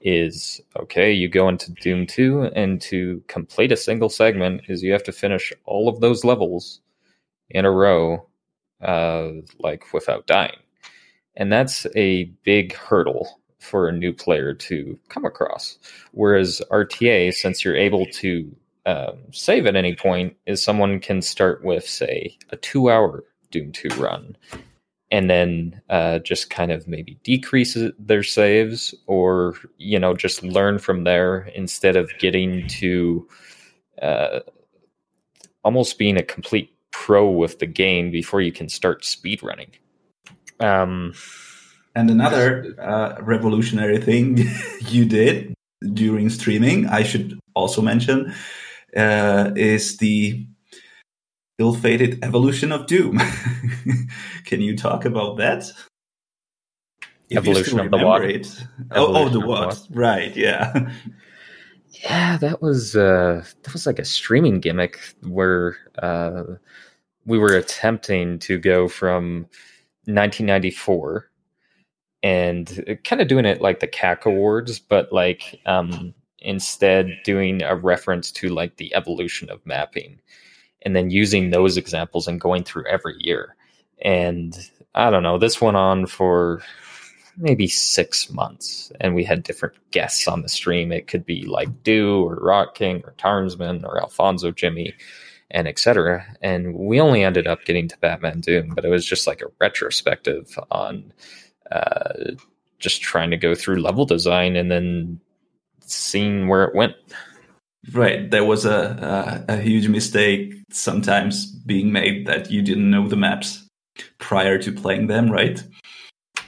is 0.01 0.61
okay, 0.77 1.11
you 1.11 1.27
go 1.27 1.49
into 1.49 1.71
Doom 1.73 2.07
2, 2.07 2.51
and 2.55 2.81
to 2.81 3.21
complete 3.27 3.71
a 3.71 3.77
single 3.77 4.09
segment 4.09 4.61
is 4.69 4.81
you 4.81 4.93
have 4.93 5.03
to 5.03 5.11
finish 5.11 5.51
all 5.65 5.89
of 5.89 5.99
those 5.99 6.23
levels 6.23 6.81
in 7.49 7.65
a 7.65 7.71
row, 7.71 8.25
uh, 8.81 9.29
like 9.59 9.93
without 9.93 10.25
dying. 10.25 10.55
And 11.35 11.51
that's 11.51 11.85
a 11.95 12.25
big 12.43 12.73
hurdle 12.73 13.38
for 13.59 13.87
a 13.87 13.93
new 13.93 14.13
player 14.13 14.53
to 14.53 14.97
come 15.09 15.25
across. 15.25 15.77
Whereas 16.11 16.61
RTA, 16.71 17.33
since 17.33 17.63
you're 17.63 17.75
able 17.75 18.05
to 18.05 18.55
um, 18.85 19.17
save 19.31 19.65
at 19.65 19.75
any 19.75 19.95
point, 19.95 20.35
is 20.45 20.63
someone 20.63 20.99
can 20.99 21.21
start 21.21 21.63
with, 21.63 21.87
say, 21.87 22.37
a 22.49 22.57
two 22.57 22.89
hour 22.89 23.23
Doom 23.51 23.71
2 23.71 23.89
run 24.01 24.35
and 25.11 25.29
then 25.29 25.81
uh, 25.89 26.19
just 26.19 26.49
kind 26.49 26.71
of 26.71 26.87
maybe 26.87 27.17
decrease 27.23 27.77
their 27.97 28.23
saves 28.23 28.93
or 29.07 29.55
you 29.77 29.99
know 29.99 30.13
just 30.13 30.43
learn 30.43 30.79
from 30.79 31.03
there 31.03 31.49
instead 31.55 31.95
of 31.95 32.11
getting 32.19 32.67
to 32.67 33.27
uh, 34.01 34.39
almost 35.63 35.97
being 35.97 36.17
a 36.17 36.23
complete 36.23 36.71
pro 36.91 37.29
with 37.29 37.59
the 37.59 37.65
game 37.65 38.11
before 38.11 38.41
you 38.41 38.51
can 38.51 38.69
start 38.69 39.03
speed 39.03 39.41
running 39.41 39.71
um, 40.59 41.13
and 41.95 42.09
another 42.09 42.75
uh, 42.79 43.15
revolutionary 43.21 43.99
thing 43.99 44.37
you 44.87 45.05
did 45.05 45.53
during 45.93 46.29
streaming 46.29 46.85
i 46.87 47.03
should 47.03 47.39
also 47.55 47.81
mention 47.81 48.33
uh, 48.95 49.51
is 49.55 49.97
the 49.97 50.45
ill-fated 51.59 52.23
evolution 52.23 52.71
of 52.71 52.87
Doom. 52.87 53.19
Can 54.45 54.61
you 54.61 54.75
talk 54.75 55.05
about 55.05 55.37
that? 55.37 55.71
Evolution 57.31 57.79
of 57.79 57.91
the 57.91 57.97
what? 57.97 58.65
Oh, 58.91 59.15
oh, 59.15 59.29
the 59.29 59.39
what? 59.39 59.67
what? 59.67 59.87
Right, 59.91 60.35
yeah. 60.35 60.91
Yeah, 62.03 62.37
that 62.37 62.61
was 62.61 62.95
uh, 62.95 63.43
that 63.63 63.73
was 63.73 63.87
like 63.87 63.97
a 63.97 64.05
streaming 64.05 64.59
gimmick 64.59 64.99
where 65.23 65.75
uh, 65.97 66.43
we 67.25 67.39
were 67.39 67.57
attempting 67.57 68.37
to 68.39 68.59
go 68.59 68.87
from 68.87 69.47
1994 70.05 71.28
and 72.23 72.97
kind 73.03 73.21
of 73.21 73.27
doing 73.27 73.45
it 73.45 73.61
like 73.61 73.79
the 73.79 73.87
Cacowards, 73.87 74.79
but 74.87 75.11
like 75.13 75.59
um, 75.65 76.13
instead 76.39 77.17
doing 77.23 77.61
a 77.63 77.75
reference 77.75 78.31
to 78.31 78.49
like 78.49 78.77
the 78.77 78.93
evolution 78.95 79.49
of 79.49 79.65
mapping 79.65 80.19
and 80.83 80.95
then 80.95 81.09
using 81.09 81.49
those 81.49 81.77
examples 81.77 82.27
and 82.27 82.39
going 82.39 82.63
through 82.63 82.87
every 82.87 83.15
year. 83.19 83.55
And 84.01 84.57
I 84.95 85.09
don't 85.09 85.23
know, 85.23 85.37
this 85.37 85.61
went 85.61 85.77
on 85.77 86.05
for 86.05 86.61
maybe 87.37 87.67
six 87.67 88.29
months, 88.29 88.91
and 88.99 89.15
we 89.15 89.23
had 89.23 89.43
different 89.43 89.75
guests 89.91 90.27
on 90.27 90.41
the 90.41 90.49
stream. 90.49 90.91
It 90.91 91.07
could 91.07 91.25
be 91.25 91.43
like 91.43 91.83
Do 91.83 92.23
or 92.23 92.35
Rock 92.35 92.75
King 92.75 93.01
or 93.05 93.13
Tarnsman 93.17 93.83
or 93.83 93.99
Alfonso 93.99 94.51
Jimmy 94.51 94.93
and 95.51 95.67
etc. 95.67 96.25
And 96.41 96.75
we 96.75 96.99
only 96.99 97.23
ended 97.23 97.47
up 97.47 97.65
getting 97.65 97.87
to 97.87 97.97
Batman 97.99 98.41
Doom, 98.41 98.73
but 98.75 98.85
it 98.85 98.89
was 98.89 99.05
just 99.05 99.25
like 99.25 99.41
a 99.41 99.51
retrospective 99.59 100.57
on 100.69 101.11
uh, 101.71 102.35
just 102.79 103.01
trying 103.01 103.31
to 103.31 103.37
go 103.37 103.55
through 103.55 103.81
level 103.81 104.05
design 104.05 104.55
and 104.55 104.71
then 104.71 105.19
seeing 105.81 106.47
where 106.47 106.63
it 106.63 106.75
went. 106.75 106.95
Right, 107.93 108.29
there 108.29 108.43
was 108.43 108.65
a, 108.65 109.45
a, 109.47 109.53
a 109.53 109.57
huge 109.57 109.87
mistake 109.87 110.53
sometimes 110.71 111.45
being 111.45 111.91
made 111.91 112.27
that 112.27 112.51
you 112.51 112.61
didn't 112.61 112.89
know 112.89 113.07
the 113.07 113.15
maps 113.15 113.67
prior 114.17 114.57
to 114.59 114.71
playing 114.71 115.07
them, 115.07 115.31
right? 115.31 115.63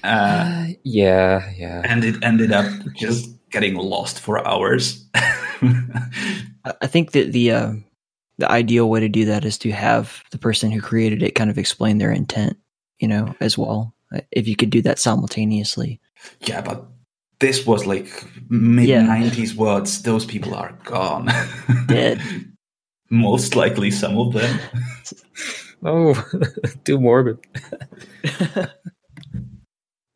Uh, 0.03 0.07
uh, 0.07 0.65
yeah, 0.83 1.49
yeah. 1.55 1.81
And 1.85 2.03
it 2.03 2.15
ended 2.23 2.51
up 2.51 2.65
just 2.95 3.29
getting 3.49 3.75
lost 3.75 4.19
for 4.19 4.45
hours. 4.45 5.05
I 5.13 6.87
think 6.87 7.11
that 7.11 7.31
the 7.31 7.51
uh, 7.51 7.73
the 8.37 8.51
ideal 8.51 8.89
way 8.89 8.99
to 8.99 9.09
do 9.09 9.25
that 9.25 9.45
is 9.45 9.57
to 9.59 9.71
have 9.71 10.23
the 10.31 10.37
person 10.37 10.71
who 10.71 10.81
created 10.81 11.23
it 11.23 11.35
kind 11.35 11.49
of 11.49 11.57
explain 11.57 11.97
their 11.97 12.11
intent, 12.11 12.57
you 12.99 13.07
know, 13.07 13.35
as 13.39 13.57
well. 13.57 13.93
If 14.31 14.47
you 14.47 14.55
could 14.55 14.69
do 14.69 14.81
that 14.81 14.99
simultaneously. 14.99 15.99
Yeah, 16.41 16.61
but 16.61 16.85
this 17.39 17.65
was 17.65 17.85
like 17.85 18.23
mid 18.49 18.87
yeah. 18.87 19.01
90s 19.01 19.55
words. 19.55 20.03
Those 20.03 20.25
people 20.25 20.55
are 20.55 20.77
gone. 20.83 21.29
Dead. 21.87 22.21
Most 23.09 23.55
likely 23.55 23.91
some 23.91 24.17
of 24.17 24.33
them. 24.33 24.59
Oh 25.83 26.13
too 26.83 26.99
morbid. 26.99 27.39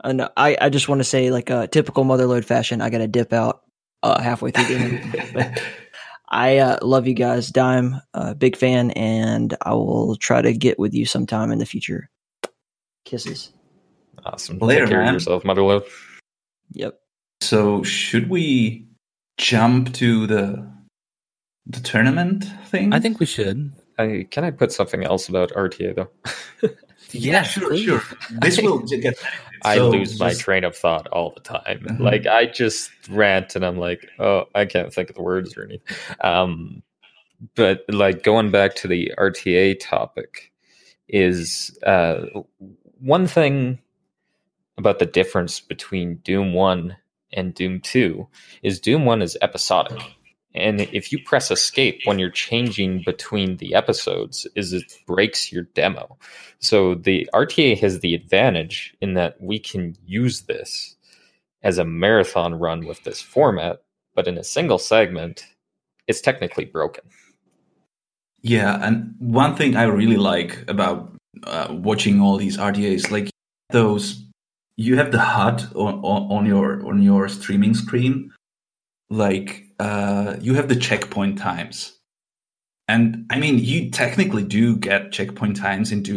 And 0.03 0.21
I, 0.37 0.55
I 0.61 0.69
just 0.69 0.87
want 0.87 0.99
to 0.99 1.03
say 1.03 1.31
like 1.31 1.49
a 1.49 1.55
uh, 1.55 1.67
typical 1.67 2.03
motherload 2.03 2.45
fashion 2.45 2.81
i 2.81 2.91
gotta 2.91 3.07
dip 3.07 3.33
out 3.33 3.63
uh, 4.03 4.21
halfway 4.21 4.51
through 4.51 4.65
the 4.65 4.75
interview 4.75 5.51
i 6.29 6.59
uh, 6.59 6.77
love 6.83 7.07
you 7.07 7.15
guys 7.15 7.49
dime 7.49 7.99
uh, 8.13 8.35
big 8.35 8.55
fan 8.55 8.91
and 8.91 9.57
i 9.63 9.73
will 9.73 10.15
try 10.17 10.39
to 10.39 10.53
get 10.53 10.77
with 10.77 10.93
you 10.93 11.03
sometime 11.03 11.51
in 11.51 11.57
the 11.57 11.65
future. 11.65 12.11
Kisses 13.03 13.51
awesome 14.25 14.57
Later, 14.59 14.81
take 14.81 14.89
care 14.89 14.99
man. 14.99 15.09
of 15.09 15.13
yourself 15.15 15.43
motherload 15.43 15.83
yep 16.71 16.99
so 17.41 17.83
should 17.83 18.29
we 18.29 18.87
jump 19.37 19.93
to 19.93 20.27
the 20.27 20.75
the 21.65 21.79
tournament 21.79 22.45
thing? 22.67 22.93
I 22.93 22.99
think 22.99 23.19
we 23.19 23.25
should. 23.25 23.71
I, 23.97 24.27
can 24.29 24.43
I 24.43 24.51
put 24.51 24.71
something 24.71 25.03
else 25.03 25.29
about 25.29 25.51
RTA 25.51 25.95
though? 25.95 26.09
yeah, 27.11 27.43
sure, 27.43 27.69
please. 27.69 27.85
sure. 27.85 28.03
This 28.41 28.61
will 28.61 28.79
get. 28.87 29.17
I 29.63 29.77
lose 29.79 30.09
just... 30.09 30.19
my 30.19 30.33
train 30.33 30.63
of 30.63 30.75
thought 30.75 31.07
all 31.07 31.31
the 31.33 31.41
time. 31.41 31.85
Uh-huh. 31.89 32.03
Like 32.03 32.27
I 32.27 32.45
just 32.45 32.91
rant 33.09 33.55
and 33.55 33.65
I'm 33.65 33.77
like, 33.77 34.09
oh, 34.19 34.45
I 34.53 34.65
can't 34.65 34.93
think 34.93 35.09
of 35.09 35.15
the 35.15 35.23
words 35.23 35.57
or 35.57 35.63
anything. 35.63 35.95
Um, 36.21 36.83
but 37.55 37.83
like 37.89 38.23
going 38.23 38.51
back 38.51 38.75
to 38.75 38.87
the 38.87 39.11
RTA 39.17 39.79
topic 39.79 40.51
is 41.07 41.77
uh, 41.85 42.25
one 42.99 43.27
thing 43.27 43.79
about 44.77 44.99
the 44.99 45.05
difference 45.05 45.59
between 45.59 46.17
Doom 46.17 46.53
One 46.53 46.97
and 47.33 47.53
Doom 47.53 47.81
2 47.81 48.27
is 48.63 48.79
Doom 48.79 49.05
1 49.05 49.21
is 49.21 49.37
episodic. 49.41 50.01
And 50.53 50.81
if 50.81 51.11
you 51.11 51.21
press 51.21 51.51
escape 51.51 52.01
when 52.05 52.17
you're 52.17 52.29
changing 52.29 53.03
between 53.05 53.57
the 53.57 53.75
episodes 53.75 54.47
is 54.55 54.71
it 54.71 54.97
breaks 55.05 55.51
your 55.51 55.63
demo. 55.63 56.17
So 56.59 56.95
the 56.95 57.29
rta 57.33 57.77
has 57.79 57.99
the 57.99 58.15
advantage 58.15 58.95
in 59.01 59.13
that 59.15 59.39
we 59.41 59.59
can 59.59 59.95
use 60.05 60.41
this 60.41 60.95
as 61.61 61.77
a 61.77 61.85
marathon 61.85 62.55
run 62.55 62.85
with 62.85 63.03
this 63.03 63.21
format 63.21 63.81
but 64.13 64.27
in 64.27 64.37
a 64.37 64.43
single 64.43 64.79
segment 64.79 65.45
it's 66.07 66.21
technically 66.21 66.65
broken. 66.65 67.03
Yeah 68.41 68.79
and 68.81 69.15
one 69.19 69.55
thing 69.55 69.75
i 69.75 69.83
really 69.83 70.17
like 70.17 70.63
about 70.69 71.11
uh, 71.43 71.67
watching 71.69 72.21
all 72.21 72.37
these 72.37 72.57
rtas 72.57 73.11
like 73.11 73.29
those 73.71 74.24
you 74.77 74.97
have 74.97 75.11
the 75.11 75.19
hud 75.19 75.63
on, 75.75 75.95
on, 76.03 76.31
on 76.31 76.45
your 76.45 76.85
on 76.85 77.01
your 77.01 77.27
streaming 77.29 77.73
screen 77.73 78.31
like 79.09 79.65
uh, 79.79 80.35
you 80.41 80.53
have 80.53 80.67
the 80.67 80.75
checkpoint 80.75 81.37
times. 81.37 81.97
And 82.87 83.25
I 83.31 83.39
mean, 83.39 83.59
you 83.59 83.89
technically 83.89 84.43
do 84.43 84.77
get 84.77 85.11
checkpoint 85.11 85.57
times 85.57 85.91
into 85.91 86.15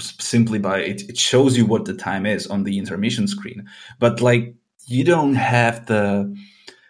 simply 0.00 0.58
by 0.58 0.80
it, 0.80 1.02
it 1.08 1.18
shows 1.18 1.56
you 1.56 1.66
what 1.66 1.84
the 1.84 1.94
time 1.94 2.26
is 2.26 2.46
on 2.46 2.64
the 2.64 2.78
intermission 2.78 3.28
screen. 3.28 3.66
But 3.98 4.20
like, 4.20 4.54
you 4.86 5.04
don't 5.04 5.34
have 5.34 5.86
the 5.86 6.34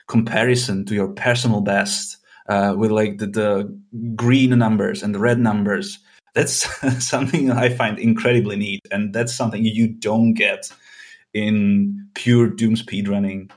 comparison 0.06 0.84
to 0.86 0.94
your 0.94 1.08
personal 1.08 1.60
best 1.60 2.18
uh, 2.48 2.74
with 2.76 2.90
like 2.90 3.18
the, 3.18 3.26
the 3.26 3.80
green 4.14 4.56
numbers 4.58 5.02
and 5.02 5.14
the 5.14 5.18
red 5.18 5.38
numbers. 5.38 5.98
That's 6.34 6.68
something 7.04 7.50
I 7.50 7.70
find 7.70 7.98
incredibly 7.98 8.56
neat. 8.56 8.86
And 8.90 9.12
that's 9.12 9.34
something 9.34 9.64
you 9.64 9.88
don't 9.88 10.34
get 10.34 10.70
in 11.36 12.08
pure 12.14 12.48
Doom 12.48 12.74
speedrunning 12.74 13.50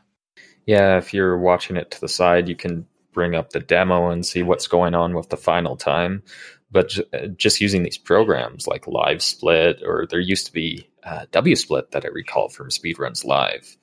yeah, 0.70 1.00
if 1.00 1.16
you're 1.16 1.36
watching 1.36 1.78
it 1.78 1.90
to 1.90 2.00
the 2.00 2.08
side, 2.08 2.48
you 2.48 2.56
can 2.56 2.86
bring 3.12 3.34
up 3.34 3.50
the 3.50 3.60
demo 3.60 4.12
and 4.12 4.24
see 4.24 4.44
what's 4.44 4.68
going 4.68 4.94
on 4.94 5.16
with 5.16 5.30
the 5.30 5.36
final 5.36 5.76
time. 5.76 6.22
But 6.70 6.94
just 7.38 7.60
using 7.60 7.82
these 7.82 7.98
programs 7.98 8.68
like 8.68 8.86
LiveSplit, 8.86 9.82
or 9.82 10.06
there 10.08 10.20
used 10.20 10.46
to 10.46 10.54
be 10.54 10.88
uh, 11.04 11.26
W 11.32 11.56
Split 11.56 11.90
that 11.90 12.06
I 12.06 12.10
recall 12.10 12.50
from 12.50 12.70
Speedruns 12.70 13.26
Live. 13.26 13.78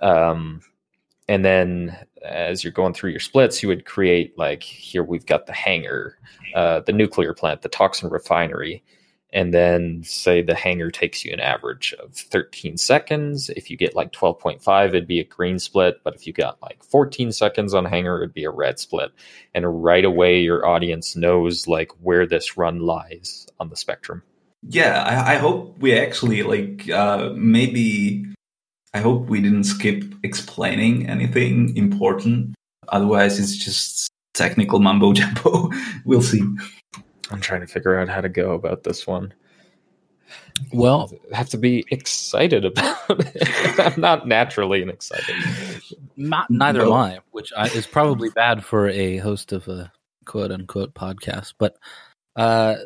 Um, 0.00 0.62
and 1.28 1.44
then 1.44 1.96
as 2.24 2.64
you're 2.64 2.72
going 2.72 2.92
through 2.92 3.10
your 3.10 3.20
splits, 3.20 3.62
you 3.62 3.68
would 3.68 3.84
create 3.84 4.36
like 4.36 4.64
here 4.64 5.04
we've 5.04 5.26
got 5.26 5.46
the 5.46 5.52
hangar, 5.52 6.18
uh, 6.56 6.80
the 6.80 6.92
nuclear 6.92 7.34
plant, 7.34 7.62
the 7.62 7.68
toxin 7.68 8.10
refinery, 8.10 8.82
and 9.36 9.52
then 9.52 10.02
say 10.02 10.40
the 10.40 10.54
hangar 10.54 10.90
takes 10.90 11.22
you 11.22 11.30
an 11.30 11.40
average 11.40 11.94
of 12.02 12.14
13 12.14 12.78
seconds. 12.78 13.50
If 13.50 13.70
you 13.70 13.76
get 13.76 13.94
like 13.94 14.10
12.5, 14.12 14.88
it'd 14.88 15.06
be 15.06 15.20
a 15.20 15.24
green 15.24 15.58
split. 15.58 16.00
But 16.02 16.14
if 16.14 16.26
you 16.26 16.32
got 16.32 16.60
like 16.62 16.82
14 16.82 17.32
seconds 17.32 17.74
on 17.74 17.84
hangar, 17.84 18.16
it'd 18.16 18.32
be 18.32 18.44
a 18.44 18.50
red 18.50 18.78
split. 18.78 19.12
And 19.54 19.84
right 19.84 20.06
away, 20.06 20.40
your 20.40 20.66
audience 20.66 21.16
knows 21.16 21.68
like 21.68 21.92
where 22.00 22.26
this 22.26 22.56
run 22.56 22.80
lies 22.80 23.46
on 23.60 23.68
the 23.68 23.76
spectrum. 23.76 24.22
Yeah, 24.62 25.02
I, 25.02 25.34
I 25.34 25.36
hope 25.36 25.76
we 25.80 25.98
actually 25.98 26.42
like 26.42 26.88
uh, 26.88 27.28
maybe. 27.34 28.24
I 28.94 29.00
hope 29.00 29.26
we 29.26 29.42
didn't 29.42 29.64
skip 29.64 30.02
explaining 30.22 31.10
anything 31.10 31.76
important. 31.76 32.54
Otherwise, 32.88 33.38
it's 33.38 33.54
just 33.54 34.08
technical 34.32 34.78
mumbo 34.78 35.12
jumbo. 35.12 35.70
we'll 36.06 36.22
see. 36.22 36.42
I'm 37.30 37.40
trying 37.40 37.60
to 37.60 37.66
figure 37.66 37.98
out 37.98 38.08
how 38.08 38.20
to 38.20 38.28
go 38.28 38.52
about 38.52 38.84
this 38.84 39.06
one. 39.06 39.34
Well, 40.72 41.12
I 41.32 41.36
have 41.36 41.48
to 41.50 41.58
be 41.58 41.84
excited 41.90 42.64
about 42.64 42.98
it. 43.10 43.78
I'm 43.78 44.00
not 44.00 44.26
naturally 44.26 44.82
an 44.82 44.90
excited. 44.90 45.34
Not 46.16 46.50
neither 46.50 46.82
am 46.82 46.92
I, 46.92 47.18
which 47.30 47.52
I, 47.56 47.66
is 47.68 47.86
probably 47.86 48.30
bad 48.30 48.64
for 48.64 48.88
a 48.88 49.18
host 49.18 49.52
of 49.52 49.68
a 49.68 49.92
quote 50.24 50.50
unquote 50.50 50.94
podcast. 50.94 51.54
But 51.58 51.76
uh, 52.36 52.76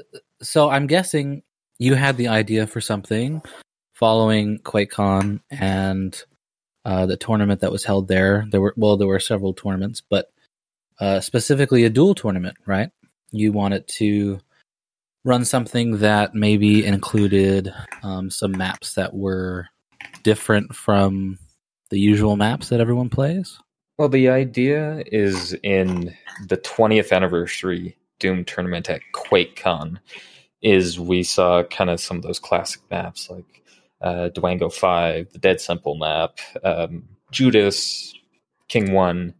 so 0.43 0.68
I'm 0.68 0.86
guessing 0.86 1.43
you 1.78 1.95
had 1.95 2.16
the 2.16 2.28
idea 2.28 2.66
for 2.66 2.80
something 2.80 3.43
following 3.95 4.59
QuakeCon 4.59 5.41
and 5.51 6.22
uh, 6.84 7.07
the 7.07 7.16
tournament 7.16 7.61
that 7.61 7.72
was 7.72 7.84
held 7.84 8.09
there. 8.09 8.47
There 8.51 8.61
were 8.61 8.74
well, 8.76 8.97
there 8.97 9.09
were 9.09 9.20
several 9.20 9.55
tournaments, 9.55 10.03
but 10.09 10.30
uh, 10.99 11.20
specifically 11.20 11.84
a 11.84 11.91
duel 11.91 12.14
tournament, 12.14 12.57
right? 12.66 12.91
You 13.33 13.53
wanted 13.53 13.87
to 13.89 14.41
run 15.24 15.45
something 15.45 15.99
that 15.99 16.35
maybe 16.35 16.85
included 16.85 17.72
um, 18.03 18.31
some 18.31 18.53
maps 18.53 18.95
that 18.95 19.14
were 19.14 19.68
different 20.22 20.74
from 20.74 21.39
the 21.91 21.99
usual 21.99 22.37
maps 22.37 22.68
that 22.68 22.81
everyone 22.81 23.11
plays? 23.11 23.59
Well, 23.99 24.09
the 24.09 24.28
idea 24.31 25.03
is 25.07 25.55
in 25.62 26.16
the 26.49 26.57
20th 26.57 27.12
anniversary 27.12 27.97
Doom 28.18 28.45
tournament 28.45 28.89
at 28.89 29.01
QuakeCon 29.14 29.99
is 30.62 31.01
we 31.01 31.22
saw 31.22 31.62
kind 31.64 31.91
of 31.91 32.01
some 32.01 32.18
of 32.18 32.22
those 32.22 32.39
classic 32.39 32.83
maps 32.91 33.28
like 33.31 33.62
uh, 34.01 34.31
Dwango 34.35 34.72
5, 34.72 35.33
the 35.33 35.39
Dead 35.39 35.61
Simple 35.61 35.97
map, 35.97 36.39
um, 36.64 37.09
Judas, 37.31 38.14
King 38.68 38.93
1, 38.93 39.35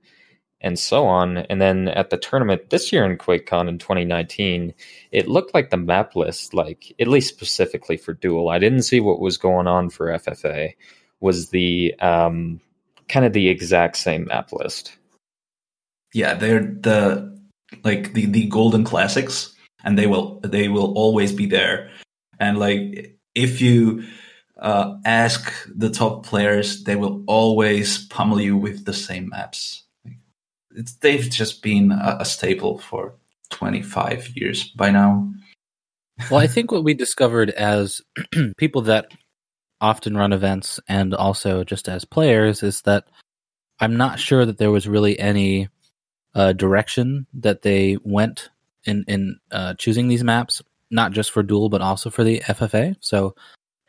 and 0.61 0.79
so 0.79 1.07
on. 1.07 1.39
And 1.39 1.61
then 1.61 1.89
at 1.89 2.11
the 2.11 2.17
tournament 2.17 2.71
this 2.71 2.93
year 2.93 3.05
in 3.05 3.17
QuakeCon 3.17 3.69
in 3.69 3.79
2019, 3.79 4.75
it 5.11 5.29
looked 5.29 5.55
like 5.55 5.71
the 5.71 5.77
map 5.77 6.15
list, 6.15 6.55
like 6.55 6.95
at 7.01 7.09
least 7.09 7.29
specifically 7.29 7.97
for 7.97 8.15
Duel, 8.15 8.51
I 8.51 8.59
didn't 8.59 8.83
see 8.83 9.01
what 9.01 9.21
was 9.21 9.39
going 9.39 9.67
on 9.67 9.91
for 9.91 10.09
FFA, 10.09 10.75
was 11.21 11.51
the 11.51 11.95
um, 12.01 12.61
kind 13.09 13.25
of 13.25 13.33
the 13.33 13.49
exact 13.49 13.97
same 13.97 14.27
map 14.27 14.53
list. 14.53 14.97
Yeah, 16.13 16.35
they're 16.35 16.61
the 16.61 17.39
like 17.85 18.13
the 18.15 18.27
the 18.27 18.47
golden 18.47 18.85
classics, 18.85 19.55
and 19.85 19.99
they 19.99 20.07
will 20.07 20.41
they 20.41 20.69
will 20.69 20.93
always 20.95 21.33
be 21.33 21.47
there. 21.47 21.91
And 22.41 22.59
like 22.59 23.17
if 23.35 23.61
you 23.61 24.05
uh, 24.59 24.97
ask 25.05 25.53
the 25.73 25.89
top 25.89 26.27
players, 26.27 26.83
they 26.83 26.97
will 26.97 27.23
always 27.27 28.07
pummel 28.09 28.41
you 28.41 28.57
with 28.57 28.85
the 28.85 28.93
same 28.93 29.29
maps 29.29 29.85
it's, 30.75 30.93
they've 30.95 31.29
just 31.29 31.63
been 31.63 31.93
a, 31.93 32.19
a 32.21 32.25
staple 32.25 32.79
for 32.79 33.15
25 33.51 34.37
years 34.37 34.65
by 34.71 34.91
now. 34.91 35.33
well, 36.31 36.41
I 36.41 36.47
think 36.47 36.71
what 36.71 36.85
we 36.85 36.95
discovered 36.95 37.51
as 37.51 38.01
people 38.57 38.83
that 38.83 39.09
often 39.81 40.17
run 40.17 40.33
events 40.33 40.79
and 40.89 41.15
also 41.15 41.65
just 41.65 41.89
as 41.89 42.05
players 42.05 42.63
is 42.63 42.83
that 42.83 43.05
I'm 43.81 43.97
not 43.97 44.19
sure 44.19 44.45
that 44.45 44.59
there 44.59 44.71
was 44.71 44.87
really 44.87 45.19
any 45.19 45.69
uh, 46.35 46.53
direction 46.53 47.27
that 47.35 47.63
they 47.63 47.97
went 48.05 48.51
in 48.85 49.05
in 49.09 49.39
uh, 49.51 49.75
choosing 49.75 50.09
these 50.09 50.23
maps, 50.23 50.63
not 50.91 51.13
just 51.13 51.31
for 51.31 51.43
Duel 51.43 51.71
but 51.71 51.81
also 51.81 52.11
for 52.11 52.25
the 52.25 52.41
FFA. 52.41 52.97
So 53.01 53.35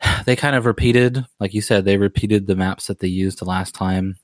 they 0.24 0.34
kind 0.34 0.56
of 0.56 0.66
repeated, 0.66 1.24
like 1.38 1.54
you 1.54 1.60
said, 1.60 1.84
they 1.84 1.98
repeated 1.98 2.46
the 2.46 2.56
maps 2.56 2.86
that 2.86 3.00
they 3.00 3.08
used 3.08 3.38
the 3.38 3.44
last 3.44 3.74
time 3.74 4.16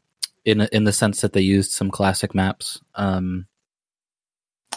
in 0.48 0.62
in 0.72 0.84
the 0.84 0.92
sense 0.92 1.20
that 1.20 1.32
they 1.34 1.40
used 1.40 1.72
some 1.72 1.90
classic 1.90 2.34
maps. 2.34 2.80
Um, 2.94 3.46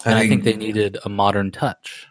and 0.05 0.15
I, 0.15 0.21
I 0.21 0.27
think 0.27 0.43
they 0.43 0.55
needed 0.55 0.97
a 1.05 1.09
modern 1.09 1.51
touch. 1.51 2.07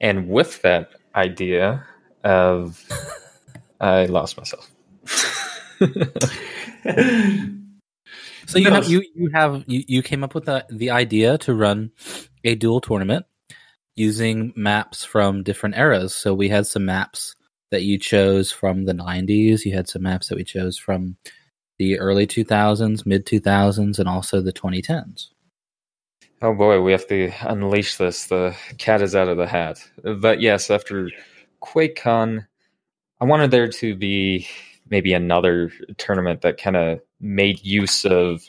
And 0.00 0.28
with 0.28 0.62
that 0.62 0.90
idea 1.14 1.86
of, 2.24 2.82
I 3.80 4.06
lost 4.06 4.36
myself. 4.36 4.70
so 8.46 8.58
you 8.58 8.70
have 8.70 8.88
you 8.88 9.04
you 9.14 9.30
have 9.32 9.64
you, 9.66 9.84
you 9.86 10.02
came 10.02 10.24
up 10.24 10.34
with 10.34 10.46
the 10.46 10.66
the 10.70 10.90
idea 10.90 11.38
to 11.38 11.54
run 11.54 11.92
a 12.44 12.54
duel 12.54 12.80
tournament 12.80 13.26
using 13.94 14.52
maps 14.56 15.04
from 15.04 15.42
different 15.42 15.76
eras. 15.76 16.14
So 16.14 16.34
we 16.34 16.48
had 16.48 16.66
some 16.66 16.86
maps 16.86 17.36
that 17.70 17.82
you 17.82 17.98
chose 17.98 18.50
from 18.50 18.84
the 18.84 18.94
90s. 18.94 19.64
You 19.64 19.74
had 19.74 19.88
some 19.88 20.02
maps 20.02 20.28
that 20.28 20.36
we 20.36 20.44
chose 20.44 20.76
from 20.78 21.16
the 21.80 21.98
early 21.98 22.26
2000s, 22.26 23.06
mid 23.06 23.24
2000s, 23.24 23.98
and 23.98 24.06
also 24.06 24.42
the 24.42 24.52
2010s. 24.52 25.28
Oh 26.42 26.52
boy, 26.52 26.82
we 26.82 26.92
have 26.92 27.06
to 27.06 27.32
unleash 27.40 27.96
this. 27.96 28.26
The 28.26 28.54
cat 28.76 29.00
is 29.00 29.16
out 29.16 29.28
of 29.28 29.38
the 29.38 29.46
hat. 29.46 29.82
But 30.04 30.42
yes, 30.42 30.70
after 30.70 31.10
QuakeCon, 31.62 32.46
I 33.18 33.24
wanted 33.24 33.50
there 33.50 33.66
to 33.66 33.94
be 33.94 34.46
maybe 34.90 35.14
another 35.14 35.72
tournament 35.96 36.42
that 36.42 36.60
kind 36.60 36.76
of 36.76 37.00
made 37.18 37.64
use 37.64 38.04
of 38.04 38.42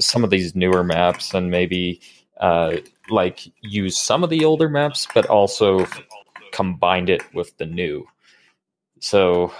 some 0.00 0.24
of 0.24 0.30
these 0.30 0.56
newer 0.56 0.82
maps 0.82 1.32
and 1.32 1.52
maybe 1.52 2.00
uh, 2.40 2.78
like 3.08 3.52
use 3.62 3.96
some 3.96 4.24
of 4.24 4.30
the 4.30 4.44
older 4.44 4.68
maps, 4.68 5.06
but 5.14 5.26
also 5.26 5.86
combined 6.50 7.08
it 7.08 7.22
with 7.34 7.56
the 7.58 7.66
new. 7.66 8.04
So 8.98 9.52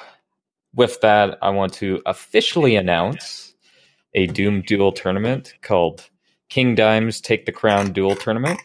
with 0.75 1.01
that, 1.01 1.39
I 1.43 1.51
want 1.51 1.73
to 1.75 2.03
officially 2.07 2.77
announce 2.77 3.55
a 4.15 4.27
Doom 4.27 4.63
Duel 4.63 4.93
tournament 4.93 5.55
called 5.63 6.09
King 6.49 6.75
Dimes 6.75 7.21
Take 7.21 7.47
the 7.47 7.53
Crown 7.53 7.93
Duel 7.93 8.17
Tournament, 8.17 8.61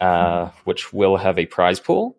uh, 0.00 0.50
which 0.64 0.92
will 0.92 1.16
have 1.16 1.38
a 1.38 1.46
prize 1.46 1.80
pool. 1.80 2.16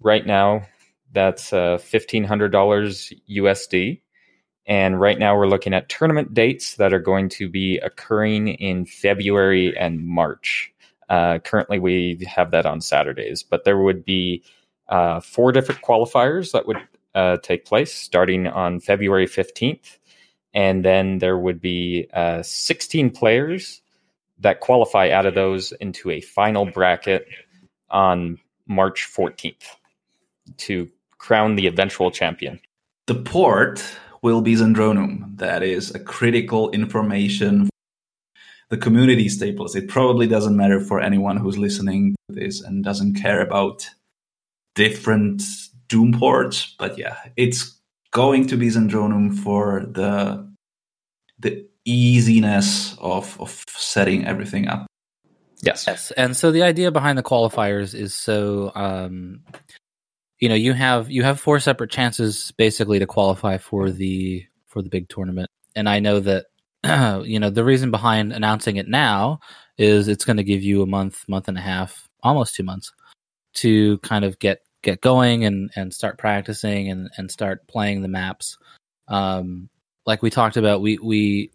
Right 0.00 0.26
now, 0.26 0.66
that's 1.12 1.52
uh, 1.52 1.78
$1,500 1.78 3.12
USD. 3.30 4.00
And 4.66 4.98
right 4.98 5.18
now 5.18 5.36
we're 5.36 5.46
looking 5.46 5.74
at 5.74 5.88
tournament 5.88 6.32
dates 6.32 6.76
that 6.76 6.92
are 6.92 6.98
going 6.98 7.28
to 7.30 7.48
be 7.48 7.78
occurring 7.78 8.48
in 8.48 8.86
February 8.86 9.76
and 9.76 10.06
March. 10.06 10.72
Uh, 11.10 11.38
currently, 11.38 11.78
we 11.78 12.18
have 12.26 12.50
that 12.52 12.64
on 12.64 12.80
Saturdays, 12.80 13.42
but 13.42 13.64
there 13.64 13.78
would 13.78 14.04
be 14.06 14.42
uh, 14.88 15.20
four 15.20 15.52
different 15.52 15.82
qualifiers 15.82 16.52
that 16.52 16.66
would 16.66 16.78
uh, 17.14 17.38
take 17.38 17.64
place 17.64 17.92
starting 17.92 18.46
on 18.46 18.80
February 18.80 19.26
15th. 19.26 19.98
And 20.52 20.84
then 20.84 21.18
there 21.18 21.38
would 21.38 21.60
be 21.60 22.08
uh, 22.12 22.42
16 22.42 23.10
players 23.10 23.82
that 24.38 24.60
qualify 24.60 25.10
out 25.10 25.26
of 25.26 25.34
those 25.34 25.72
into 25.72 26.10
a 26.10 26.20
final 26.20 26.66
bracket 26.66 27.26
on 27.90 28.38
March 28.66 29.08
14th 29.12 29.64
to 30.58 30.88
crown 31.18 31.56
the 31.56 31.66
eventual 31.66 32.10
champion. 32.10 32.60
The 33.06 33.14
port 33.14 33.82
will 34.22 34.40
be 34.40 34.54
Zandronum. 34.54 35.36
That 35.38 35.62
is 35.62 35.94
a 35.94 35.98
critical 35.98 36.70
information. 36.70 37.68
The 38.70 38.76
community 38.76 39.28
staples. 39.28 39.76
It 39.76 39.88
probably 39.88 40.26
doesn't 40.26 40.56
matter 40.56 40.80
for 40.80 41.00
anyone 41.00 41.36
who's 41.36 41.58
listening 41.58 42.14
to 42.28 42.34
this 42.34 42.60
and 42.62 42.82
doesn't 42.82 43.14
care 43.14 43.40
about 43.40 43.88
different 44.74 45.42
Doom 45.88 46.12
ports, 46.12 46.74
but 46.78 46.98
yeah, 46.98 47.16
it's 47.36 47.78
going 48.10 48.46
to 48.48 48.56
be 48.56 48.68
Zandronum 48.68 49.36
for 49.36 49.84
the 49.90 50.50
the 51.38 51.66
easiness 51.84 52.96
of 52.98 53.40
of 53.40 53.64
setting 53.68 54.26
everything 54.26 54.68
up. 54.68 54.86
Yes. 55.62 55.84
Yes. 55.86 56.10
And 56.12 56.36
so 56.36 56.50
the 56.50 56.62
idea 56.62 56.90
behind 56.90 57.16
the 57.16 57.22
qualifiers 57.22 57.94
is 57.94 58.14
so 58.14 58.70
um, 58.74 59.40
you 60.40 60.48
know, 60.48 60.54
you 60.54 60.72
have 60.74 61.10
you 61.10 61.22
have 61.22 61.40
four 61.40 61.58
separate 61.60 61.90
chances 61.90 62.52
basically 62.58 62.98
to 62.98 63.06
qualify 63.06 63.58
for 63.58 63.90
the 63.90 64.44
for 64.66 64.82
the 64.82 64.90
big 64.90 65.08
tournament. 65.08 65.50
And 65.74 65.88
I 65.88 66.00
know 66.00 66.20
that 66.20 66.46
you 67.26 67.38
know, 67.40 67.50
the 67.50 67.64
reason 67.64 67.90
behind 67.90 68.32
announcing 68.32 68.76
it 68.76 68.88
now 68.88 69.40
is 69.78 70.06
it's 70.06 70.24
going 70.24 70.36
to 70.36 70.44
give 70.44 70.62
you 70.62 70.82
a 70.82 70.86
month, 70.86 71.24
month 71.28 71.48
and 71.48 71.56
a 71.56 71.62
half, 71.62 72.08
almost 72.22 72.54
2 72.56 72.62
months 72.62 72.92
to 73.54 73.98
kind 73.98 74.24
of 74.24 74.38
get 74.38 74.60
get 74.84 75.00
going 75.00 75.44
and 75.44 75.70
and 75.74 75.92
start 75.92 76.18
practicing 76.18 76.88
and 76.90 77.10
and 77.16 77.30
start 77.30 77.66
playing 77.66 78.02
the 78.02 78.08
maps. 78.08 78.58
Um 79.08 79.68
like 80.06 80.22
we 80.22 80.30
talked 80.30 80.56
about, 80.56 80.80
we 80.80 80.98
we 80.98 81.50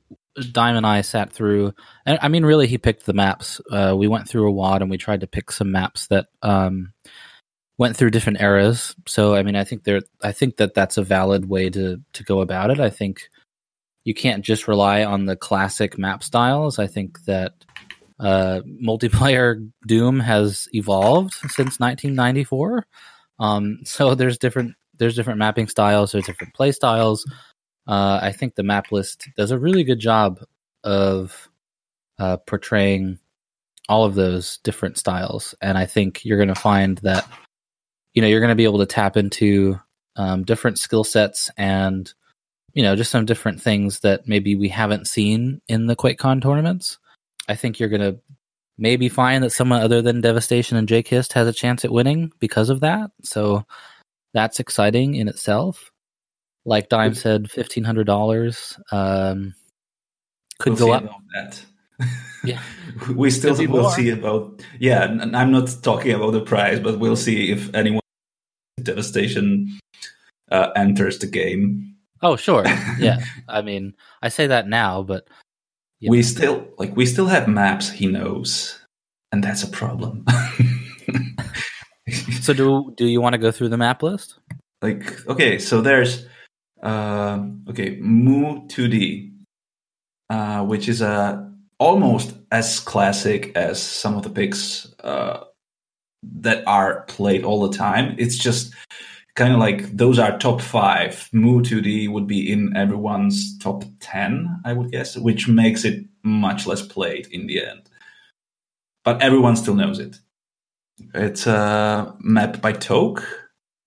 Dime 0.51 0.75
and 0.75 0.85
I 0.85 1.01
sat 1.01 1.31
through, 1.31 1.73
and 2.05 2.19
I 2.21 2.27
mean, 2.27 2.45
really, 2.45 2.67
he 2.67 2.77
picked 2.77 3.05
the 3.05 3.13
maps. 3.13 3.59
Uh, 3.69 3.93
we 3.97 4.07
went 4.07 4.27
through 4.27 4.47
a 4.47 4.51
wad 4.51 4.81
and 4.81 4.89
we 4.89 4.97
tried 4.97 5.21
to 5.21 5.27
pick 5.27 5.51
some 5.51 5.71
maps 5.71 6.07
that 6.07 6.27
um, 6.41 6.93
went 7.77 7.97
through 7.97 8.11
different 8.11 8.41
eras. 8.41 8.95
So, 9.05 9.35
I 9.35 9.43
mean, 9.43 9.55
I 9.55 9.63
think 9.63 9.83
there, 9.83 10.01
I 10.23 10.31
think 10.31 10.57
that 10.57 10.73
that's 10.73 10.97
a 10.97 11.03
valid 11.03 11.49
way 11.49 11.69
to 11.71 11.99
to 12.13 12.23
go 12.23 12.41
about 12.41 12.71
it. 12.71 12.79
I 12.79 12.89
think 12.89 13.29
you 14.03 14.13
can't 14.13 14.45
just 14.45 14.67
rely 14.67 15.03
on 15.03 15.25
the 15.25 15.35
classic 15.35 15.97
map 15.97 16.23
styles. 16.23 16.79
I 16.79 16.87
think 16.87 17.23
that 17.25 17.53
uh, 18.19 18.61
multiplayer 18.65 19.69
Doom 19.85 20.19
has 20.19 20.67
evolved 20.73 21.33
since 21.33 21.79
1994. 21.79 22.85
Um, 23.39 23.79
so 23.83 24.15
there's 24.15 24.37
different 24.37 24.75
there's 24.97 25.15
different 25.15 25.39
mapping 25.39 25.67
styles. 25.67 26.11
There's 26.11 26.25
different 26.25 26.53
play 26.53 26.71
styles 26.71 27.25
uh, 27.89 28.19
I 28.21 28.31
think 28.31 28.53
the 28.53 28.63
map 28.63 28.91
list 28.91 29.27
does 29.35 29.49
a 29.49 29.57
really 29.57 29.83
good 29.83 29.97
job 29.97 30.39
of 30.83 31.49
uh, 32.19 32.37
portraying 32.37 33.17
all 33.89 34.05
of 34.05 34.13
those 34.13 34.59
different 34.59 34.99
styles, 34.99 35.55
and 35.59 35.75
I 35.75 35.87
think 35.87 36.23
you're 36.23 36.37
going 36.37 36.53
to 36.53 36.55
find 36.55 36.99
that 36.99 37.27
you 38.13 38.21
know 38.21 38.27
you're 38.27 38.41
going 38.41 38.49
to 38.49 38.55
be 38.55 38.63
able 38.63 38.77
to 38.77 38.85
tap 38.85 39.17
into 39.17 39.79
um, 40.17 40.43
different 40.43 40.77
skill 40.77 41.03
sets 41.03 41.49
and 41.57 42.13
you 42.73 42.83
know 42.83 42.95
just 42.95 43.09
some 43.09 43.25
different 43.25 43.59
things 43.59 44.01
that 44.01 44.27
maybe 44.27 44.55
we 44.55 44.69
haven't 44.69 45.07
seen 45.07 45.59
in 45.67 45.87
the 45.87 45.95
QuakeCon 45.95 46.43
tournaments. 46.43 46.99
I 47.47 47.55
think 47.55 47.79
you're 47.79 47.89
going 47.89 48.01
to 48.01 48.19
maybe 48.79 49.09
find 49.09 49.43
that 49.43 49.51
someone 49.51 49.81
other 49.81 50.01
than 50.01 50.21
Devastation 50.21 50.77
and 50.77 50.87
Jake 50.87 51.07
Hist 51.07 51.33
has 51.33 51.47
a 51.47 51.53
chance 51.53 51.85
at 51.85 51.91
winning 51.91 52.31
because 52.39 52.69
of 52.69 52.79
that. 52.79 53.11
So 53.23 53.65
that's 54.33 54.59
exciting 54.59 55.15
in 55.15 55.27
itself. 55.27 55.91
Like 56.65 56.89
Dime 56.89 57.13
said, 57.13 57.49
fifteen 57.49 57.83
hundred 57.83 58.05
dollars 58.05 58.77
um, 58.91 59.53
could 60.59 60.73
we'll 60.73 60.87
go 60.87 60.93
up. 60.93 61.15
That. 61.33 61.65
Yeah, 62.45 62.61
we 63.15 63.31
still 63.31 63.53
Could 63.53 63.59
be 63.59 63.67
will 63.67 63.89
see 63.89 64.09
about. 64.11 64.63
Yeah, 64.79 65.03
I'm 65.03 65.51
not 65.51 65.75
talking 65.81 66.13
about 66.13 66.31
the 66.31 66.39
price, 66.39 66.79
but 66.79 66.97
we'll 66.97 67.17
see 67.17 67.51
if 67.51 67.75
anyone 67.75 67.99
devastation 68.81 69.77
uh, 70.49 70.69
enters 70.73 71.19
the 71.19 71.27
game. 71.27 71.95
Oh, 72.21 72.37
sure. 72.37 72.65
Yeah. 72.97 73.19
I 73.47 73.61
mean, 73.61 73.93
I 74.21 74.29
say 74.29 74.47
that 74.47 74.67
now, 74.67 75.03
but 75.03 75.27
Yeah. 75.99 76.11
We 76.11 76.23
still 76.23 76.67
like 76.77 76.95
we 76.95 77.05
still 77.05 77.27
have 77.27 77.47
maps 77.47 77.89
he 77.89 78.07
knows, 78.07 78.79
and 79.31 79.43
that's 79.43 79.63
a 79.63 79.67
problem. 79.67 80.25
so 82.41 82.53
do 82.53 82.93
do 82.95 83.05
you 83.05 83.21
want 83.21 83.33
to 83.33 83.39
go 83.39 83.51
through 83.51 83.69
the 83.69 83.77
map 83.77 84.01
list? 84.01 84.39
like 84.81 85.27
okay 85.27 85.59
so 85.59 85.81
there's 85.81 86.25
uh, 86.83 87.43
okay 87.69 87.97
mu 88.01 88.65
2d 88.67 89.31
uh, 90.29 90.63
which 90.63 90.87
is 90.87 91.01
uh, 91.01 91.43
almost 91.79 92.33
as 92.51 92.79
classic 92.79 93.51
as 93.55 93.81
some 93.81 94.15
of 94.15 94.23
the 94.23 94.29
picks 94.29 94.93
uh, 95.03 95.43
that 96.23 96.65
are 96.67 97.03
played 97.07 97.43
all 97.43 97.67
the 97.67 97.77
time 97.77 98.15
it's 98.17 98.37
just 98.37 98.73
kind 99.35 99.53
of 99.53 99.59
like 99.59 99.95
those 99.95 100.19
are 100.19 100.37
top 100.37 100.61
five 100.61 101.29
mu 101.31 101.61
2d 101.61 102.11
would 102.11 102.27
be 102.27 102.51
in 102.51 102.75
everyone's 102.75 103.57
top 103.59 103.83
10 103.99 104.61
i 104.65 104.73
would 104.73 104.91
guess 104.91 105.17
which 105.17 105.47
makes 105.47 105.85
it 105.85 106.05
much 106.23 106.67
less 106.67 106.81
played 106.81 107.27
in 107.31 107.47
the 107.47 107.63
end 107.63 107.89
but 109.03 109.21
everyone 109.21 109.55
still 109.55 109.75
knows 109.75 109.99
it 109.99 110.17
it's 111.13 111.47
a 111.47 112.13
map 112.19 112.61
by 112.61 112.73
toke 112.73 113.23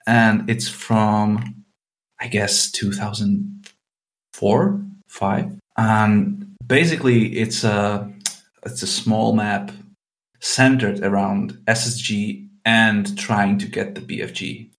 and 0.06 0.48
it's 0.48 0.68
from 0.68 1.62
I 2.22 2.28
guess 2.28 2.70
2004, 2.70 4.80
five. 5.08 5.58
And 5.76 6.54
basically, 6.64 7.36
it's 7.36 7.64
a 7.64 8.08
it's 8.64 8.82
a 8.82 8.86
small 8.86 9.34
map 9.34 9.72
centered 10.38 11.00
around 11.00 11.58
SSG 11.66 12.48
and 12.64 13.18
trying 13.18 13.58
to 13.58 13.66
get 13.66 13.96
the 13.96 14.00
BFG. 14.00 14.70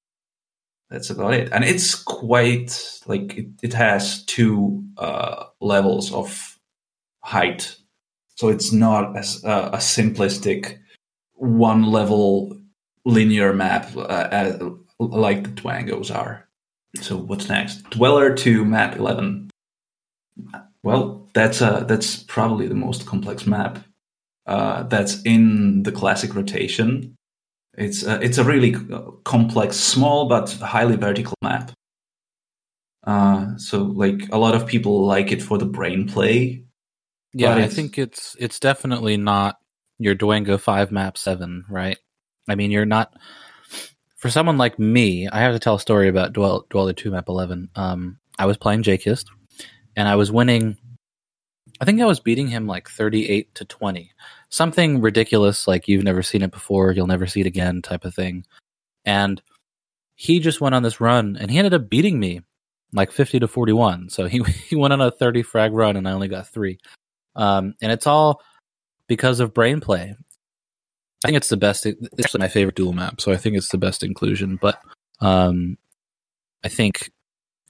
That's 0.94 1.10
about 1.10 1.34
it, 1.34 1.50
and 1.52 1.64
it's 1.64 1.96
quite 1.96 3.00
like 3.08 3.36
it, 3.36 3.48
it 3.64 3.74
has 3.74 4.24
two 4.26 4.84
uh, 5.00 5.46
levels 5.60 6.14
of 6.14 6.60
height, 7.24 7.76
so 8.36 8.50
it's 8.50 8.72
not 8.72 9.18
as 9.18 9.44
uh, 9.44 9.72
a 9.74 9.78
simplistic 9.78 10.78
one 11.34 11.92
level 11.92 12.56
linear 13.06 13.54
map 13.54 13.90
uh, 13.98 14.28
as, 14.30 14.62
like 15.00 15.44
the 15.44 15.62
Dwangos 15.62 16.14
are. 16.14 16.48
So 17.02 17.18
what's 17.18 17.50
next? 17.50 17.90
Dweller 17.90 18.36
two 18.36 18.64
map 18.64 18.96
eleven. 18.96 19.50
Well, 20.84 21.28
that's 21.34 21.60
uh 21.60 21.86
that's 21.86 22.22
probably 22.22 22.68
the 22.68 22.76
most 22.76 23.08
complex 23.08 23.48
map. 23.48 23.80
Uh, 24.46 24.84
that's 24.84 25.24
in 25.24 25.82
the 25.82 25.92
classic 25.92 26.36
rotation. 26.36 27.16
It's 27.76 28.06
uh, 28.06 28.20
it's 28.22 28.38
a 28.38 28.44
really 28.44 28.76
complex, 29.24 29.78
small 29.78 30.28
but 30.28 30.52
highly 30.52 30.96
vertical 30.96 31.36
map. 31.42 31.72
Uh, 33.06 33.58
so 33.58 33.84
like 33.84 34.30
a 34.32 34.38
lot 34.38 34.56
of 34.56 34.68
people 34.68 35.06
like 35.06 35.32
it 35.32 35.42
for 35.42 35.58
the 35.58 35.66
brain 35.66 36.08
play. 36.08 36.64
Yeah, 37.34 37.56
I 37.56 37.68
think 37.68 37.98
it's 37.98 38.36
it's 38.40 38.60
definitely 38.60 39.18
not 39.18 39.58
your 39.98 40.16
Dwango 40.16 40.60
five 40.60 40.92
map 40.92 41.18
seven, 41.18 41.66
right? 41.70 41.98
I 42.48 42.56
mean, 42.56 42.72
you're 42.72 42.86
not 42.86 43.14
for 44.18 44.30
someone 44.30 44.58
like 44.58 44.78
me. 44.78 45.28
I 45.28 45.40
have 45.40 45.54
to 45.54 45.60
tell 45.60 45.76
a 45.76 45.80
story 45.80 46.10
about 46.10 46.34
Dwell, 46.34 46.66
Dweller 46.70 46.94
two 46.94 47.12
map 47.12 47.28
eleven. 47.28 47.70
Um, 47.76 48.20
I 48.38 48.46
was 48.46 48.58
playing 48.58 48.84
J-Kist, 48.84 49.30
and 49.96 50.08
I 50.08 50.16
was 50.16 50.32
winning. 50.32 50.78
I 51.82 51.86
think 51.86 52.00
I 52.02 52.06
was 52.06 52.20
beating 52.20 52.48
him 52.48 52.68
like 52.68 52.88
thirty 52.88 53.28
eight 53.28 53.54
to 53.56 53.66
twenty, 53.66 54.12
something 54.54 55.02
ridiculous, 55.02 55.68
like 55.68 55.88
you've 55.88 56.04
never 56.04 56.22
seen 56.22 56.44
it 56.44 56.52
before, 56.52 56.92
you'll 56.92 57.08
never 57.08 57.28
see 57.28 57.42
it 57.42 57.48
again, 57.48 57.82
type 57.82 58.06
of 58.06 58.14
thing. 58.14 58.46
And 59.06 59.42
he 60.16 60.40
just 60.40 60.62
went 60.62 60.76
on 60.76 60.84
this 60.84 61.02
run, 61.02 61.38
and 61.40 61.50
he 61.50 61.58
ended 61.58 61.74
up 61.74 61.90
beating 61.90 62.20
me 62.20 62.42
like 62.94 63.12
fifty 63.12 63.40
to 63.40 63.48
forty 63.48 63.74
one. 63.74 64.10
So 64.10 64.28
he 64.28 64.44
he 64.68 64.76
went 64.76 64.94
on 64.94 65.02
a 65.02 65.12
thirty 65.12 65.42
frag 65.44 65.74
run, 65.74 65.98
and 65.98 66.08
I 66.08 66.12
only 66.12 66.28
got 66.28 66.48
three 66.48 66.80
um, 67.36 67.76
and 67.82 67.92
it's 67.92 68.08
all 68.08 68.42
because 69.08 69.40
of 69.40 69.54
brain 69.54 69.80
play. 69.80 70.16
I 71.24 71.28
think 71.28 71.38
it's 71.38 71.50
the 71.50 71.58
best. 71.58 71.86
It's 71.86 72.38
my 72.38 72.48
favorite 72.48 72.76
duel 72.76 72.94
map, 72.94 73.22
so 73.22 73.32
I 73.32 73.38
think 73.38 73.56
it's 73.56 73.70
the 73.70 73.78
best 73.78 74.04
inclusion. 74.04 74.58
But 74.62 74.80
um, 75.22 75.78
I 76.64 76.68
think 76.68 77.12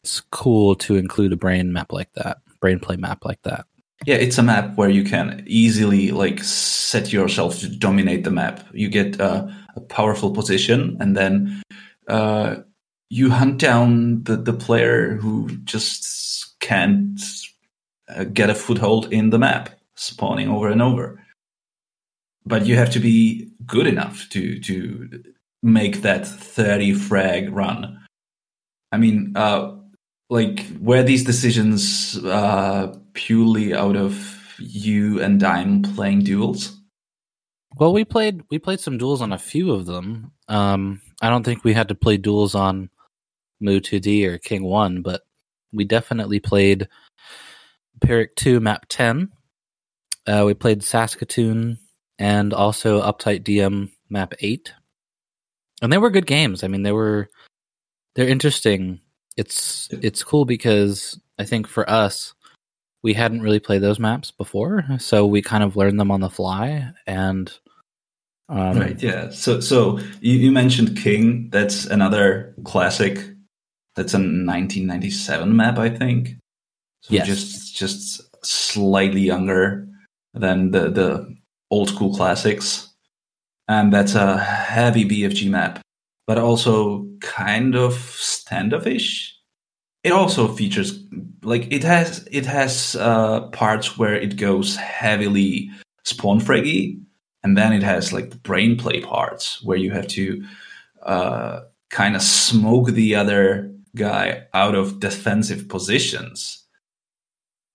it's 0.03 0.21
cool 0.31 0.75
to 0.75 0.95
include 0.95 1.33
a 1.33 1.37
brain 1.37 1.71
map 1.71 1.93
like 1.93 2.11
that, 2.13 2.37
brain 2.59 2.79
play 2.79 2.95
map 2.97 3.25
like 3.25 3.41
that. 3.43 3.65
Yeah, 4.05 4.15
it's 4.15 4.37
a 4.37 4.43
map 4.43 4.75
where 4.75 4.89
you 4.89 5.03
can 5.03 5.43
easily 5.47 6.11
like 6.11 6.43
set 6.43 7.13
yourself 7.13 7.59
to 7.59 7.69
dominate 7.69 8.23
the 8.23 8.31
map. 8.31 8.65
You 8.73 8.89
get 8.89 9.19
uh, 9.19 9.47
a 9.75 9.81
powerful 9.81 10.31
position, 10.31 10.97
and 10.99 11.15
then 11.15 11.61
uh, 12.07 12.57
you 13.09 13.29
hunt 13.29 13.59
down 13.59 14.23
the, 14.23 14.35
the 14.35 14.53
player 14.53 15.15
who 15.15 15.49
just 15.63 16.59
can't 16.59 17.19
uh, 18.09 18.25
get 18.25 18.49
a 18.49 18.55
foothold 18.55 19.11
in 19.13 19.29
the 19.29 19.39
map, 19.39 19.69
spawning 19.95 20.49
over 20.49 20.67
and 20.67 20.81
over. 20.81 21.23
But 22.45 22.65
you 22.65 22.75
have 22.75 22.89
to 22.91 22.99
be 22.99 23.51
good 23.65 23.87
enough 23.87 24.27
to 24.29 24.59
to 24.59 25.23
make 25.61 26.01
that 26.01 26.27
30 26.27 26.93
frag 26.93 27.49
run. 27.53 27.99
I 28.91 28.97
mean, 28.97 29.31
uh, 29.35 29.77
like, 30.29 30.65
where 30.77 31.03
these 31.03 31.23
decisions 31.23 32.17
uh, 32.25 32.93
purely 33.13 33.73
out 33.73 33.95
of 33.95 34.39
you 34.59 35.21
and 35.21 35.39
Dime 35.39 35.81
playing 35.81 36.23
duels? 36.23 36.77
Well, 37.77 37.93
we 37.93 38.05
played 38.05 38.43
we 38.49 38.59
played 38.59 38.79
some 38.79 38.97
duels 38.97 39.21
on 39.21 39.33
a 39.33 39.37
few 39.37 39.71
of 39.71 39.85
them. 39.85 40.31
Um, 40.47 41.01
I 41.21 41.29
don't 41.29 41.43
think 41.43 41.63
we 41.63 41.73
had 41.73 41.87
to 41.87 41.95
play 41.95 42.17
duels 42.17 42.53
on 42.53 42.89
Mu 43.59 43.79
2D 43.79 44.25
or 44.25 44.37
King 44.37 44.63
1, 44.63 45.01
but 45.01 45.21
we 45.71 45.85
definitely 45.85 46.39
played 46.39 46.87
Pyrrhic 48.01 48.35
2 48.35 48.59
map 48.59 48.85
10. 48.89 49.31
Uh, 50.27 50.43
we 50.45 50.53
played 50.53 50.83
Saskatoon 50.83 51.79
and 52.19 52.53
also 52.53 53.01
Uptight 53.01 53.43
DM 53.43 53.91
map 54.09 54.33
8. 54.39 54.73
And 55.81 55.91
they 55.91 55.97
were 55.97 56.11
good 56.11 56.27
games. 56.27 56.63
I 56.63 56.67
mean, 56.67 56.83
they 56.83 56.91
were 56.91 57.29
they're 58.15 58.27
interesting. 58.27 59.01
It's 59.35 59.89
it's 59.91 60.23
cool 60.23 60.45
because 60.45 61.19
I 61.39 61.45
think 61.45 61.67
for 61.67 61.89
us 61.89 62.33
we 63.03 63.13
hadn't 63.13 63.41
really 63.41 63.59
played 63.59 63.81
those 63.81 63.99
maps 63.99 64.31
before, 64.31 64.85
so 64.97 65.25
we 65.25 65.41
kind 65.41 65.63
of 65.63 65.75
learned 65.75 65.99
them 65.99 66.11
on 66.11 66.21
the 66.21 66.29
fly 66.29 66.91
and 67.05 67.53
um, 68.49 68.77
right, 68.77 69.01
yeah. 69.01 69.29
So, 69.29 69.59
so 69.61 69.99
you, 70.19 70.37
you, 70.37 70.51
mentioned 70.51 70.97
King. 70.97 71.49
That's 71.49 71.85
another 71.85 72.53
classic. 72.65 73.17
That's 73.95 74.13
a 74.13 74.17
1997 74.17 75.55
map, 75.55 75.79
I 75.79 75.89
think. 75.89 76.35
So 77.01 77.13
yes. 77.13 77.27
just 77.27 77.75
just 77.75 78.45
slightly 78.45 79.21
younger 79.21 79.87
than 80.33 80.71
the 80.71 80.89
the 80.89 81.35
old 81.71 81.89
school 81.89 82.13
classics, 82.13 82.89
and 83.67 83.93
that's 83.93 84.15
a 84.15 84.37
heavy 84.37 85.05
BFG 85.05 85.49
map, 85.49 85.81
but 86.27 86.37
also 86.37 87.07
kind 87.21 87.75
of 87.75 87.93
standoffish. 87.93 89.32
It 90.03 90.11
also 90.11 90.47
features 90.47 90.99
like 91.43 91.71
it 91.71 91.83
has 91.83 92.27
it 92.31 92.45
has 92.45 92.95
uh, 92.95 93.47
parts 93.47 93.97
where 93.97 94.15
it 94.15 94.35
goes 94.35 94.75
heavily 94.75 95.69
spawn 96.03 96.39
fraggy 96.39 97.01
and 97.43 97.57
then 97.57 97.73
it 97.73 97.83
has 97.83 98.13
like 98.13 98.29
the 98.29 98.37
brain 98.37 98.77
play 98.77 99.01
parts 99.01 99.61
where 99.63 99.77
you 99.77 99.91
have 99.91 100.07
to 100.07 100.43
uh, 101.03 101.61
kind 101.89 102.15
of 102.15 102.21
smoke 102.21 102.91
the 102.91 103.15
other 103.15 103.71
guy 103.95 104.43
out 104.53 104.75
of 104.75 104.99
defensive 104.99 105.67
positions. 105.67 106.63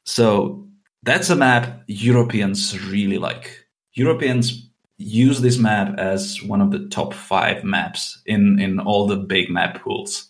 So 0.05 0.67
that's 1.03 1.31
a 1.31 1.37
map 1.37 1.83
Europeans 1.87 2.79
really 2.87 3.19
like. 3.19 3.67
Europeans 3.93 4.69
use 4.97 5.41
this 5.41 5.59
map 5.59 5.97
as 5.99 6.43
one 6.43 6.61
of 6.61 6.73
the 6.73 6.89
top 6.89 7.15
five 7.15 7.63
maps 7.63 8.21
in, 8.27 8.59
in 8.59 8.81
all 8.81 9.07
the 9.07 9.17
big 9.17 9.51
map 9.51 9.81
pools. 9.81 10.28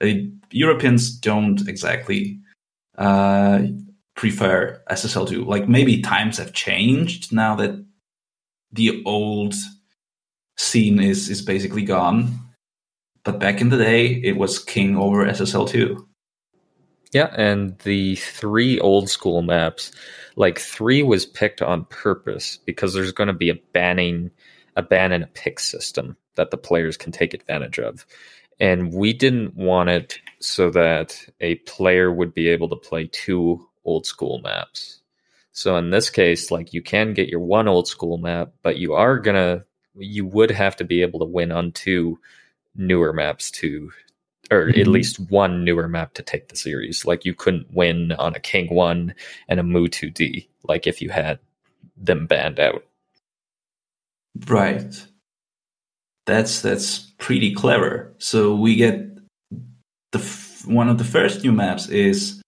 Uh, 0.00 0.08
Europeans 0.50 1.16
don't 1.16 1.68
exactly 1.68 2.40
uh, 2.98 3.62
prefer 4.14 4.82
SSL2. 4.90 5.46
Like 5.46 5.68
maybe 5.68 6.02
times 6.02 6.38
have 6.38 6.52
changed 6.52 7.32
now 7.32 7.54
that 7.56 7.84
the 8.72 9.02
old 9.04 9.54
scene 10.56 11.00
is 11.00 11.28
is 11.28 11.42
basically 11.42 11.82
gone. 11.82 12.38
But 13.24 13.38
back 13.38 13.60
in 13.60 13.68
the 13.68 13.76
day, 13.76 14.06
it 14.06 14.36
was 14.36 14.58
king 14.58 14.96
over 14.96 15.24
SSL 15.26 15.68
two. 15.68 16.06
Yeah, 17.12 17.34
and 17.36 17.76
the 17.80 18.16
three 18.16 18.78
old 18.78 19.10
school 19.10 19.42
maps, 19.42 19.90
like 20.36 20.58
three 20.58 21.02
was 21.02 21.26
picked 21.26 21.60
on 21.60 21.84
purpose 21.86 22.58
because 22.64 22.94
there's 22.94 23.12
going 23.12 23.26
to 23.26 23.32
be 23.32 23.50
a 23.50 23.58
banning, 23.72 24.30
a 24.76 24.82
ban 24.82 25.10
and 25.12 25.24
a 25.24 25.28
pick 25.28 25.58
system 25.58 26.16
that 26.36 26.50
the 26.50 26.56
players 26.56 26.96
can 26.96 27.10
take 27.10 27.34
advantage 27.34 27.78
of. 27.80 28.06
And 28.60 28.92
we 28.92 29.12
didn't 29.12 29.56
want 29.56 29.88
it 29.88 30.18
so 30.38 30.70
that 30.70 31.18
a 31.40 31.56
player 31.56 32.12
would 32.12 32.34
be 32.34 32.48
able 32.48 32.68
to 32.68 32.76
play 32.76 33.06
two 33.06 33.66
old 33.84 34.06
school 34.06 34.40
maps. 34.42 35.00
So 35.52 35.76
in 35.76 35.90
this 35.90 36.10
case, 36.10 36.50
like 36.50 36.72
you 36.72 36.82
can 36.82 37.14
get 37.14 37.28
your 37.28 37.40
one 37.40 37.68
old 37.68 37.88
school 37.88 38.18
map, 38.18 38.52
but 38.62 38.76
you 38.76 38.94
are 38.94 39.18
gonna 39.18 39.64
you 39.96 40.24
would 40.24 40.50
have 40.50 40.76
to 40.76 40.84
be 40.84 41.02
able 41.02 41.18
to 41.20 41.26
win 41.26 41.50
on 41.50 41.72
two 41.72 42.18
newer 42.76 43.12
maps 43.12 43.50
to 43.50 43.90
or 44.50 44.66
mm-hmm. 44.66 44.80
at 44.80 44.86
least 44.86 45.18
one 45.30 45.64
newer 45.64 45.88
map 45.88 46.14
to 46.14 46.22
take 46.22 46.48
the 46.48 46.56
series. 46.56 47.04
Like 47.04 47.24
you 47.24 47.34
couldn't 47.34 47.72
win 47.72 48.12
on 48.12 48.34
a 48.34 48.40
King 48.40 48.72
one 48.74 49.14
and 49.48 49.60
a 49.60 49.62
Mu 49.62 49.88
2D, 49.88 50.48
like 50.64 50.86
if 50.86 51.00
you 51.00 51.10
had 51.10 51.38
them 51.96 52.26
banned 52.26 52.58
out. 52.58 52.84
Right. 54.46 55.06
That's 56.30 56.62
that's 56.62 57.00
pretty 57.18 57.52
clever. 57.52 58.14
So 58.18 58.54
we 58.54 58.76
get 58.76 59.18
the 60.12 60.20
f- 60.20 60.62
one 60.64 60.88
of 60.88 60.96
the 60.96 61.04
first 61.04 61.42
new 61.42 61.50
maps 61.50 61.88
is 61.88 62.40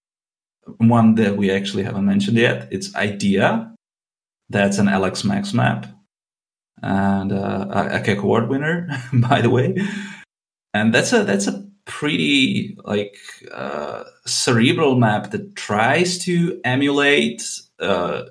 one 0.77 1.17
that 1.17 1.37
we 1.37 1.51
actually 1.51 1.83
haven't 1.83 2.07
mentioned 2.07 2.37
yet. 2.37 2.69
It's 2.71 2.95
Idea. 2.95 3.75
That's 4.49 4.79
an 4.79 4.87
Alex 4.87 5.25
Max 5.25 5.53
map 5.53 5.87
and 6.81 7.33
uh, 7.33 7.89
a 7.91 7.99
Cacoward 7.99 8.49
winner, 8.49 8.89
by 9.15 9.41
the 9.41 9.51
way. 9.51 9.75
And 10.73 10.95
that's 10.95 11.13
a 11.13 11.25
that's 11.25 11.49
a 11.49 11.67
pretty 11.85 12.77
like 12.85 13.17
uh, 13.51 14.05
cerebral 14.27 14.95
map 14.95 15.33
that 15.33 15.57
tries 15.57 16.19
to 16.19 16.61
emulate 16.63 17.43
uh, 17.81 18.27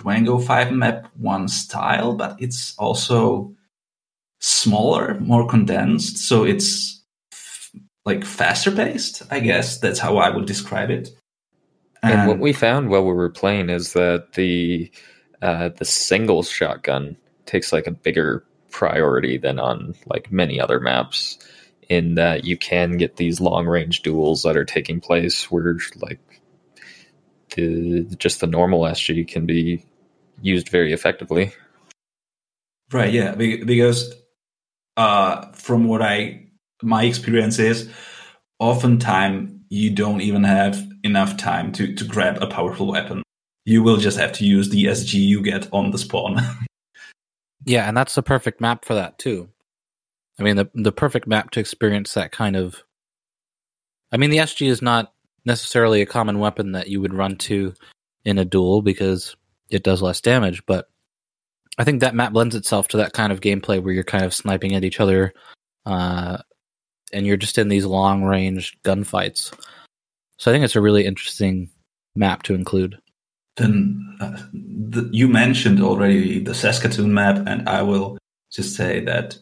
Dwango 0.00 0.44
Five 0.44 0.72
Map 0.72 1.06
One 1.16 1.46
style, 1.46 2.14
but 2.16 2.42
it's 2.42 2.74
also 2.76 3.55
smaller, 4.40 5.18
more 5.20 5.46
condensed, 5.46 6.18
so 6.18 6.44
it's 6.44 7.02
f- 7.32 7.70
like 8.04 8.24
faster 8.24 8.70
paced. 8.70 9.22
I 9.30 9.40
guess 9.40 9.78
that's 9.78 9.98
how 9.98 10.18
I 10.18 10.30
would 10.30 10.46
describe 10.46 10.90
it. 10.90 11.10
And, 12.02 12.28
what 12.28 12.38
we 12.38 12.52
found 12.52 12.88
while 12.88 13.04
we 13.04 13.12
were 13.12 13.30
playing 13.30 13.70
is 13.70 13.92
that 13.94 14.34
the 14.34 14.90
uh, 15.42 15.70
the 15.70 15.84
single 15.84 16.42
shotgun 16.42 17.16
takes 17.46 17.72
like 17.72 17.86
a 17.86 17.90
bigger 17.90 18.44
priority 18.70 19.38
than 19.38 19.58
on 19.58 19.94
like 20.06 20.30
many 20.30 20.60
other 20.60 20.80
maps. 20.80 21.38
In 21.88 22.16
that 22.16 22.44
you 22.44 22.56
can 22.56 22.96
get 22.96 23.16
these 23.16 23.40
long 23.40 23.66
range 23.66 24.02
duels 24.02 24.42
that 24.42 24.56
are 24.56 24.64
taking 24.64 25.00
place 25.00 25.52
where 25.52 25.78
like 26.00 26.18
the 27.54 28.02
just 28.18 28.40
the 28.40 28.48
normal 28.48 28.82
SG 28.82 29.26
can 29.28 29.46
be 29.46 29.84
used 30.42 30.68
very 30.68 30.92
effectively. 30.92 31.52
Right. 32.92 33.12
Yeah. 33.12 33.34
Because 33.34 34.14
uh, 34.96 35.50
from 35.52 35.84
what 35.84 36.02
I 36.02 36.46
my 36.82 37.04
experience 37.04 37.58
is, 37.58 37.90
oftentimes 38.58 39.52
you 39.68 39.90
don't 39.90 40.20
even 40.20 40.44
have 40.44 40.86
enough 41.02 41.36
time 41.36 41.72
to, 41.72 41.94
to 41.94 42.04
grab 42.04 42.42
a 42.42 42.46
powerful 42.46 42.86
weapon. 42.86 43.22
You 43.64 43.82
will 43.82 43.96
just 43.96 44.18
have 44.18 44.32
to 44.34 44.44
use 44.44 44.68
the 44.70 44.84
SG 44.84 45.14
you 45.14 45.42
get 45.42 45.68
on 45.72 45.90
the 45.90 45.98
spawn. 45.98 46.40
yeah, 47.64 47.88
and 47.88 47.96
that's 47.96 48.14
the 48.14 48.22
perfect 48.22 48.60
map 48.60 48.84
for 48.84 48.94
that 48.94 49.18
too. 49.18 49.48
I 50.38 50.42
mean, 50.42 50.56
the 50.56 50.70
the 50.74 50.92
perfect 50.92 51.26
map 51.26 51.50
to 51.52 51.60
experience 51.60 52.14
that 52.14 52.32
kind 52.32 52.56
of. 52.56 52.82
I 54.12 54.18
mean, 54.18 54.30
the 54.30 54.38
SG 54.38 54.68
is 54.68 54.82
not 54.82 55.12
necessarily 55.44 56.00
a 56.00 56.06
common 56.06 56.38
weapon 56.38 56.72
that 56.72 56.88
you 56.88 57.00
would 57.00 57.14
run 57.14 57.36
to 57.36 57.74
in 58.24 58.38
a 58.38 58.44
duel 58.44 58.82
because 58.82 59.36
it 59.70 59.82
does 59.82 60.02
less 60.02 60.20
damage, 60.20 60.64
but 60.66 60.88
I 61.78 61.84
think 61.84 62.00
that 62.00 62.14
map 62.14 62.34
lends 62.34 62.54
itself 62.54 62.88
to 62.88 62.96
that 62.98 63.12
kind 63.12 63.32
of 63.32 63.40
gameplay 63.40 63.82
where 63.82 63.92
you're 63.92 64.04
kind 64.04 64.24
of 64.24 64.34
sniping 64.34 64.74
at 64.74 64.84
each 64.84 65.00
other, 65.00 65.32
uh, 65.84 66.38
and 67.12 67.26
you're 67.26 67.36
just 67.36 67.58
in 67.58 67.68
these 67.68 67.84
long 67.84 68.24
range 68.24 68.76
gunfights. 68.82 69.52
So 70.38 70.50
I 70.50 70.54
think 70.54 70.64
it's 70.64 70.76
a 70.76 70.80
really 70.80 71.06
interesting 71.06 71.70
map 72.14 72.42
to 72.44 72.54
include. 72.54 72.98
Then 73.56 74.16
uh, 74.20 74.36
the, 74.52 75.08
you 75.12 75.28
mentioned 75.28 75.82
already 75.82 76.40
the 76.40 76.54
Saskatoon 76.54 77.12
map, 77.12 77.46
and 77.46 77.68
I 77.68 77.82
will 77.82 78.18
just 78.50 78.74
say 78.74 79.00
that 79.00 79.38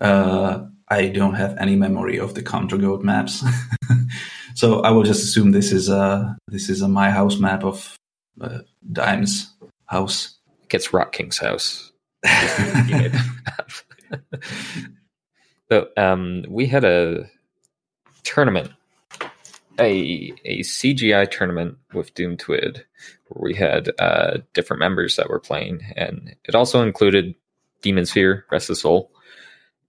uh, 0.00 0.64
I 0.88 1.08
don't 1.08 1.34
have 1.34 1.56
any 1.58 1.76
memory 1.76 2.18
of 2.18 2.34
the 2.34 2.42
Counter 2.42 2.76
Goat 2.76 3.02
maps, 3.02 3.44
so 4.54 4.80
I 4.80 4.90
will 4.90 5.04
just 5.04 5.22
assume 5.22 5.52
this 5.52 5.72
is 5.72 5.88
a 5.88 6.36
this 6.48 6.68
is 6.68 6.82
a 6.82 6.88
my 6.88 7.10
house 7.10 7.38
map 7.38 7.64
of 7.64 7.96
uh, 8.40 8.58
Dime's 8.92 9.52
house. 9.86 10.38
It's 10.74 10.92
Rock 10.92 11.12
King's 11.12 11.38
house. 11.38 11.92
so 15.70 15.88
um, 15.96 16.44
we 16.48 16.66
had 16.66 16.84
a 16.84 17.28
tournament 18.24 18.70
a 19.78 20.32
a 20.44 20.60
CGI 20.60 21.30
tournament 21.30 21.76
with 21.92 22.14
Doom 22.14 22.36
Twid, 22.36 22.82
where 23.28 23.42
we 23.42 23.54
had 23.54 23.90
uh, 23.98 24.38
different 24.54 24.80
members 24.80 25.16
that 25.16 25.28
were 25.28 25.40
playing, 25.40 25.80
and 25.96 26.34
it 26.44 26.54
also 26.54 26.82
included 26.82 27.34
Demon 27.82 28.06
Sphere, 28.06 28.44
Restless 28.50 28.82
Soul, 28.82 29.10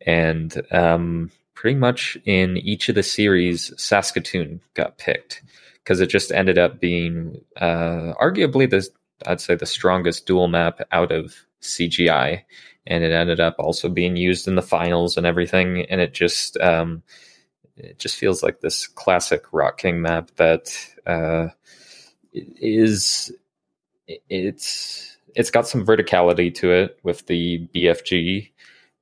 and 0.06 0.62
um, 0.72 1.32
pretty 1.54 1.78
much 1.78 2.18
in 2.26 2.58
each 2.58 2.90
of 2.90 2.96
the 2.96 3.04
series, 3.04 3.74
Saskatoon 3.78 4.62
got 4.74 4.98
picked 4.98 5.44
because 5.84 6.00
it 6.00 6.08
just 6.08 6.32
ended 6.32 6.58
up 6.58 6.80
being 6.80 7.42
uh, 7.58 8.14
arguably 8.22 8.70
the 8.70 8.88
I'd 9.26 9.42
say 9.42 9.56
the 9.56 9.66
strongest 9.66 10.26
duel 10.26 10.48
map 10.48 10.80
out 10.92 11.12
of 11.12 11.36
CGI, 11.62 12.42
and 12.88 13.04
it 13.04 13.12
ended 13.12 13.40
up 13.40 13.56
also 13.60 13.90
being 13.90 14.16
used 14.16 14.48
in 14.48 14.56
the 14.56 14.62
finals 14.62 15.18
and 15.18 15.26
everything. 15.26 15.86
And 15.90 16.02
it 16.02 16.14
just 16.14 16.58
um, 16.58 17.04
it 17.78 18.00
just 18.00 18.18
feels 18.18 18.44
like 18.44 18.62
this 18.62 18.88
classic 18.88 19.46
Rock 19.52 19.80
King 19.80 20.02
map 20.02 20.32
that 20.36 20.76
uh, 21.06 21.48
is 22.34 23.32
it's 24.30 25.18
it's 25.36 25.52
got 25.52 25.68
some 25.68 25.86
verticality 25.86 26.54
to 26.56 26.72
it 26.72 27.00
with 27.04 27.26
the 27.28 27.68
BFG 27.74 28.52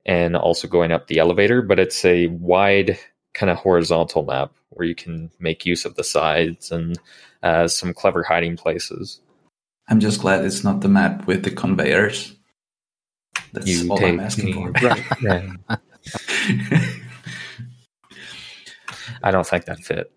and 0.06 0.36
also 0.36 0.66
going 0.66 0.90
up 0.92 1.06
the 1.06 1.18
elevator, 1.18 1.62
but 1.62 1.78
it's 1.78 2.04
a 2.04 2.28
wide 2.28 2.98
kind 3.34 3.50
of 3.50 3.58
horizontal 3.58 4.24
map 4.24 4.52
where 4.70 4.86
you 4.86 4.94
can 4.94 5.30
make 5.38 5.66
use 5.66 5.84
of 5.84 5.94
the 5.94 6.04
sides 6.04 6.72
and 6.72 6.98
uh, 7.42 7.68
some 7.68 7.92
clever 7.92 8.22
hiding 8.22 8.56
places. 8.56 9.20
I'm 9.92 10.00
just 10.00 10.22
glad 10.22 10.42
it's 10.46 10.64
not 10.64 10.80
the 10.80 10.88
map 10.88 11.26
with 11.26 11.44
the 11.44 11.50
conveyors. 11.50 12.34
That's 13.52 13.66
You 13.68 13.90
all 13.90 14.02
I'm 14.02 14.20
asking 14.20 14.46
me 14.46 14.52
for. 14.54 14.70
right. 14.82 15.50
I 19.22 19.30
don't 19.30 19.46
think 19.46 19.66
that 19.66 19.80
fit. 19.80 20.10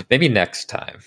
Maybe 0.10 0.28
next 0.28 0.68
time. 0.68 0.98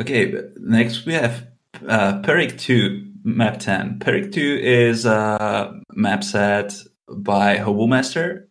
okay, 0.00 0.34
next 0.56 1.06
we 1.06 1.12
have 1.12 1.46
uh, 1.86 2.18
Pyrrhic 2.22 2.58
2, 2.58 3.12
map 3.22 3.60
10. 3.60 4.00
Pyrrhic 4.00 4.32
2 4.32 4.58
is 4.60 5.06
a 5.06 5.80
map 5.92 6.24
set 6.24 6.74
by 7.08 7.58
Hobomaster, 7.58 8.46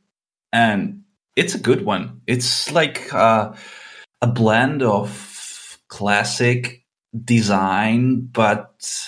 and 0.53 1.01
it's 1.36 1.55
a 1.55 1.59
good 1.59 1.84
one. 1.84 2.22
It's 2.26 2.72
like 2.72 3.13
uh, 3.13 3.53
a 4.22 4.28
blend 4.28 4.82
of 4.82 5.35
classic 5.88 6.84
design, 7.24 8.28
but 8.32 9.08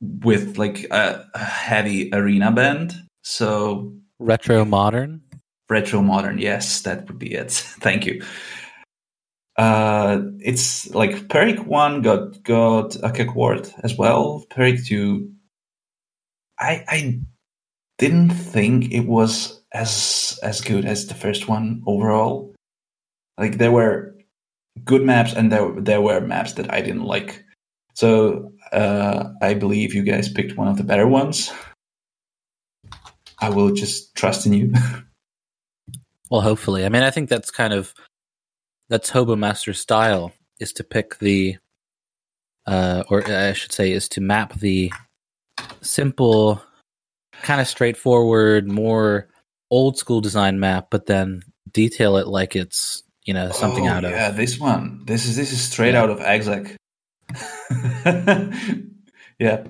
with 0.00 0.58
like 0.58 0.84
a, 0.90 1.26
a 1.34 1.38
heavy 1.38 2.12
arena 2.12 2.52
band. 2.52 2.94
So 3.22 3.92
Retro 4.18 4.64
modern. 4.64 5.22
retro 5.68 6.00
modern 6.02 6.38
yes 6.38 6.82
that 6.82 7.06
would 7.08 7.18
be 7.18 7.34
it 7.34 7.52
thank 7.80 8.06
you 8.06 8.22
uh 9.56 10.20
it's 10.38 10.88
like 10.94 11.28
Pyrrhic 11.28 11.66
1 11.66 12.02
got 12.02 12.42
got 12.42 12.96
a 13.02 13.10
Cacoward 13.10 13.72
as 13.82 13.96
well 13.96 14.44
Pyrrhic 14.50 14.84
2 14.84 15.30
i 16.60 16.84
i 16.88 17.20
didn't 17.98 18.30
think 18.30 18.92
it 18.92 19.06
was 19.06 19.60
as 19.72 20.38
as 20.42 20.60
good 20.60 20.84
as 20.84 21.06
the 21.06 21.14
first 21.14 21.48
one 21.48 21.82
overall 21.86 22.54
like 23.36 23.58
there 23.58 23.72
were 23.72 24.14
good 24.84 25.02
maps 25.02 25.32
and 25.32 25.52
there 25.52 25.70
there 25.80 26.00
were 26.00 26.20
maps 26.20 26.52
that 26.54 26.72
i 26.72 26.80
didn't 26.80 27.04
like. 27.04 27.44
So 27.94 28.52
uh 28.72 29.30
i 29.42 29.54
believe 29.54 29.94
you 29.94 30.02
guys 30.02 30.28
picked 30.28 30.56
one 30.56 30.68
of 30.68 30.76
the 30.76 30.84
better 30.84 31.06
ones. 31.06 31.52
I 33.40 33.50
will 33.50 33.72
just 33.72 34.14
trust 34.14 34.46
in 34.46 34.52
you. 34.52 34.72
Well, 36.30 36.42
hopefully. 36.42 36.84
I 36.84 36.88
mean, 36.88 37.02
I 37.02 37.10
think 37.10 37.28
that's 37.28 37.50
kind 37.50 37.72
of 37.72 37.94
that's 38.88 39.10
Hobo 39.10 39.36
Master's 39.36 39.80
style 39.80 40.32
is 40.60 40.72
to 40.74 40.84
pick 40.84 41.18
the, 41.18 41.56
uh, 42.66 43.04
or 43.08 43.26
I 43.26 43.52
should 43.52 43.72
say, 43.72 43.92
is 43.92 44.08
to 44.10 44.20
map 44.20 44.54
the 44.54 44.92
simple, 45.80 46.62
kind 47.42 47.60
of 47.60 47.68
straightforward, 47.68 48.70
more 48.70 49.28
old 49.70 49.98
school 49.98 50.20
design 50.20 50.58
map, 50.58 50.88
but 50.90 51.06
then 51.06 51.42
detail 51.70 52.16
it 52.16 52.26
like 52.26 52.56
it's 52.56 53.02
you 53.28 53.34
know 53.34 53.50
something 53.52 53.86
Oh, 53.86 53.92
out 53.92 54.04
of 54.04 54.10
yeah 54.10 54.30
this 54.30 54.58
one 54.58 55.02
this 55.04 55.26
is 55.26 55.36
this 55.36 55.52
is 55.52 55.60
straight 55.60 55.92
Yeah. 55.92 56.02
out 56.02 56.10
of 56.10 56.20
exec 56.20 56.74
yeah 59.38 59.66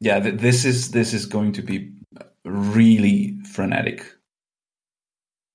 yeah 0.00 0.18
th- 0.20 0.40
this 0.40 0.64
is 0.64 0.90
this 0.90 1.14
is 1.14 1.24
going 1.24 1.52
to 1.52 1.62
be 1.62 1.92
really 2.44 3.38
frenetic 3.54 4.04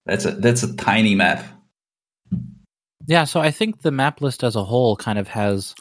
that's 0.05 0.23
a 0.25 0.31
that's 0.31 0.63
a 0.63 0.73
tiny 0.77 1.13
map 1.13 1.43
Yeah, 3.07 3.25
so 3.25 3.41
I 3.41 3.51
think 3.51 3.81
the 3.81 3.91
map 3.91 4.21
list 4.21 4.43
as 4.43 4.55
a 4.55 4.63
whole 4.63 4.95
kind 4.95 5.19
of 5.19 5.27
has 5.27 5.75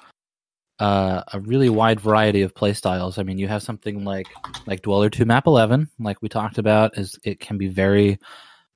uh, 0.81 1.23
a 1.33 1.39
really 1.41 1.69
wide 1.69 2.01
variety 2.01 2.43
of 2.43 2.55
playstyles. 2.55 3.19
I 3.19 3.23
mean, 3.23 3.39
you 3.39 3.47
have 3.49 3.63
something 3.63 4.05
like 4.05 4.27
like 4.67 4.83
Dweller 4.83 5.11
Two 5.11 5.27
Map 5.27 5.47
Eleven, 5.47 5.89
like 6.01 6.21
we 6.23 6.29
talked 6.29 6.59
about, 6.59 6.97
is 6.99 7.19
it 7.23 7.39
can 7.39 7.59
be 7.59 7.69
very 7.69 8.19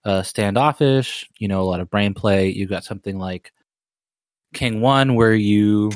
uh, 0.05 0.22
standoffish. 0.22 1.28
You 1.38 1.48
know, 1.48 1.61
a 1.61 1.64
lot 1.64 1.80
of 1.80 1.90
brain 1.90 2.14
play. 2.14 2.50
You've 2.50 2.70
got 2.70 2.84
something 2.84 3.18
like 3.18 3.52
King 4.52 4.80
One, 4.80 5.14
where 5.14 5.34
you 5.34 5.90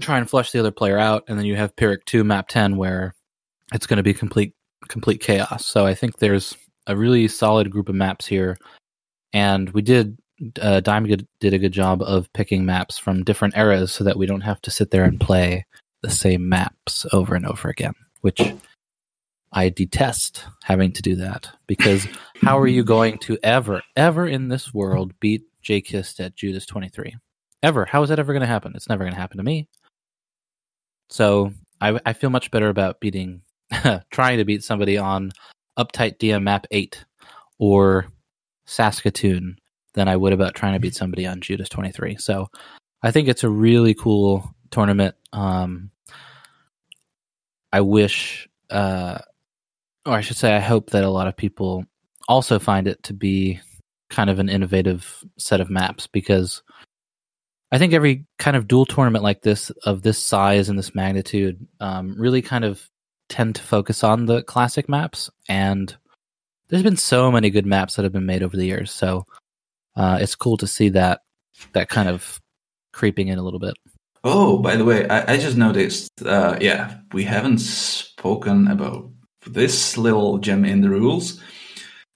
try 0.00 0.18
and 0.18 0.28
flush 0.28 0.52
the 0.52 0.60
other 0.60 0.70
player 0.70 0.98
out, 0.98 1.24
and 1.28 1.38
then 1.38 1.46
you 1.46 1.56
have 1.56 1.76
Pyrrhic 1.76 2.04
Two 2.04 2.24
Map 2.24 2.48
Ten, 2.48 2.76
where 2.76 3.14
it's 3.72 3.86
going 3.86 3.98
to 3.98 4.02
be 4.02 4.14
complete 4.14 4.54
complete 4.88 5.20
chaos. 5.20 5.66
So 5.66 5.86
I 5.86 5.94
think 5.94 6.18
there's 6.18 6.56
a 6.86 6.96
really 6.96 7.28
solid 7.28 7.70
group 7.70 7.88
of 7.88 7.94
maps 7.94 8.26
here, 8.26 8.56
and 9.32 9.70
we 9.70 9.82
did 9.82 10.16
uh, 10.60 10.80
did 10.80 11.54
a 11.54 11.58
good 11.58 11.72
job 11.72 12.02
of 12.02 12.32
picking 12.32 12.64
maps 12.64 12.96
from 12.96 13.24
different 13.24 13.56
eras 13.56 13.90
so 13.92 14.04
that 14.04 14.16
we 14.16 14.26
don't 14.26 14.40
have 14.42 14.60
to 14.62 14.70
sit 14.70 14.90
there 14.90 15.04
and 15.04 15.20
play 15.20 15.66
the 16.02 16.10
same 16.10 16.48
maps 16.48 17.04
over 17.12 17.34
and 17.34 17.46
over 17.46 17.68
again, 17.68 17.94
which 18.20 18.40
I 19.52 19.70
detest 19.70 20.44
having 20.64 20.92
to 20.92 21.02
do 21.02 21.16
that 21.16 21.48
because 21.66 22.06
how 22.36 22.58
are 22.58 22.66
you 22.66 22.84
going 22.84 23.18
to 23.18 23.38
ever, 23.42 23.82
ever 23.96 24.26
in 24.26 24.48
this 24.48 24.74
world 24.74 25.18
beat 25.20 25.44
J 25.62 25.80
Kist 25.80 26.20
at 26.20 26.36
Judas 26.36 26.66
23? 26.66 27.16
Ever. 27.62 27.84
How 27.86 28.02
is 28.02 28.10
that 28.10 28.18
ever 28.18 28.32
going 28.32 28.42
to 28.42 28.46
happen? 28.46 28.72
It's 28.74 28.88
never 28.88 29.04
going 29.04 29.14
to 29.14 29.20
happen 29.20 29.38
to 29.38 29.42
me. 29.42 29.68
So 31.10 31.52
I, 31.80 31.98
I 32.04 32.12
feel 32.12 32.30
much 32.30 32.50
better 32.50 32.68
about 32.68 33.00
beating, 33.00 33.42
trying 34.10 34.38
to 34.38 34.44
beat 34.44 34.62
somebody 34.62 34.98
on 34.98 35.32
Uptight 35.78 36.18
DM 36.18 36.42
Map 36.42 36.66
8 36.70 37.04
or 37.58 38.06
Saskatoon 38.66 39.58
than 39.94 40.08
I 40.08 40.16
would 40.16 40.32
about 40.32 40.54
trying 40.54 40.74
to 40.74 40.80
beat 40.80 40.94
somebody 40.94 41.26
on 41.26 41.40
Judas 41.40 41.68
23. 41.68 42.16
So 42.18 42.48
I 43.02 43.10
think 43.10 43.28
it's 43.28 43.44
a 43.44 43.50
really 43.50 43.94
cool 43.94 44.54
tournament. 44.70 45.14
Um, 45.32 45.90
I 47.72 47.80
wish, 47.80 48.48
uh, 48.70 49.18
or 50.08 50.14
I 50.14 50.22
should 50.22 50.36
say, 50.36 50.56
I 50.56 50.60
hope 50.60 50.90
that 50.90 51.04
a 51.04 51.10
lot 51.10 51.28
of 51.28 51.36
people 51.36 51.84
also 52.26 52.58
find 52.58 52.88
it 52.88 53.02
to 53.04 53.12
be 53.12 53.60
kind 54.10 54.30
of 54.30 54.38
an 54.38 54.48
innovative 54.48 55.22
set 55.38 55.60
of 55.60 55.68
maps 55.68 56.06
because 56.06 56.62
I 57.70 57.78
think 57.78 57.92
every 57.92 58.24
kind 58.38 58.56
of 58.56 58.66
duel 58.66 58.86
tournament 58.86 59.22
like 59.22 59.42
this, 59.42 59.70
of 59.84 60.00
this 60.02 60.18
size 60.18 60.70
and 60.70 60.78
this 60.78 60.94
magnitude, 60.94 61.66
um, 61.80 62.14
really 62.18 62.40
kind 62.40 62.64
of 62.64 62.88
tend 63.28 63.56
to 63.56 63.62
focus 63.62 64.02
on 64.02 64.24
the 64.24 64.42
classic 64.42 64.88
maps. 64.88 65.28
And 65.48 65.94
there's 66.68 66.82
been 66.82 66.96
so 66.96 67.30
many 67.30 67.50
good 67.50 67.66
maps 67.66 67.96
that 67.96 68.04
have 68.04 68.12
been 68.12 68.26
made 68.26 68.42
over 68.42 68.56
the 68.56 68.64
years. 68.64 68.90
So 68.90 69.26
uh, 69.94 70.18
it's 70.22 70.34
cool 70.34 70.56
to 70.56 70.66
see 70.66 70.88
that 70.90 71.20
that 71.72 71.88
kind 71.90 72.08
of 72.08 72.40
creeping 72.92 73.28
in 73.28 73.38
a 73.38 73.42
little 73.42 73.60
bit. 73.60 73.74
oh 74.24 74.58
by 74.58 74.76
the 74.76 74.84
way 74.84 75.08
i, 75.08 75.34
I 75.34 75.36
just 75.36 75.56
noticed 75.56 76.10
uh 76.24 76.56
yeah 76.60 76.98
we 77.12 77.24
haven't 77.24 77.58
spoken 77.58 78.68
about 78.68 79.10
this 79.46 79.96
little 79.96 80.38
gem 80.38 80.64
in 80.64 80.80
the 80.80 80.90
rules 80.90 81.40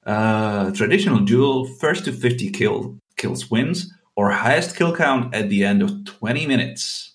uh 0.07 0.71
traditional 0.73 1.21
duel 1.21 1.65
first 1.65 2.05
to 2.05 2.13
50 2.13 2.51
kill 2.51 2.99
kills 3.17 3.51
wins 3.51 3.93
or 4.17 4.31
highest 4.31 4.77
kill 4.77 4.95
count 4.95 5.35
at 5.35 5.49
the 5.49 5.65
end 5.65 5.83
of 5.83 6.05
20 6.05 6.47
minutes 6.47 7.15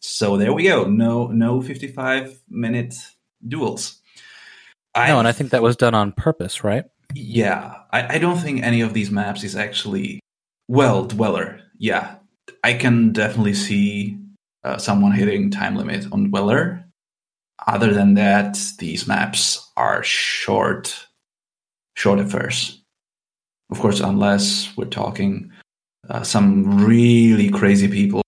so 0.00 0.36
there 0.36 0.52
we 0.52 0.64
go 0.64 0.84
no 0.84 1.28
no 1.28 1.60
55 1.60 2.40
minute 2.48 2.94
duels 3.46 4.00
no, 4.96 5.18
and 5.18 5.26
I 5.26 5.32
think 5.32 5.50
that 5.50 5.60
was 5.60 5.74
done 5.74 5.92
on 5.92 6.12
purpose, 6.12 6.62
right? 6.62 6.84
yeah, 7.14 7.74
I, 7.92 8.16
I 8.16 8.18
don't 8.18 8.38
think 8.38 8.62
any 8.62 8.80
of 8.80 8.92
these 8.94 9.10
maps 9.10 9.44
is 9.44 9.56
actually 9.56 10.20
well 10.68 11.04
dweller. 11.04 11.60
Yeah, 11.78 12.16
I 12.62 12.74
can 12.74 13.12
definitely 13.12 13.54
see 13.54 14.18
uh, 14.64 14.78
someone 14.78 15.12
hitting 15.12 15.50
time 15.50 15.76
limit 15.76 16.06
on 16.12 16.30
dweller. 16.30 16.83
Other 17.66 17.94
than 17.94 18.14
that, 18.14 18.58
these 18.78 19.06
maps 19.06 19.70
are 19.76 20.02
short, 20.02 21.06
short 21.94 22.18
affairs. 22.18 22.82
Of 23.70 23.80
course, 23.80 24.00
unless 24.00 24.76
we're 24.76 24.84
talking 24.84 25.50
uh, 26.10 26.22
some 26.22 26.84
really 26.84 27.48
crazy 27.48 27.88
people 27.88 28.22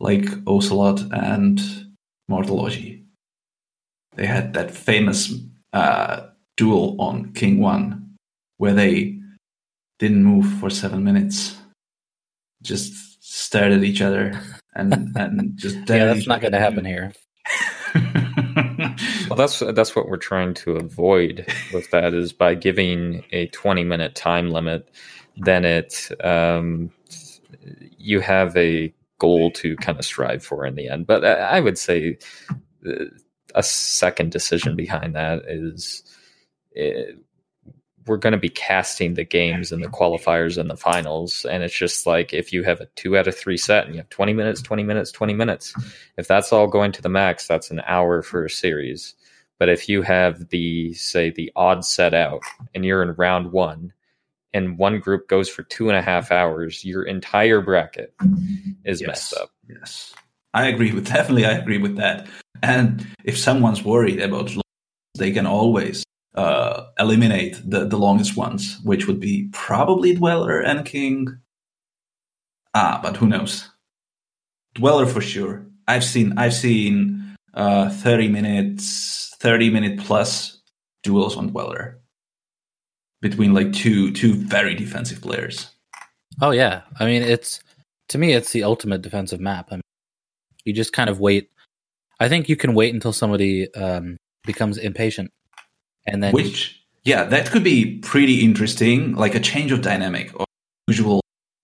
like 0.00 0.26
Ocelot 0.46 1.00
and 1.12 1.60
Mortalogy. 2.30 3.04
They 4.16 4.26
had 4.26 4.54
that 4.54 4.70
famous 4.70 5.32
uh, 5.72 6.28
duel 6.56 6.96
on 6.98 7.32
King 7.34 7.60
One 7.60 8.16
where 8.56 8.72
they 8.72 9.18
didn't 9.98 10.24
move 10.24 10.46
for 10.58 10.70
seven 10.70 11.04
minutes, 11.04 11.56
just 12.62 13.22
stared 13.22 13.72
at 13.72 13.84
each 13.84 14.00
other 14.00 14.40
and 14.74 15.14
and 15.16 15.56
just 15.56 15.76
Yeah, 15.88 16.06
that's 16.06 16.26
not 16.26 16.40
going 16.40 16.52
to 16.52 16.58
happen 16.58 16.84
here. 16.84 17.12
Well, 18.78 19.36
that's 19.36 19.58
that's 19.60 19.94
what 19.96 20.08
we're 20.08 20.16
trying 20.16 20.54
to 20.54 20.72
avoid 20.72 21.46
with 21.72 21.90
that 21.90 22.14
is 22.14 22.32
by 22.32 22.54
giving 22.54 23.24
a 23.32 23.46
20 23.48 23.84
minute 23.84 24.14
time 24.14 24.50
limit, 24.50 24.88
then 25.36 25.64
it 25.64 26.08
um, 26.24 26.90
you 27.98 28.20
have 28.20 28.56
a 28.56 28.92
goal 29.18 29.50
to 29.50 29.76
kind 29.76 29.98
of 29.98 30.04
strive 30.04 30.44
for 30.44 30.64
in 30.64 30.76
the 30.76 30.88
end. 30.88 31.06
But 31.06 31.24
I 31.24 31.60
would 31.60 31.78
say 31.78 32.18
uh, 32.86 33.06
a 33.54 33.62
second 33.62 34.30
decision 34.30 34.76
behind 34.76 35.14
that 35.14 35.42
is 35.48 36.02
it, 36.72 37.14
uh, 37.14 37.18
we're 38.08 38.16
going 38.16 38.32
to 38.32 38.38
be 38.38 38.48
casting 38.48 39.14
the 39.14 39.24
games 39.24 39.70
and 39.70 39.82
the 39.82 39.88
qualifiers 39.88 40.58
and 40.58 40.70
the 40.70 40.76
finals. 40.76 41.44
And 41.44 41.62
it's 41.62 41.76
just 41.76 42.06
like 42.06 42.32
if 42.32 42.52
you 42.52 42.62
have 42.64 42.80
a 42.80 42.86
two 42.96 43.16
out 43.16 43.28
of 43.28 43.36
three 43.36 43.56
set 43.56 43.84
and 43.84 43.94
you 43.94 44.00
have 44.00 44.08
20 44.08 44.32
minutes, 44.32 44.62
20 44.62 44.82
minutes, 44.82 45.12
20 45.12 45.34
minutes, 45.34 45.74
if 46.16 46.26
that's 46.26 46.52
all 46.52 46.66
going 46.66 46.92
to 46.92 47.02
the 47.02 47.08
max, 47.08 47.46
that's 47.46 47.70
an 47.70 47.82
hour 47.86 48.22
for 48.22 48.44
a 48.44 48.50
series. 48.50 49.14
But 49.58 49.68
if 49.68 49.88
you 49.88 50.02
have 50.02 50.48
the, 50.48 50.94
say, 50.94 51.30
the 51.30 51.52
odd 51.56 51.84
set 51.84 52.14
out 52.14 52.40
and 52.74 52.84
you're 52.84 53.02
in 53.02 53.12
round 53.14 53.52
one 53.52 53.92
and 54.54 54.78
one 54.78 55.00
group 55.00 55.28
goes 55.28 55.48
for 55.48 55.62
two 55.64 55.88
and 55.88 55.98
a 55.98 56.02
half 56.02 56.32
hours, 56.32 56.84
your 56.84 57.02
entire 57.02 57.60
bracket 57.60 58.14
is 58.84 59.00
yes. 59.00 59.08
messed 59.08 59.34
up. 59.34 59.50
Yes. 59.68 60.14
I 60.54 60.66
agree 60.68 60.92
with 60.92 61.06
definitely 61.06 61.44
I 61.44 61.52
agree 61.52 61.78
with 61.78 61.96
that. 61.96 62.26
And 62.62 63.06
if 63.24 63.36
someone's 63.36 63.84
worried 63.84 64.20
about 64.20 64.50
they 65.18 65.32
can 65.32 65.46
always 65.46 66.04
uh, 66.34 66.86
eliminate 66.98 67.60
the, 67.64 67.86
the 67.86 67.96
longest 67.96 68.36
ones, 68.36 68.78
which 68.84 69.06
would 69.06 69.20
be 69.20 69.48
probably 69.52 70.14
Dweller 70.14 70.60
and 70.60 70.84
King. 70.84 71.26
Ah, 72.74 73.00
but 73.02 73.16
who 73.16 73.26
knows? 73.26 73.68
Dweller 74.74 75.06
for 75.06 75.20
sure. 75.20 75.66
I've 75.88 76.04
seen 76.04 76.36
I've 76.36 76.54
seen 76.54 77.36
uh, 77.54 77.90
thirty 77.90 78.28
minutes, 78.28 79.34
thirty 79.40 79.70
minute 79.70 79.98
plus 79.98 80.60
duels 81.02 81.36
on 81.36 81.48
Dweller 81.48 81.98
between 83.20 83.54
like 83.54 83.72
two 83.72 84.12
two 84.12 84.34
very 84.34 84.74
defensive 84.74 85.20
players. 85.20 85.70
Oh 86.40 86.50
yeah, 86.50 86.82
I 87.00 87.06
mean 87.06 87.22
it's 87.22 87.60
to 88.10 88.18
me 88.18 88.34
it's 88.34 88.52
the 88.52 88.64
ultimate 88.64 89.02
defensive 89.02 89.40
map. 89.40 89.68
I 89.70 89.76
mean, 89.76 89.82
you 90.64 90.72
just 90.72 90.92
kind 90.92 91.10
of 91.10 91.20
wait. 91.20 91.50
I 92.20 92.28
think 92.28 92.48
you 92.48 92.56
can 92.56 92.74
wait 92.74 92.94
until 92.94 93.12
somebody 93.12 93.72
um, 93.74 94.16
becomes 94.44 94.76
impatient, 94.76 95.30
and 96.08 96.22
then 96.22 96.32
which 96.32 96.80
yeah, 97.04 97.24
that 97.24 97.50
could 97.50 97.64
be 97.64 97.98
pretty 97.98 98.44
interesting, 98.44 99.14
like 99.14 99.34
a 99.34 99.40
change 99.40 99.72
of 99.72 99.82
dynamic 99.82 100.30
or 100.38 100.44
usual 100.86 101.20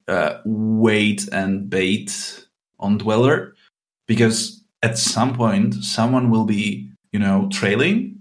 uh, 0.09 0.38
wait 0.45 1.28
and 1.32 1.68
bait 1.68 2.47
on 2.78 2.99
Dweller, 2.99 3.55
because 4.07 4.62
at 4.82 4.97
some 4.97 5.34
point 5.34 5.74
someone 5.74 6.30
will 6.30 6.45
be 6.45 6.90
you 7.12 7.18
know 7.18 7.49
trailing, 7.53 8.20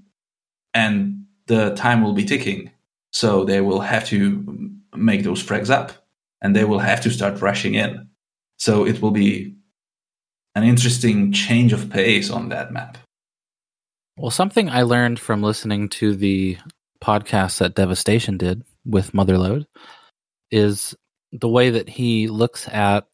and 0.74 1.26
the 1.47 1.74
time 1.76 2.01
will 2.01 2.13
be 2.13 2.26
ticking 2.26 2.71
so 3.13 3.45
they 3.45 3.61
will 3.61 3.80
have 3.80 4.05
to 4.07 4.74
make 4.95 5.24
those 5.24 5.41
frags 5.41 5.69
up 5.69 5.91
and 6.41 6.55
they 6.55 6.65
will 6.65 6.80
have 6.80 6.99
to 7.01 7.11
start 7.11 7.41
rushing 7.41 7.76
in. 7.76 8.09
So 8.57 8.86
it 8.86 9.01
will 9.01 9.11
be 9.11 9.55
an 10.55 10.63
interesting 10.63 11.32
change 11.32 11.74
of 11.74 11.89
pace 11.89 12.30
on 12.30 12.49
that 12.49 12.74
map. 12.74 12.97
Well, 14.16 14.30
something 14.30 14.70
I 14.70 14.84
learned 14.84 15.20
from 15.20 15.41
listening 15.41 15.89
to 15.89 16.16
the 16.16 16.57
podcast 17.01 17.57
that 17.57 17.74
Devastation 17.74 18.38
did 18.38 18.64
with 18.86 19.11
Motherload 19.11 19.66
is 20.51 20.95
the 21.32 21.49
way 21.49 21.72
that 21.72 21.89
he 21.89 22.28
looks 22.28 22.68
at 22.68 23.07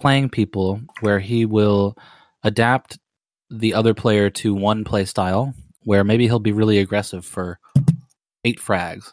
playing 0.00 0.28
people, 0.28 0.80
where 1.00 1.18
he 1.18 1.46
will 1.46 1.96
adapt 2.44 2.96
the 3.50 3.74
other 3.74 3.92
player 3.92 4.30
to 4.30 4.54
one 4.54 4.84
play 4.84 5.04
style, 5.04 5.52
where 5.82 6.04
maybe 6.04 6.26
he'll 6.26 6.38
be 6.38 6.52
really 6.52 6.78
aggressive 6.78 7.24
for 7.24 7.58
eight 8.44 8.60
frags. 8.60 9.12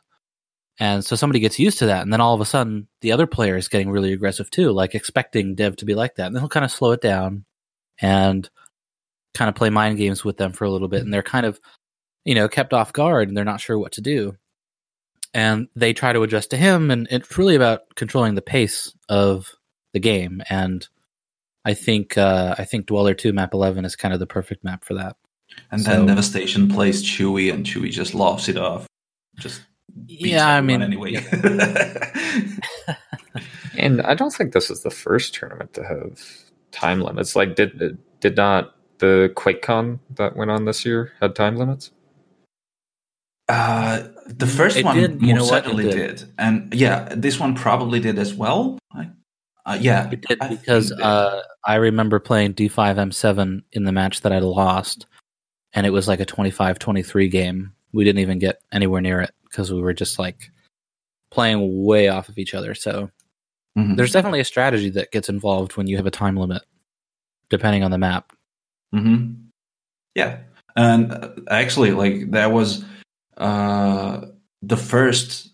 And 0.79 1.03
so 1.03 1.15
somebody 1.15 1.39
gets 1.39 1.57
used 1.57 1.79
to 1.79 1.87
that, 1.87 2.03
and 2.03 2.13
then 2.13 2.21
all 2.21 2.35
of 2.35 2.41
a 2.41 2.45
sudden 2.45 2.87
the 3.01 3.11
other 3.11 3.25
player 3.25 3.57
is 3.57 3.69
getting 3.69 3.89
really 3.89 4.13
aggressive 4.13 4.51
too, 4.51 4.71
like 4.71 4.93
expecting 4.93 5.55
Dev 5.55 5.77
to 5.77 5.85
be 5.85 5.95
like 5.95 6.15
that. 6.15 6.27
And 6.27 6.35
then 6.35 6.41
he'll 6.41 6.49
kind 6.49 6.65
of 6.65 6.71
slow 6.71 6.91
it 6.91 7.01
down 7.01 7.45
and 7.99 8.47
kind 9.33 9.49
of 9.49 9.55
play 9.55 9.69
mind 9.69 9.97
games 9.97 10.23
with 10.23 10.37
them 10.37 10.53
for 10.53 10.65
a 10.65 10.69
little 10.69 10.87
bit, 10.87 11.01
and 11.01 11.13
they're 11.13 11.23
kind 11.23 11.45
of, 11.45 11.59
you 12.25 12.35
know, 12.35 12.47
kept 12.47 12.73
off 12.73 12.93
guard 12.93 13.27
and 13.27 13.35
they're 13.35 13.45
not 13.45 13.61
sure 13.61 13.77
what 13.77 13.93
to 13.93 14.01
do. 14.01 14.35
And 15.33 15.67
they 15.75 15.93
try 15.93 16.11
to 16.11 16.23
adjust 16.23 16.49
to 16.49 16.57
him, 16.57 16.91
and 16.91 17.07
it's 17.09 17.37
really 17.37 17.55
about 17.55 17.95
controlling 17.95 18.35
the 18.35 18.41
pace 18.41 18.93
of 19.07 19.53
the 19.93 19.99
game. 19.99 20.41
And 20.49 20.85
I 21.63 21.73
think 21.73 22.17
uh, 22.17 22.55
I 22.57 22.65
think 22.65 22.87
Dweller 22.87 23.13
Two 23.13 23.31
Map 23.31 23.53
Eleven 23.53 23.85
is 23.85 23.95
kind 23.95 24.13
of 24.13 24.19
the 24.19 24.27
perfect 24.27 24.63
map 24.63 24.83
for 24.83 24.95
that. 24.95 25.15
And 25.71 25.81
so, 25.81 25.91
then 25.91 26.05
Devastation 26.05 26.67
plays 26.67 27.01
Chewy, 27.01 27.53
and 27.53 27.65
Chewy 27.65 27.91
just 27.91 28.13
laughs 28.13 28.49
it 28.49 28.57
off 28.57 28.87
just 29.37 29.61
yeah, 30.07 30.47
I 30.47 30.61
mean, 30.61 30.81
anyway. 30.81 31.15
and 33.77 34.01
I 34.01 34.13
don't 34.13 34.33
think 34.33 34.53
this 34.53 34.69
is 34.69 34.83
the 34.83 34.89
first 34.89 35.33
tournament 35.33 35.73
to 35.73 35.83
have 35.83 36.21
time 36.71 37.01
limits. 37.01 37.35
Like, 37.35 37.55
did 37.55 37.97
did 38.19 38.37
not 38.37 38.73
the 39.01 39.33
QuakeCon 39.35 39.99
that 40.15 40.37
went 40.37 40.49
on 40.49 40.63
this 40.63 40.85
year 40.85 41.11
had 41.19 41.35
time 41.35 41.57
limits? 41.57 41.91
Uh, 43.49 44.07
the 44.27 44.47
first 44.47 44.77
it 44.77 44.85
one 44.85 44.95
did, 44.95 45.21
you 45.21 45.33
know 45.33 45.43
certainly 45.43 45.83
did. 45.83 46.17
did. 46.17 46.33
and 46.37 46.73
yeah, 46.73 47.09
this 47.17 47.37
one 47.37 47.53
probably 47.53 47.99
did 47.99 48.17
as 48.17 48.33
well. 48.33 48.79
Uh, 49.63 49.77
yeah, 49.79 50.09
it 50.09 50.21
did 50.21 50.39
because 50.49 50.91
I, 50.93 51.03
uh, 51.03 51.41
I 51.65 51.75
remember 51.75 52.19
playing 52.19 52.53
D5M7 52.53 53.61
in 53.73 53.83
the 53.83 53.91
match 53.91 54.21
that 54.21 54.31
I 54.31 54.39
lost, 54.39 55.05
and 55.73 55.85
it 55.85 55.91
was 55.91 56.07
like 56.07 56.19
a 56.19 56.25
25-23 56.25 57.29
game 57.29 57.73
we 57.93 58.03
didn't 58.03 58.19
even 58.19 58.39
get 58.39 58.61
anywhere 58.71 59.01
near 59.01 59.21
it 59.21 59.31
because 59.43 59.71
we 59.71 59.81
were 59.81 59.93
just 59.93 60.17
like 60.17 60.51
playing 61.29 61.83
way 61.83 62.07
off 62.07 62.29
of 62.29 62.37
each 62.37 62.53
other. 62.53 62.73
So 62.73 63.09
mm-hmm. 63.77 63.95
there's 63.95 64.13
definitely 64.13 64.39
a 64.39 64.45
strategy 64.45 64.89
that 64.91 65.11
gets 65.11 65.29
involved 65.29 65.77
when 65.77 65.87
you 65.87 65.97
have 65.97 66.05
a 66.05 66.11
time 66.11 66.37
limit, 66.37 66.63
depending 67.49 67.83
on 67.83 67.91
the 67.91 67.97
map. 67.97 68.31
Mm-hmm. 68.93 69.33
Yeah, 70.15 70.39
and 70.75 71.11
uh, 71.11 71.29
actually, 71.49 71.91
like 71.91 72.31
that 72.31 72.51
was 72.51 72.83
uh, 73.37 74.25
the 74.61 74.77
first 74.77 75.49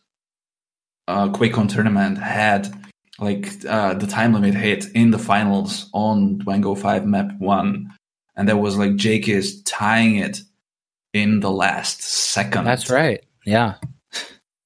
uh, 1.08 1.30
QuakeCon 1.30 1.70
tournament 1.70 2.18
had 2.18 2.74
like 3.20 3.52
uh, 3.66 3.94
the 3.94 4.08
time 4.08 4.34
limit 4.34 4.54
hit 4.56 4.86
in 4.94 5.12
the 5.12 5.20
finals 5.20 5.90
on 5.94 6.40
Dwango 6.40 6.78
Five 6.78 7.06
Map 7.06 7.32
One, 7.40 7.94
and 8.36 8.50
that 8.50 8.58
was 8.58 8.78
like 8.78 8.96
Jake 8.96 9.28
is 9.28 9.62
tying 9.64 10.16
it 10.18 10.40
in 11.14 11.40
the 11.40 11.52
last 11.52 12.02
second. 12.02 12.66
That's 12.66 12.90
right. 12.90 13.24
Yeah. 13.46 13.76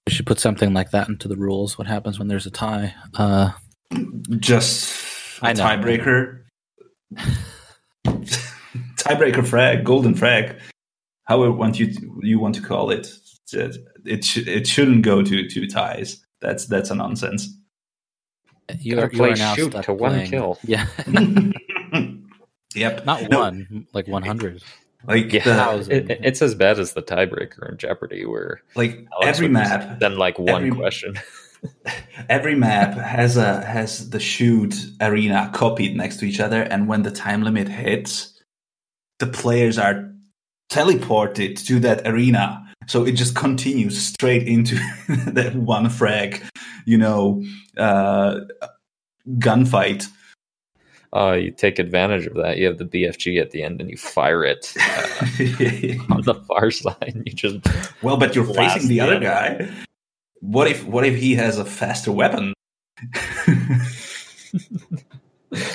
We 0.07 0.13
should 0.13 0.25
put 0.25 0.39
something 0.39 0.73
like 0.73 0.91
that 0.91 1.07
into 1.07 1.27
the 1.27 1.37
rules. 1.37 1.77
What 1.77 1.87
happens 1.87 2.17
when 2.17 2.27
there's 2.27 2.47
a 2.47 2.51
tie? 2.51 2.95
Uh, 3.15 3.51
Just 4.39 4.91
a 5.41 5.53
tiebreaker. 5.53 6.41
tiebreaker 9.15 9.45
frag, 9.45 9.83
golden 9.83 10.15
frag. 10.15 10.55
However, 11.25 11.51
want 11.51 11.79
you 11.79 11.93
to, 11.93 12.19
you 12.21 12.39
want 12.39 12.55
to 12.55 12.61
call 12.61 12.91
it, 12.91 13.07
it 13.53 14.25
sh- 14.25 14.37
it 14.37 14.67
shouldn't 14.67 15.03
go 15.03 15.21
to 15.21 15.47
two 15.47 15.67
ties. 15.67 16.23
That's 16.41 16.65
that's 16.65 16.89
a 16.89 16.95
nonsense. 16.95 17.47
You 18.79 18.99
are, 18.99 19.09
you 19.11 19.23
are 19.23 19.35
now 19.35 19.55
shoot 19.55 19.71
to 19.71 19.83
playing. 19.83 19.99
one 19.99 20.25
kill. 20.27 20.59
Yeah. 20.63 20.87
yep. 22.75 23.05
Not 23.05 23.29
no. 23.29 23.39
one, 23.39 23.87
like 23.93 24.07
one 24.07 24.23
hundred. 24.23 24.63
Like 25.07 25.33
yeah, 25.33 25.77
the, 25.77 25.95
it, 25.95 26.19
it's 26.23 26.41
as 26.41 26.53
bad 26.53 26.79
as 26.79 26.93
the 26.93 27.01
tiebreaker 27.01 27.69
in 27.69 27.77
Jeopardy, 27.77 28.25
where 28.25 28.61
like 28.75 29.07
Alex 29.13 29.37
every 29.37 29.47
map, 29.47 29.99
then 29.99 30.17
like 30.17 30.37
one 30.37 30.67
every, 30.67 30.71
question. 30.71 31.19
every 32.29 32.55
map 32.55 32.93
has 32.93 33.35
a 33.35 33.65
has 33.65 34.11
the 34.11 34.19
shoot 34.19 34.75
arena 35.01 35.49
copied 35.53 35.95
next 35.95 36.17
to 36.17 36.25
each 36.25 36.39
other, 36.39 36.63
and 36.63 36.87
when 36.87 37.01
the 37.01 37.11
time 37.11 37.41
limit 37.41 37.67
hits, 37.67 38.30
the 39.21 39.27
players 39.27 39.77
are 39.77 40.11
teleported 40.69 41.65
to 41.67 41.79
that 41.79 42.05
arena. 42.05 42.61
So 42.87 43.05
it 43.05 43.13
just 43.13 43.35
continues 43.35 43.97
straight 44.01 44.45
into 44.45 44.75
that 45.07 45.55
one 45.55 45.89
frag, 45.89 46.43
you 46.85 46.97
know, 46.97 47.41
uh, 47.77 48.41
gunfight 49.37 50.09
uh, 51.13 51.33
you 51.33 51.51
take 51.51 51.77
advantage 51.77 52.25
of 52.25 52.35
that. 52.35 52.57
You 52.57 52.67
have 52.67 52.77
the 52.77 52.85
BFG 52.85 53.41
at 53.41 53.51
the 53.51 53.63
end, 53.63 53.81
and 53.81 53.89
you 53.89 53.97
fire 53.97 54.45
it 54.45 54.73
uh, 54.79 54.83
on 56.13 56.21
the 56.21 56.35
far 56.47 56.71
side. 56.71 57.21
You 57.25 57.33
just 57.33 57.67
well, 58.01 58.17
but 58.17 58.35
you're 58.35 58.45
facing 58.45 58.83
the, 58.83 58.99
the 58.99 58.99
other 59.01 59.19
guy. 59.19 59.69
What 60.39 60.67
if 60.67 60.85
what 60.85 61.05
if 61.05 61.17
he 61.17 61.35
has 61.35 61.57
a 61.57 61.65
faster 61.65 62.11
weapon? 62.11 62.53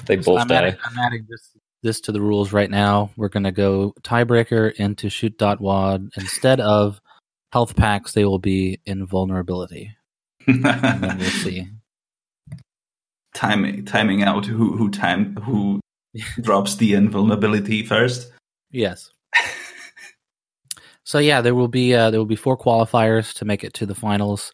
they 0.07 0.17
both 0.17 0.25
so 0.25 0.39
I'm 0.39 0.49
die. 0.49 0.57
Adding, 0.57 0.79
I'm 0.85 0.99
adding 0.99 1.27
this 1.29 1.51
this 1.83 2.01
to 2.03 2.13
the 2.13 2.21
rules 2.21 2.53
right 2.53 2.71
now. 2.71 3.11
We're 3.17 3.29
going 3.29 3.45
to 3.45 3.53
go 3.53 3.95
tiebreaker 4.03 4.73
into 4.75 5.09
shoot 5.09 5.39
dot 5.39 5.61
wad 5.61 6.09
instead 6.17 6.61
of 6.61 7.01
health 7.53 7.77
packs. 7.77 8.13
They 8.13 8.25
will 8.25 8.39
be 8.39 8.81
invulnerability. 8.87 9.95
and 10.47 10.65
then 10.65 11.19
we'll 11.19 11.31
see 11.31 11.69
timing 13.35 13.85
timing 13.85 14.23
out 14.23 14.47
who 14.47 14.77
who 14.77 14.91
time 14.91 15.37
who 15.37 15.81
drops 16.41 16.77
the 16.77 16.95
invulnerability 16.95 17.85
first. 17.85 18.31
Yes. 18.71 19.11
So 21.07 21.21
yeah, 21.21 21.41
there 21.41 21.55
will 21.55 21.69
be 21.69 21.95
uh, 21.95 22.11
there 22.11 22.19
will 22.19 22.27
be 22.27 22.35
four 22.35 22.59
qualifiers 22.59 23.33
to 23.35 23.45
make 23.45 23.63
it 23.63 23.73
to 23.75 23.87
the 23.87 23.95
finals. 23.95 24.53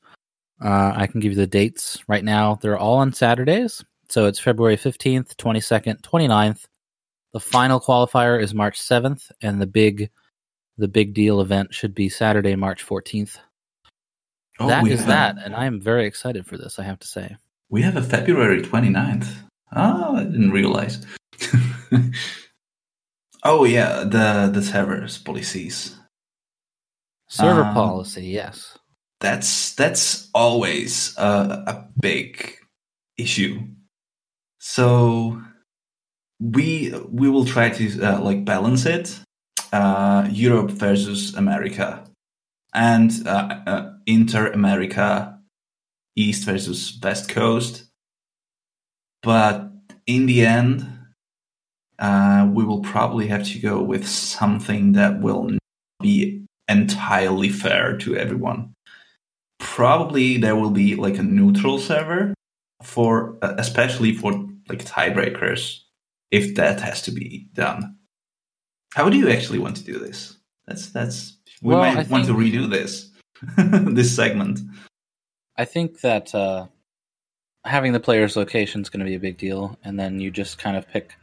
Uh, 0.62 0.92
I 0.94 1.06
can 1.06 1.18
give 1.18 1.32
you 1.32 1.36
the 1.38 1.46
dates 1.46 1.98
right 2.08 2.22
now. 2.22 2.58
They're 2.60 2.78
all 2.78 2.98
on 2.98 3.14
Saturdays. 3.14 3.82
So 4.10 4.26
it's 4.26 4.38
February 4.38 4.76
15th, 4.76 5.34
22nd, 5.36 6.02
29th. 6.02 6.64
The 7.32 7.40
final 7.40 7.80
qualifier 7.80 8.40
is 8.40 8.54
March 8.54 8.78
7th 8.80 9.30
and 9.40 9.60
the 9.60 9.66
big 9.66 10.10
the 10.78 10.88
big 10.88 11.14
deal 11.14 11.40
event 11.40 11.74
should 11.74 11.94
be 11.94 12.08
Saturday, 12.08 12.56
March 12.56 12.84
14th. 12.84 13.36
Oh, 14.58 14.68
that 14.68 14.86
have- 14.86 15.06
that 15.06 15.38
and 15.38 15.54
I 15.54 15.66
am 15.66 15.80
very 15.80 16.06
excited 16.06 16.46
for 16.46 16.56
this, 16.56 16.78
I 16.78 16.84
have 16.84 16.98
to 17.00 17.06
say. 17.06 17.36
We 17.68 17.82
have 17.82 17.96
a 17.96 18.02
February 18.02 18.62
29th. 18.62 19.28
Oh, 19.74 20.16
I 20.16 20.24
didn't 20.24 20.50
realize. 20.50 21.06
oh 23.44 23.64
yeah, 23.64 24.04
the 24.04 24.50
the 24.52 24.62
servers 24.62 25.18
policies. 25.18 25.96
Server 27.28 27.62
Um, 27.64 27.72
policy, 27.74 28.26
yes. 28.26 28.78
That's 29.20 29.74
that's 29.74 30.28
always 30.34 31.16
a, 31.16 31.64
a 31.66 31.88
big 31.98 32.58
issue. 33.16 33.60
So 34.58 35.42
we 36.42 36.92
we 37.10 37.30
will 37.30 37.44
try 37.44 37.70
to 37.70 38.02
uh, 38.02 38.20
like 38.20 38.44
balance 38.44 38.84
it. 38.86 39.20
Uh, 39.72 40.28
Europe 40.30 40.70
versus 40.70 41.34
America, 41.34 42.04
and 42.74 43.10
uh, 43.26 43.60
uh, 43.66 43.92
Inter 44.06 44.48
America, 44.48 45.38
East 46.14 46.44
versus 46.44 46.98
West 47.02 47.30
Coast. 47.30 47.84
But 49.22 49.70
in 50.06 50.26
the 50.26 50.44
end, 50.44 50.86
uh, 51.98 52.50
we 52.52 52.64
will 52.64 52.80
probably 52.80 53.28
have 53.28 53.46
to 53.48 53.58
go 53.60 53.80
with 53.80 54.06
something 54.06 54.92
that 54.92 55.20
will 55.20 55.56
be 56.00 56.44
entirely 56.68 57.48
fair 57.48 57.96
to 57.98 58.16
everyone. 58.16 58.74
Probably 59.58 60.36
there 60.36 60.56
will 60.56 60.70
be 60.70 60.96
like 60.96 61.16
a 61.18 61.22
neutral 61.22 61.78
server 61.78 62.34
for, 62.82 63.38
uh, 63.42 63.54
especially 63.58 64.12
for 64.12 64.32
like 64.68 64.84
tiebreakers, 64.84 65.82
if 66.32 66.54
that 66.56 66.80
has 66.80 67.02
to 67.02 67.12
be 67.12 67.46
done. 67.52 67.96
How 68.94 69.08
do 69.08 69.16
you 69.16 69.28
actually 69.30 69.60
want 69.60 69.76
to 69.76 69.84
do 69.84 69.98
this? 69.98 70.36
That's 70.66 70.90
that's 70.90 71.36
we 71.62 71.74
Well, 71.74 71.80
might 71.80 72.06
I 72.06 72.08
want 72.08 72.26
to 72.26 72.34
redo 72.34 72.68
this 72.68 73.10
this 73.56 74.14
segment. 74.16 74.60
I 75.56 75.64
think 75.64 76.00
that 76.00 76.34
uh, 76.34 76.66
having 77.64 77.92
the 77.92 78.00
player's 78.00 78.36
location 78.36 78.80
is 78.80 78.88
going 78.88 79.00
to 79.00 79.06
be 79.06 79.14
a 79.14 79.20
big 79.20 79.38
deal, 79.38 79.78
and 79.84 80.00
then 80.00 80.18
you 80.18 80.30
just 80.30 80.58
kind 80.58 80.76
of 80.76 80.88
pick. 80.88 81.14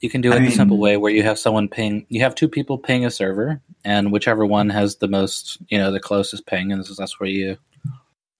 You 0.00 0.10
can 0.10 0.20
do 0.20 0.32
it 0.32 0.34
I 0.34 0.38
in 0.38 0.46
a 0.46 0.50
simple 0.50 0.78
way 0.78 0.96
where 0.96 1.12
you 1.12 1.22
have 1.22 1.38
someone 1.38 1.68
ping. 1.68 2.06
You 2.08 2.22
have 2.22 2.34
two 2.34 2.48
people 2.48 2.78
ping 2.78 3.04
a 3.04 3.10
server, 3.10 3.60
and 3.84 4.10
whichever 4.10 4.44
one 4.44 4.70
has 4.70 4.96
the 4.96 5.08
most, 5.08 5.58
you 5.68 5.78
know, 5.78 5.92
the 5.92 6.00
closest 6.00 6.46
ping, 6.46 6.72
and 6.72 6.80
this 6.80 6.90
is, 6.90 6.96
that's 6.96 7.20
where 7.20 7.28
you. 7.30 7.56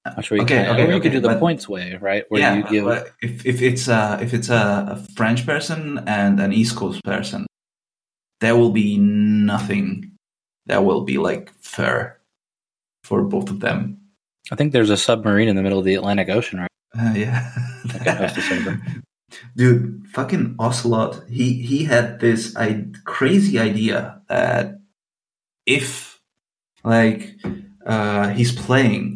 You 0.04 0.42
Okay, 0.42 0.44
can. 0.64 0.70
okay, 0.70 0.86
or 0.88 0.94
you 0.94 1.00
could 1.00 1.12
do 1.12 1.20
the 1.20 1.28
but- 1.28 1.38
points 1.38 1.68
way, 1.68 1.96
right? 2.00 2.24
Where 2.28 2.40
yeah, 2.40 2.56
you 2.56 2.64
give. 2.64 2.84
but 2.84 3.12
if 3.22 3.46
if 3.46 3.62
it's 3.62 3.86
a 3.86 4.18
if 4.20 4.34
it's 4.34 4.48
a, 4.48 4.86
a 4.90 4.96
French 5.14 5.46
person 5.46 6.02
and 6.08 6.40
an 6.40 6.52
East 6.52 6.74
Coast 6.74 7.04
person, 7.04 7.46
there 8.40 8.56
will 8.56 8.72
be 8.72 8.98
nothing 8.98 10.10
that 10.66 10.84
will 10.84 11.02
be 11.02 11.18
like 11.18 11.52
fair 11.60 12.18
for 13.04 13.22
both 13.22 13.48
of 13.50 13.60
them. 13.60 13.98
I 14.50 14.56
think 14.56 14.72
there's 14.72 14.90
a 14.90 14.96
submarine 14.96 15.48
in 15.48 15.54
the 15.54 15.62
middle 15.62 15.78
of 15.78 15.84
the 15.84 15.94
Atlantic 15.94 16.28
Ocean, 16.30 16.58
right? 16.60 16.70
Uh, 16.98 17.12
yeah, 17.16 17.52
Okay, 17.94 18.10
host 18.10 18.36
a 18.38 18.42
server. 18.42 18.82
dude, 19.56 20.02
fucking 20.12 20.56
Ocelot. 20.58 21.22
He 21.30 21.62
he 21.62 21.84
had 21.84 22.18
this 22.18 22.56
I- 22.56 22.86
crazy 23.04 23.60
idea 23.60 24.20
that 24.28 24.80
if 25.64 26.18
like 26.82 27.36
uh, 27.86 28.30
he's 28.30 28.50
playing 28.52 29.11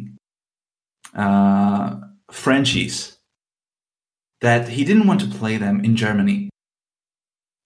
uh, 1.17 1.95
Frenchies, 2.31 3.17
that 4.41 4.69
he 4.69 4.85
didn't 4.85 5.07
want 5.07 5.19
to 5.21 5.27
play 5.27 5.57
them 5.57 5.83
in 5.83 5.95
Germany 5.95 6.49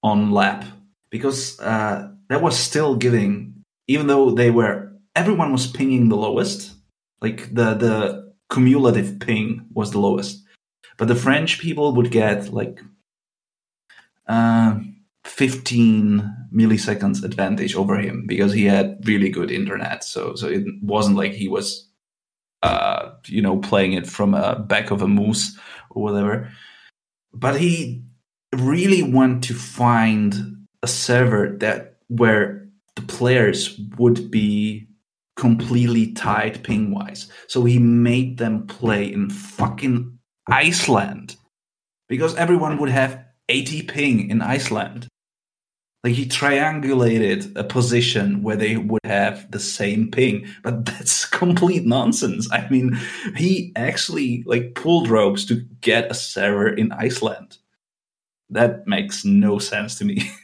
on 0.02 0.32
lap 0.32 0.66
because 1.10 1.60
uh, 1.60 2.10
that 2.30 2.41
was 2.41 2.58
still 2.58 2.95
giving, 2.95 3.64
even 3.88 4.08
though 4.08 4.32
they 4.32 4.49
were 4.49 4.93
everyone 5.16 5.52
was 5.52 5.68
pinging 5.68 6.10
the 6.10 6.16
lowest, 6.16 6.74
like 7.22 7.54
the 7.54 7.74
the 7.76 8.34
cumulative 8.52 9.20
ping 9.20 9.68
was 9.74 9.91
the 9.91 9.99
lowest, 9.99 10.43
but 10.97 11.08
the 11.08 11.16
French 11.16 11.60
people 11.60 11.93
would 11.93 12.12
get 12.12 12.54
like 12.54 12.80
uh, 14.28 14.80
15 15.26 16.47
milliseconds 16.54 17.24
advantage 17.24 17.76
over 17.76 17.97
him 17.97 18.26
because 18.26 18.54
he 18.54 18.66
had 18.66 19.06
really 19.06 19.30
good 19.30 19.52
internet. 19.52 20.04
So 20.04 20.36
so 20.36 20.47
it 20.47 20.64
wasn't 20.82 21.18
like 21.18 21.34
he 21.34 21.47
was 21.47 21.91
uh, 22.64 23.12
you 23.26 23.41
know 23.41 23.57
playing 23.57 23.93
it 23.93 24.07
from 24.07 24.34
a 24.34 24.59
back 24.59 24.91
of 24.91 25.01
a 25.01 25.07
moose 25.07 25.57
or 25.89 26.03
whatever. 26.03 26.51
But 27.34 27.59
he 27.59 28.03
really 28.53 29.03
want 29.03 29.43
to 29.45 29.53
find 29.53 30.66
a 30.84 30.88
server 30.88 31.55
that 31.59 31.97
where 32.07 32.68
the 32.95 33.01
players 33.03 33.80
would 33.97 34.30
be 34.30 34.88
completely 35.38 36.12
tied 36.12 36.64
ping 36.64 36.91
wise. 36.91 37.32
So 37.47 37.64
he 37.64 37.80
made 37.80 38.38
them 38.38 38.68
play 38.68 39.12
in 39.12 39.30
fucking 39.30 40.20
Iceland 40.47 41.38
because 42.09 42.36
everyone 42.36 42.78
would 42.78 42.89
have 42.89 43.24
80 43.47 43.84
ping 43.84 44.30
in 44.30 44.41
Iceland. 44.41 45.07
Like 46.04 46.14
he 46.14 46.26
triangulated 46.26 47.56
a 47.56 47.64
position 47.64 48.41
where 48.41 48.56
they 48.56 48.76
would 48.76 49.02
have 49.04 49.52
the 49.52 49.60
same 49.60 50.10
ping, 50.10 50.47
but 50.64 50.86
that's 50.91 51.26
complete 51.26 51.86
nonsense. 51.86 52.52
I 52.52 52.68
mean, 52.70 52.97
he 53.36 53.72
actually 53.76 54.43
like 54.47 54.74
pulled 54.76 55.10
ropes 55.10 55.45
to 55.45 55.64
get 55.82 56.10
a 56.10 56.16
server 56.16 56.70
in 56.70 56.91
Iceland. 56.91 57.58
That 58.49 58.88
makes 58.88 59.24
no 59.24 59.60
sense 59.60 59.97
to 59.99 60.06
me. 60.06 60.32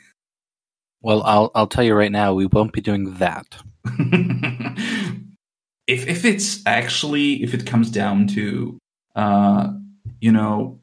Well, 0.99 1.21
I'll 1.23 1.51
I'll 1.53 1.67
tell 1.67 1.83
you 1.83 1.93
right 1.93 2.11
now, 2.11 2.33
we 2.33 2.47
won't 2.47 2.73
be 2.73 2.81
doing 2.81 3.13
that. 3.17 3.55
if 5.87 6.07
if 6.07 6.25
it's 6.25 6.65
actually 6.65 7.43
if 7.43 7.53
it 7.53 7.65
comes 7.65 7.89
down 7.89 8.27
to 8.27 8.77
uh 9.15 9.71
you 10.19 10.31
know 10.31 10.79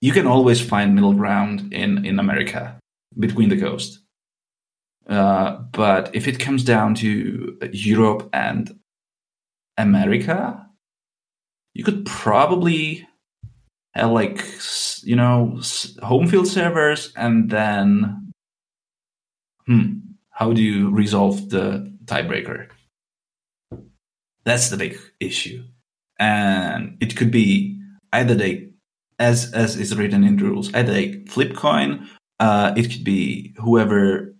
you 0.00 0.12
can 0.12 0.26
always 0.26 0.60
find 0.60 0.94
middle 0.94 1.12
ground 1.12 1.72
in 1.72 2.04
in 2.04 2.18
America 2.18 2.79
between 3.18 3.48
the 3.48 3.60
coast. 3.60 4.00
Uh, 5.08 5.56
but 5.72 6.14
if 6.14 6.28
it 6.28 6.38
comes 6.38 6.62
down 6.62 6.94
to 6.94 7.58
Europe 7.72 8.28
and 8.32 8.78
America, 9.76 10.66
you 11.74 11.84
could 11.84 12.04
probably 12.06 13.06
have 13.94 14.10
like 14.10 14.44
you 15.02 15.16
know 15.16 15.60
home 16.02 16.26
field 16.26 16.46
servers 16.46 17.12
and 17.16 17.50
then 17.50 18.32
hmm 19.66 19.94
how 20.30 20.52
do 20.52 20.62
you 20.62 20.90
resolve 20.90 21.50
the 21.50 21.92
tiebreaker 22.04 22.68
that's 24.44 24.70
the 24.70 24.76
big 24.76 24.96
issue 25.18 25.62
and 26.18 26.96
it 27.00 27.16
could 27.16 27.30
be 27.30 27.78
either 28.12 28.34
they 28.34 28.68
as 29.18 29.52
as 29.52 29.76
is 29.76 29.96
written 29.96 30.24
in 30.24 30.36
the 30.36 30.44
rules 30.44 30.72
either 30.74 30.92
they 30.92 31.24
flip 31.26 31.54
coin 31.54 32.08
uh 32.40 32.72
it 32.76 32.90
could 32.90 33.04
be 33.04 33.54
whoever 33.58 34.34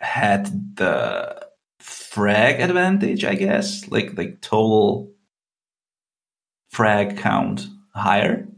had 0.00 0.76
the 0.76 1.46
frag 1.80 2.60
advantage 2.60 3.24
i 3.24 3.34
guess 3.34 3.86
like 3.88 4.16
like 4.18 4.40
total 4.40 5.10
frag 6.70 7.16
count 7.16 7.68
higher 7.94 8.48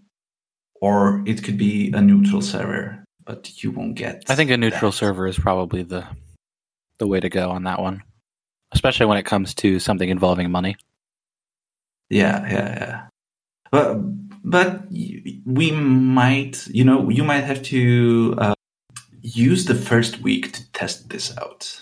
or 0.80 1.22
it 1.26 1.44
could 1.44 1.58
be 1.58 1.92
a 1.92 2.00
neutral 2.00 2.40
server 2.40 3.04
but 3.28 3.62
you 3.62 3.70
won't 3.70 3.94
get 3.94 4.24
I 4.28 4.34
think 4.34 4.50
a 4.50 4.56
neutral 4.56 4.90
that. 4.90 4.96
server 4.96 5.26
is 5.26 5.38
probably 5.38 5.82
the 5.82 6.06
the 6.98 7.06
way 7.06 7.20
to 7.20 7.28
go 7.28 7.50
on 7.50 7.64
that 7.64 7.80
one, 7.80 8.02
especially 8.72 9.06
when 9.06 9.18
it 9.18 9.24
comes 9.24 9.54
to 9.54 9.78
something 9.78 10.08
involving 10.08 10.50
money. 10.50 10.76
Yeah, 12.10 12.42
yeah, 12.50 12.78
yeah. 12.80 13.06
But 13.70 13.98
but 14.42 14.90
we 14.90 15.70
might, 15.72 16.66
you 16.68 16.84
know, 16.84 17.10
you 17.10 17.22
might 17.22 17.44
have 17.44 17.62
to 17.64 18.34
uh, 18.38 18.54
use 19.34 19.64
the 19.66 19.74
first 19.74 20.20
week 20.20 20.52
to 20.52 20.72
test 20.72 21.10
this 21.10 21.36
out, 21.38 21.80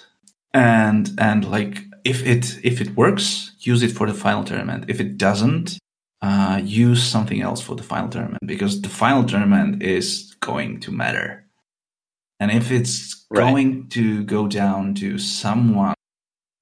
and 0.52 1.10
and 1.18 1.44
like 1.50 1.84
if 2.04 2.24
it 2.26 2.58
if 2.64 2.80
it 2.80 2.96
works, 2.96 3.52
use 3.60 3.82
it 3.82 3.92
for 3.92 4.06
the 4.06 4.14
final 4.14 4.44
tournament. 4.44 4.84
If 4.88 5.00
it 5.00 5.18
doesn't, 5.18 5.78
uh, 6.22 6.60
use 6.64 7.02
something 7.02 7.42
else 7.42 7.60
for 7.60 7.76
the 7.76 7.82
final 7.82 8.08
tournament 8.08 8.46
because 8.46 8.80
the 8.82 8.88
final 8.88 9.24
tournament 9.24 9.82
is 9.82 10.34
going 10.40 10.80
to 10.80 10.92
matter. 10.92 11.44
And 12.40 12.50
if 12.50 12.70
it's 12.70 13.26
Right. 13.28 13.40
going 13.42 13.88
to 13.88 14.22
go 14.24 14.46
down 14.46 14.94
to 14.96 15.18
someone 15.18 15.94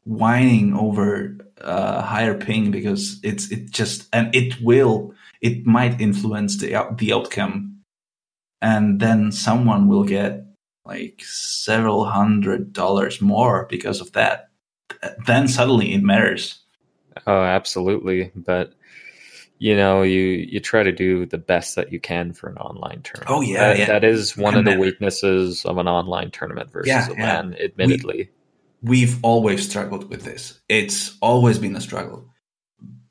whining 0.04 0.74
over 0.74 1.36
uh, 1.60 2.00
higher 2.02 2.34
ping 2.34 2.70
because 2.70 3.20
it's 3.22 3.50
it 3.52 3.70
just 3.70 4.08
and 4.12 4.34
it 4.34 4.60
will 4.62 5.14
it 5.42 5.66
might 5.66 6.00
influence 6.00 6.56
the 6.56 6.70
the 6.98 7.12
outcome, 7.12 7.80
and 8.62 8.98
then 9.00 9.30
someone 9.32 9.88
will 9.88 10.04
get 10.04 10.46
like 10.86 11.22
several 11.24 12.04
hundred 12.04 12.72
dollars 12.72 13.20
more 13.20 13.66
because 13.70 14.00
of 14.00 14.12
that, 14.12 14.50
then 15.26 15.48
suddenly 15.48 15.94
it 15.94 16.02
matters. 16.02 16.60
Oh, 17.26 17.42
absolutely. 17.42 18.30
But 18.34 18.74
you 19.58 19.76
know, 19.76 20.02
you 20.02 20.20
you 20.20 20.60
try 20.60 20.82
to 20.82 20.92
do 20.92 21.26
the 21.26 21.38
best 21.38 21.76
that 21.76 21.92
you 21.92 22.00
can 22.00 22.32
for 22.32 22.48
an 22.50 22.58
online 22.58 23.02
tournament. 23.02 23.30
Oh 23.30 23.40
yeah, 23.40 23.68
that, 23.68 23.78
yeah. 23.78 23.86
that 23.86 24.04
is 24.04 24.36
one 24.36 24.56
of 24.56 24.64
the 24.64 24.78
weaknesses 24.78 25.64
of 25.64 25.78
an 25.78 25.88
online 25.88 26.30
tournament 26.32 26.70
versus 26.72 26.88
Yeah, 26.88 27.08
a 27.08 27.14
yeah. 27.14 27.36
LAN, 27.36 27.54
admittedly. 27.62 28.30
we've 28.82 29.18
always 29.22 29.66
struggled 29.68 30.10
with 30.10 30.22
this. 30.24 30.60
It's 30.68 31.16
always 31.22 31.58
been 31.58 31.76
a 31.76 31.80
struggle. 31.80 32.28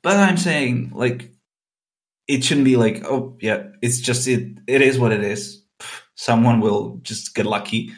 But 0.02 0.18
I'm 0.18 0.36
saying, 0.36 0.92
like, 0.94 1.32
it 2.28 2.44
shouldn't 2.44 2.66
be 2.66 2.76
like, 2.76 3.04
oh, 3.06 3.36
yeah, 3.40 3.68
it's 3.80 4.00
just 4.00 4.28
it. 4.28 4.58
It 4.66 4.82
is 4.82 4.98
what 4.98 5.12
it 5.12 5.24
is. 5.24 5.63
Someone 6.16 6.60
will 6.60 6.98
just 7.02 7.34
get 7.34 7.46
lucky. 7.46 7.92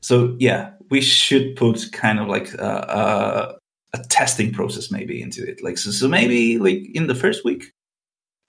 So 0.00 0.36
yeah, 0.38 0.70
we 0.90 1.00
should 1.00 1.56
put 1.56 1.90
kind 1.92 2.18
of 2.18 2.28
like 2.28 2.54
uh, 2.58 2.62
uh, 2.62 3.56
a 3.94 3.98
testing 4.08 4.52
process 4.52 4.90
maybe 4.90 5.20
into 5.22 5.46
it. 5.48 5.62
Like, 5.62 5.78
so, 5.78 5.90
so 5.90 6.08
maybe 6.08 6.58
like 6.58 6.88
in 6.94 7.06
the 7.06 7.14
first 7.14 7.44
week, 7.44 7.72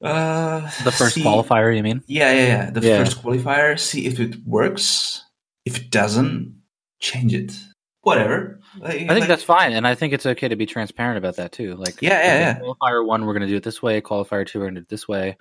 uh, 0.03 0.61
The 0.83 0.91
first 0.91 1.15
see- 1.15 1.23
qualifier, 1.23 1.75
you 1.75 1.83
mean? 1.83 2.01
Yeah, 2.07 2.31
yeah, 2.31 2.45
yeah. 2.47 2.69
The 2.71 2.81
Yeah. 2.81 3.03
first 3.03 3.21
qualifier. 3.21 3.77
See 3.79 4.05
if 4.05 4.19
it 4.19 4.35
works. 4.45 5.23
If 5.65 5.77
it 5.77 5.91
doesn't, 5.91 6.55
change 7.01 7.33
it. 7.33 7.53
Whatever. 8.01 8.59
I 8.81 8.91
think 9.13 9.27
that's 9.27 9.43
fine, 9.43 9.73
and 9.73 9.85
I 9.85 9.93
think 9.93 10.13
it's 10.13 10.25
okay 10.25 10.47
to 10.47 10.55
be 10.55 10.65
transparent 10.65 11.17
about 11.17 11.35
that 11.35 11.51
too. 11.51 11.75
Like, 11.75 12.01
Yeah, 12.01 12.21
yeah, 12.23 12.39
yeah. 12.39 12.59
Qualifier 12.59 13.05
one, 13.05 13.25
we're 13.25 13.33
going 13.33 13.41
to 13.41 13.47
do 13.47 13.57
it 13.57 13.63
this 13.63 13.83
way. 13.83 13.99
Qualifier 14.01 14.47
two, 14.47 14.59
we're 14.59 14.65
going 14.65 14.75
to 14.75 14.81
do 14.81 14.83
it 14.85 14.89
this 14.89 15.07
way. 15.07 15.35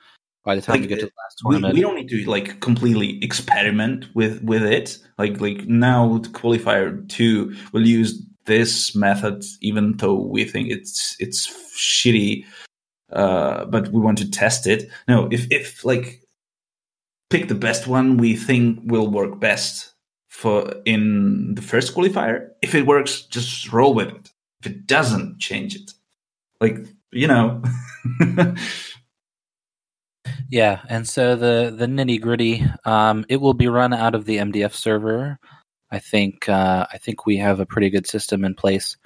By 0.45 0.55
the 0.55 0.63
time 0.63 0.75
Like, 0.75 0.81
we 0.83 0.87
get 0.87 1.01
to 1.01 1.07
the 1.07 1.13
last 1.53 1.63
we, 1.65 1.73
we 1.73 1.81
don't 1.81 1.97
need 1.97 2.09
to 2.09 2.31
like 2.31 2.61
completely 2.61 3.23
experiment 3.23 4.07
with 4.15 4.43
with 4.43 4.63
it. 4.63 4.99
Like 5.19 5.41
like 5.41 5.67
now 5.67 6.19
the 6.19 6.29
qualifier 6.29 7.07
2 7.09 7.55
will 7.73 7.87
use 7.87 8.23
this 8.47 8.95
method 8.95 9.45
even 9.61 9.97
though 9.99 10.15
we 10.15 10.45
think 10.45 10.71
it's 10.71 11.17
it's 11.19 11.47
shitty 11.77 12.45
uh 13.13 13.67
but 13.67 13.89
we 13.93 14.01
want 14.01 14.19
to 14.19 14.31
test 14.31 14.67
it. 14.67 14.89
No 15.07 15.29
if 15.31 15.47
if 15.51 15.85
like 15.85 16.23
pick 17.31 17.49
the 17.49 17.55
best 17.55 17.87
one 17.87 18.17
we 18.17 18.35
think 18.35 18.81
will 18.85 19.11
work 19.11 19.39
best 19.39 19.93
for 20.29 20.73
in 20.85 21.55
the 21.57 21.63
first 21.63 21.95
qualifier 21.95 22.49
if 22.63 22.75
it 22.75 22.87
works 22.87 23.23
just 23.23 23.71
roll 23.73 23.93
with 23.93 24.09
it. 24.09 24.31
If 24.61 24.71
it 24.73 24.87
doesn't 24.87 25.39
change 25.39 25.75
it. 25.75 25.93
Like 26.61 26.79
you 27.13 27.27
know 27.27 27.63
Yeah, 30.51 30.81
and 30.89 31.07
so 31.07 31.37
the 31.37 31.75
the 31.77 31.87
nitty 31.87 32.21
gritty, 32.21 32.65
um, 32.85 33.27
it 33.29 33.37
will 33.37 33.55
be 33.55 33.69
run 33.69 33.93
out 33.93 34.15
of 34.15 34.25
the 34.25 34.39
MDF 34.39 34.73
server. 34.73 35.39
I 35.91 35.99
think 35.99 36.49
uh, 36.49 36.87
I 36.91 36.99
think 36.99 37.27
we 37.27 37.37
have 37.39 37.61
a 37.61 37.67
pretty 37.67 37.91
good 37.91 38.07
system 38.07 38.45
in 38.45 38.55
place 38.55 38.97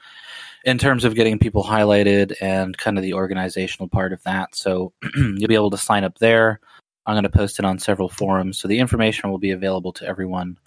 in 0.64 0.78
terms 0.78 1.04
of 1.04 1.16
getting 1.16 1.40
people 1.40 1.64
highlighted 1.64 2.34
and 2.40 2.76
kind 2.78 2.96
of 2.96 3.02
the 3.02 3.14
organizational 3.14 3.88
part 3.88 4.12
of 4.12 4.22
that. 4.22 4.54
So 4.54 4.92
you'll 5.16 5.48
be 5.48 5.56
able 5.56 5.70
to 5.70 5.78
sign 5.78 6.04
up 6.04 6.18
there. 6.18 6.60
I'm 7.04 7.14
going 7.14 7.24
to 7.24 7.30
post 7.30 7.58
it 7.58 7.64
on 7.64 7.80
several 7.80 8.08
forums, 8.08 8.60
so 8.60 8.68
the 8.68 8.78
information 8.78 9.30
will 9.30 9.38
be 9.38 9.50
available 9.50 9.92
to 9.94 10.06
everyone. 10.06 10.58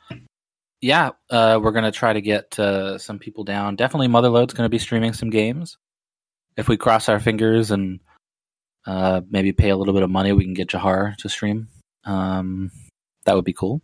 Yeah, 0.81 1.11
uh, 1.29 1.59
we're 1.63 1.71
going 1.71 1.85
to 1.85 1.91
try 1.91 2.11
to 2.11 2.19
get 2.19 2.59
uh, 2.59 2.97
some 2.97 3.19
people 3.19 3.45
down. 3.45 3.77
Definitely, 3.77 4.09
Motherload's 4.09 4.53
going 4.53 4.65
to 4.65 4.69
be 4.69 4.77
streaming 4.77 5.13
some 5.13 5.29
games. 5.29 5.77
If 6.57 6.67
we 6.67 6.75
cross 6.75 7.07
our 7.07 7.21
fingers 7.21 7.71
and 7.71 8.01
uh, 8.85 9.21
maybe 9.29 9.51
pay 9.51 9.69
a 9.69 9.75
little 9.77 9.93
bit 9.93 10.03
of 10.03 10.09
money. 10.09 10.31
We 10.31 10.43
can 10.43 10.53
get 10.53 10.69
Jahar 10.69 11.15
to 11.17 11.29
stream. 11.29 11.67
Um, 12.05 12.71
that 13.25 13.35
would 13.35 13.45
be 13.45 13.53
cool. 13.53 13.81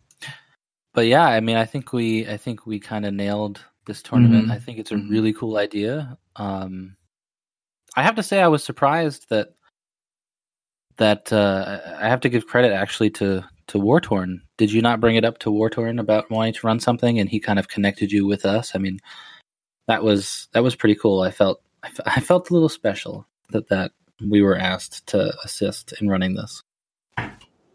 But 0.94 1.07
yeah, 1.07 1.23
I 1.26 1.40
mean, 1.40 1.57
I 1.57 1.65
think 1.65 1.94
we, 1.94 2.28
I 2.28 2.38
think 2.38 2.65
we 2.65 2.80
kind 2.80 3.06
of 3.06 3.14
nailed 3.14 3.64
this 3.88 4.02
tournament. 4.03 4.48
Mhm. 4.48 4.52
I 4.52 4.60
think 4.60 4.78
it's 4.78 4.91
a 4.91 4.95
Mhm. 4.95 5.10
really 5.10 5.34
cool 5.34 5.57
idea. 5.57 6.18
Um, 6.36 6.95
I 7.95 8.03
have 8.03 8.15
to 8.15 8.23
say, 8.23 8.41
I 8.41 8.48
was 8.48 8.64
surprised 8.64 9.28
that 9.30 9.53
that 10.98 11.32
uh, 11.34 11.80
I 11.99 12.07
have 12.10 12.22
to 12.22 12.30
give 12.30 12.45
credit 12.48 12.72
actually 12.73 13.10
to 13.11 13.44
to 13.68 13.80
Wartorn. 13.80 14.41
Did 14.57 14.72
you 14.72 14.82
not 14.82 14.99
bring 14.99 15.15
it 15.15 15.23
up 15.26 15.40
to 15.40 15.49
Wartorn 15.49 15.99
about 15.99 16.30
wanting 16.30 16.53
to 16.53 16.68
run 16.68 16.80
something, 16.80 17.19
and 17.19 17.30
he 17.30 17.40
kind 17.40 17.57
of 17.57 17.69
connected 17.69 18.11
you 18.11 18.26
with 18.28 18.45
us? 18.45 18.76
I 18.76 18.80
mean, 18.80 18.99
that 19.88 20.03
was 20.03 20.48
that 20.53 20.64
was 20.64 20.76
pretty 20.76 20.95
cool. 20.95 21.22
I 21.22 21.32
felt 21.32 21.61
I 21.84 21.90
fe- 21.90 22.03
I 22.06 22.19
felt 22.19 22.49
a 22.49 22.53
little 22.53 22.69
special 22.69 23.26
that 23.49 23.69
that 23.69 23.91
we 24.30 24.41
were 24.41 24.57
asked 24.57 25.06
to 25.07 25.34
assist 25.43 25.93
in 26.02 26.10
running 26.10 26.35
this. 26.35 26.61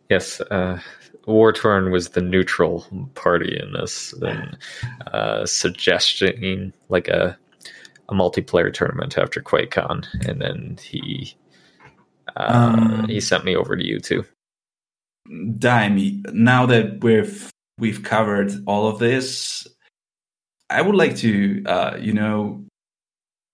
Yes, 0.09 0.40
uh, 0.40 0.78
Wartorn 1.27 1.90
was 1.90 2.10
the 2.10 2.23
neutral 2.23 2.86
party 3.14 3.59
in 3.60 3.73
this, 3.73 4.12
and 4.14 4.56
uh, 5.12 5.44
suggesting 5.47 6.73
like 6.89 7.09
a 7.09 7.36
a 8.09 8.14
multiplayer 8.14 8.73
tournament 8.73 9.18
after 9.18 9.40
QuakeCon, 9.43 10.06
and 10.28 10.40
then 10.40 10.78
he 10.81 11.35
uh, 12.36 12.77
Um, 12.78 13.09
he 13.09 13.20
sent 13.20 13.44
me 13.44 13.56
over 13.56 13.77
to 13.77 13.85
you 13.85 13.98
too. 13.98 14.24
Dime, 15.59 16.23
now 16.32 16.66
that 16.66 17.02
we've 17.02 17.51
we've 17.78 18.02
covered 18.02 18.52
all 18.66 18.86
of 18.86 18.98
this, 19.01 19.66
I 20.70 20.82
would 20.82 20.94
like 20.94 21.16
to, 21.16 21.64
uh, 21.66 21.97
you 22.01 22.12
know, 22.12 22.64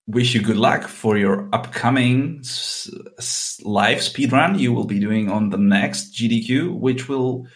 wish 0.06 0.34
you 0.34 0.42
good 0.42 0.56
luck 0.56 0.88
for 0.88 1.16
your 1.16 1.48
upcoming 1.52 2.38
s- 2.40 2.90
s- 3.18 3.60
live 3.64 3.98
speedrun 3.98 4.58
you 4.58 4.72
will 4.72 4.84
be 4.84 4.98
doing 4.98 5.30
on 5.30 5.50
the 5.50 5.58
next 5.58 6.14
GDQ, 6.14 6.74
which 6.78 7.08
will 7.08 7.46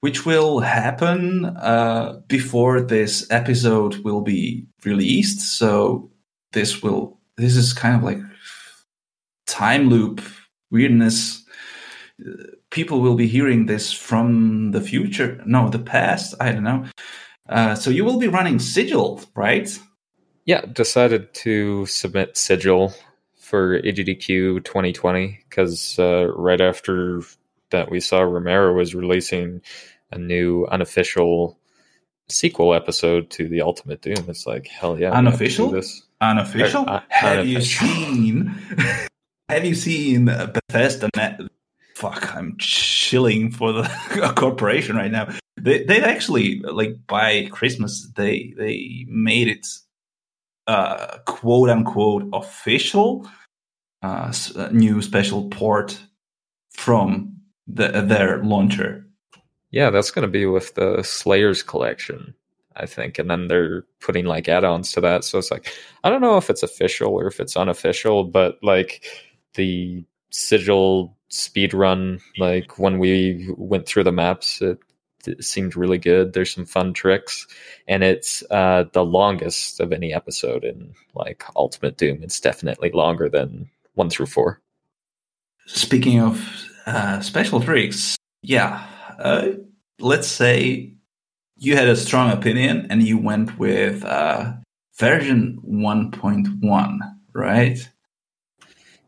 which 0.00 0.24
will 0.24 0.60
happen 0.60 1.44
uh, 1.44 2.20
before 2.26 2.80
this 2.80 3.30
episode 3.30 3.96
will 3.98 4.22
be 4.22 4.66
released. 4.84 5.40
So 5.58 6.10
this 6.52 6.82
will 6.82 7.18
this 7.36 7.56
is 7.56 7.72
kind 7.72 7.96
of 7.96 8.02
like 8.02 8.18
time 9.46 9.88
loop 9.88 10.22
weirdness. 10.70 11.44
People 12.70 13.00
will 13.00 13.16
be 13.16 13.26
hearing 13.26 13.66
this 13.66 13.92
from 13.92 14.70
the 14.70 14.80
future 14.80 15.42
no 15.44 15.68
the 15.68 15.78
past 15.78 16.34
i 16.40 16.52
don't 16.52 16.62
know. 16.62 16.84
Uh, 17.48 17.74
so 17.74 17.90
you 17.90 18.04
will 18.04 18.18
be 18.18 18.28
running 18.28 18.58
sigil 18.60 19.20
right 19.34 19.78
Yeah, 20.44 20.62
decided 20.66 21.32
to 21.34 21.86
submit 21.86 22.36
Sigil 22.36 22.94
for 23.36 23.80
AGDQ 23.82 24.64
2020 24.64 25.40
because 25.48 25.98
uh, 25.98 26.32
right 26.34 26.60
after 26.60 27.22
that 27.70 27.90
we 27.90 28.00
saw 28.00 28.20
Romero 28.20 28.72
was 28.74 28.94
releasing 28.94 29.60
a 30.10 30.18
new 30.18 30.66
unofficial 30.66 31.58
sequel 32.28 32.74
episode 32.74 33.30
to 33.30 33.48
the 33.48 33.62
Ultimate 33.62 34.02
Doom. 34.02 34.24
It's 34.28 34.46
like 34.46 34.66
hell 34.68 34.98
yeah, 34.98 35.10
we 35.10 35.14
have 35.14 35.14
to 35.14 35.22
do 35.22 35.28
Unofficial? 35.28 35.70
This. 35.70 36.02
unofficial 36.20 36.82
Uh, 36.82 36.92
uh, 36.92 37.00
have 37.08 37.46
you 37.46 37.60
seen 37.60 38.46
have 39.48 39.64
you 39.64 39.74
seen 39.74 40.26
bethesda 40.26 41.08
net 41.16 41.40
fuck 41.94 42.34
i'm 42.36 42.56
chilling 42.58 43.50
for 43.50 43.72
the 43.72 44.32
corporation 44.36 44.96
right 44.96 45.10
now 45.10 45.28
they 45.56 45.82
they 45.84 46.02
actually 46.02 46.60
like 46.60 46.94
by 47.06 47.46
christmas 47.50 48.08
they 48.16 48.54
they 48.56 49.04
made 49.08 49.48
it 49.48 49.66
uh 50.66 51.18
quote 51.26 51.70
unquote 51.70 52.28
official 52.32 53.28
uh 54.02 54.32
uh, 54.56 54.68
new 54.72 55.02
special 55.02 55.48
port 55.48 55.98
from 56.72 57.34
the, 57.66 57.88
their 57.88 58.42
launcher 58.42 59.04
Yeah, 59.70 59.90
that's 59.90 60.10
going 60.10 60.26
to 60.26 60.28
be 60.28 60.46
with 60.46 60.74
the 60.74 61.02
Slayers 61.02 61.62
collection, 61.62 62.34
I 62.76 62.86
think, 62.86 63.18
and 63.18 63.30
then 63.30 63.48
they're 63.48 63.84
putting 64.00 64.24
like 64.24 64.48
add-ons 64.48 64.92
to 64.92 65.00
that. 65.02 65.24
So 65.24 65.38
it's 65.38 65.50
like 65.50 65.72
I 66.02 66.10
don't 66.10 66.20
know 66.20 66.36
if 66.36 66.50
it's 66.50 66.62
official 66.62 67.12
or 67.12 67.26
if 67.26 67.38
it's 67.40 67.56
unofficial, 67.56 68.24
but 68.24 68.58
like 68.62 69.04
the 69.54 70.04
Sigil 70.30 71.16
speed 71.28 71.74
run, 71.74 72.20
like 72.38 72.78
when 72.78 72.98
we 72.98 73.48
went 73.56 73.86
through 73.86 74.04
the 74.04 74.12
maps, 74.12 74.60
it, 74.60 74.78
it 75.26 75.44
seemed 75.44 75.76
really 75.76 75.98
good. 75.98 76.32
There's 76.32 76.52
some 76.52 76.66
fun 76.66 76.92
tricks, 76.92 77.46
and 77.88 78.02
it's 78.02 78.42
uh, 78.50 78.84
the 78.92 79.04
longest 79.04 79.80
of 79.80 79.92
any 79.92 80.12
episode 80.12 80.64
in 80.64 80.94
like 81.14 81.44
Ultimate 81.56 81.96
Doom. 81.96 82.22
It's 82.22 82.40
definitely 82.40 82.90
longer 82.92 83.28
than 83.28 83.70
one 83.94 84.10
through 84.10 84.26
four. 84.26 84.60
Speaking 85.66 86.20
of 86.20 86.66
uh, 86.86 87.20
special 87.20 87.60
tricks, 87.60 88.16
yeah, 88.42 88.86
uh, 89.18 89.48
let's 89.98 90.28
say 90.28 90.94
you 91.56 91.76
had 91.76 91.88
a 91.88 91.96
strong 91.96 92.32
opinion 92.32 92.86
and 92.90 93.02
you 93.02 93.18
went 93.18 93.58
with 93.58 94.04
uh, 94.04 94.52
version 94.98 95.60
1.1, 95.66 96.98
right? 97.34 97.90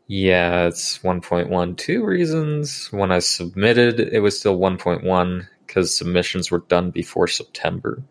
Yeah, 0.07 0.67
it's 0.67 0.99
1.1. 0.99 1.77
Two 1.77 2.05
reasons. 2.05 2.87
When 2.91 3.11
I 3.11 3.19
submitted, 3.19 3.99
it 3.99 4.19
was 4.19 4.37
still 4.37 4.59
1.1 4.59 5.47
because 5.73 5.95
submissions 5.95 6.51
were 6.51 6.59
done 6.59 6.91
before 6.91 7.27
September. 7.27 8.03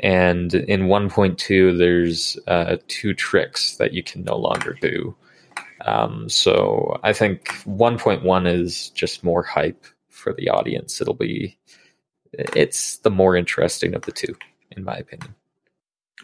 And 0.00 0.54
in 0.54 0.84
1.2, 0.84 1.76
there's 1.76 2.38
uh, 2.46 2.76
two 2.88 3.12
tricks 3.12 3.76
that 3.76 3.92
you 3.92 4.02
can 4.02 4.24
no 4.24 4.36
longer 4.36 4.78
do. 4.80 5.14
Um, 5.84 6.30
so 6.30 6.98
I 7.02 7.12
think 7.12 7.48
1.1 7.64 8.50
is 8.50 8.88
just 8.90 9.22
more 9.22 9.42
hype 9.42 9.84
for 10.08 10.32
the 10.32 10.48
audience. 10.48 11.00
It'll 11.02 11.14
be 11.14 11.58
it's 12.32 12.98
the 12.98 13.10
more 13.10 13.36
interesting 13.36 13.94
of 13.94 14.02
the 14.02 14.12
two, 14.12 14.34
in 14.70 14.84
my 14.84 14.96
opinion. 14.96 15.34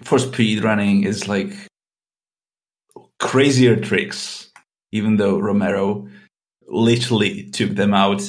For 0.03 0.19
speed 0.19 0.65
running 0.65 1.05
is 1.05 1.28
like 1.28 1.53
crazier 3.20 3.77
tricks, 3.77 4.51
even 4.90 5.16
though 5.16 5.39
Romero 5.39 6.09
literally 6.66 7.51
took 7.51 7.70
them 7.70 7.93
out 7.93 8.23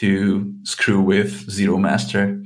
to 0.00 0.54
screw 0.62 1.02
with 1.02 1.50
Zero 1.50 1.76
Master. 1.76 2.42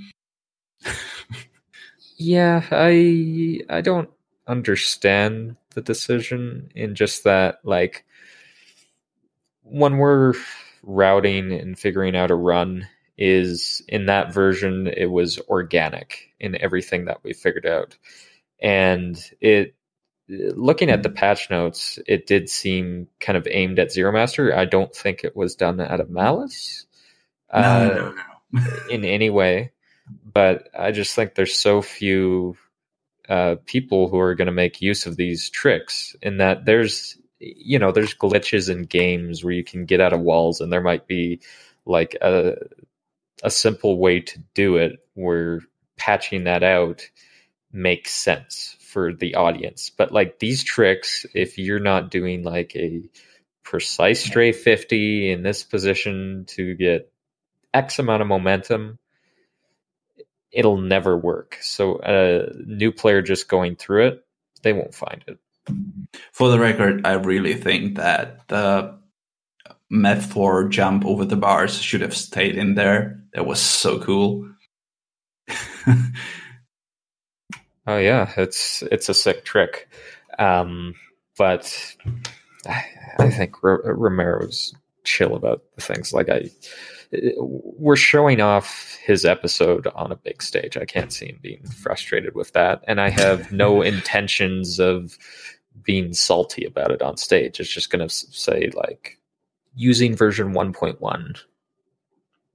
yeah, 2.16 2.64
I 2.72 3.60
I 3.70 3.80
don't 3.80 4.10
understand 4.48 5.56
the 5.74 5.80
decision 5.80 6.68
in 6.74 6.96
just 6.96 7.22
that 7.22 7.60
like 7.62 8.04
when 9.62 9.98
we're 9.98 10.34
routing 10.82 11.52
and 11.52 11.78
figuring 11.78 12.16
out 12.16 12.32
a 12.32 12.34
run 12.34 12.88
is 13.16 13.80
in 13.86 14.06
that 14.06 14.34
version 14.34 14.88
it 14.88 15.10
was 15.10 15.38
organic 15.48 16.32
in 16.40 16.60
everything 16.60 17.04
that 17.04 17.22
we 17.22 17.32
figured 17.32 17.66
out. 17.66 17.96
And 18.60 19.16
it 19.40 19.76
looking 20.28 20.90
at 20.90 21.04
the 21.04 21.10
patch 21.10 21.50
notes 21.50 22.00
it 22.08 22.26
did 22.26 22.48
seem 22.48 23.06
kind 23.20 23.38
of 23.38 23.46
aimed 23.48 23.78
at 23.78 23.92
zero 23.92 24.10
master. 24.10 24.52
I 24.52 24.64
don't 24.64 24.92
think 24.92 25.22
it 25.22 25.36
was 25.36 25.54
done 25.54 25.80
out 25.80 26.00
of 26.00 26.10
malice 26.10 26.86
uh, 27.54 27.88
no, 27.88 27.94
no, 27.94 28.14
no. 28.52 28.60
in 28.90 29.04
any 29.04 29.30
way 29.30 29.72
but 30.32 30.68
i 30.78 30.90
just 30.92 31.14
think 31.14 31.34
there's 31.34 31.58
so 31.58 31.80
few 31.80 32.56
uh, 33.28 33.56
people 33.64 34.08
who 34.08 34.18
are 34.18 34.34
going 34.34 34.46
to 34.46 34.52
make 34.52 34.82
use 34.82 35.06
of 35.06 35.16
these 35.16 35.48
tricks 35.48 36.14
in 36.20 36.38
that 36.38 36.66
there's 36.66 37.16
you 37.38 37.78
know 37.78 37.92
there's 37.92 38.14
glitches 38.14 38.70
in 38.70 38.82
games 38.82 39.42
where 39.42 39.52
you 39.52 39.64
can 39.64 39.86
get 39.86 40.00
out 40.00 40.12
of 40.12 40.20
walls 40.20 40.60
and 40.60 40.72
there 40.72 40.82
might 40.82 41.06
be 41.06 41.40
like 41.86 42.16
a 42.20 42.56
a 43.42 43.50
simple 43.50 43.98
way 43.98 44.20
to 44.20 44.38
do 44.54 44.76
it 44.76 45.00
where 45.14 45.60
patching 45.96 46.44
that 46.44 46.62
out 46.62 47.08
makes 47.72 48.12
sense 48.12 48.76
for 48.80 49.12
the 49.12 49.34
audience 49.34 49.90
but 49.90 50.12
like 50.12 50.38
these 50.38 50.62
tricks 50.62 51.26
if 51.34 51.58
you're 51.58 51.80
not 51.80 52.10
doing 52.10 52.42
like 52.42 52.76
a 52.76 53.02
precise 53.62 54.22
strafe 54.22 54.60
50 54.60 55.30
in 55.30 55.42
this 55.42 55.64
position 55.64 56.44
to 56.46 56.74
get 56.74 57.10
x 57.74 57.98
amount 58.00 58.22
of 58.22 58.28
momentum 58.28 58.98
it'll 60.52 60.78
never 60.80 61.16
work 61.18 61.58
so 61.62 62.00
a 62.04 62.50
new 62.66 62.92
player 62.92 63.22
just 63.22 63.48
going 63.48 63.76
through 63.76 64.06
it 64.06 64.24
they 64.62 64.72
won't 64.72 64.94
find 64.94 65.24
it 65.28 65.38
For 66.32 66.50
the 66.50 66.58
record, 66.58 67.06
I 67.06 67.14
really 67.14 67.54
think 67.54 67.96
that 67.96 68.48
the 68.48 68.98
Meth 69.90 70.32
4 70.32 70.68
jump 70.68 71.04
over 71.06 71.24
the 71.24 71.36
bars 71.36 71.80
should 71.80 72.02
have 72.02 72.16
stayed 72.16 72.56
in 72.56 72.74
there. 72.74 73.22
That 73.34 73.46
was 73.46 73.60
so 73.60 74.00
cool. 74.00 74.50
Oh 77.86 77.98
yeah, 77.98 78.32
it's 78.38 78.82
it's 78.90 79.10
a 79.10 79.14
sick 79.14 79.44
trick, 79.44 79.90
um, 80.38 80.94
but 81.36 81.96
I, 82.66 82.84
I 83.18 83.30
think 83.30 83.62
R- 83.62 83.82
Romero's 83.84 84.74
chill 85.04 85.36
about 85.36 85.62
the 85.76 85.82
things. 85.82 86.12
Like 86.14 86.30
I, 86.30 86.50
we're 87.38 87.96
showing 87.96 88.40
off 88.40 88.98
his 89.04 89.24
episode 89.24 89.86
on 89.94 90.12
a 90.12 90.16
big 90.16 90.42
stage. 90.42 90.76
I 90.76 90.84
can't 90.84 91.12
see 91.12 91.26
him 91.26 91.38
being 91.42 91.64
frustrated 91.64 92.34
with 92.34 92.52
that, 92.52 92.82
and 92.86 93.00
I 93.00 93.10
have 93.10 93.52
no 93.52 93.82
intentions 93.94 94.78
of 94.78 95.18
being 95.82 96.12
salty 96.12 96.64
about 96.64 96.90
it 96.90 97.02
on 97.02 97.16
stage. 97.16 97.60
It's 97.60 97.70
just 97.70 97.90
going 97.90 98.06
to 98.06 98.14
say 98.14 98.70
like 98.74 99.18
using 99.74 100.16
version 100.16 100.52
one 100.52 100.72
point 100.72 101.00
one. 101.00 101.34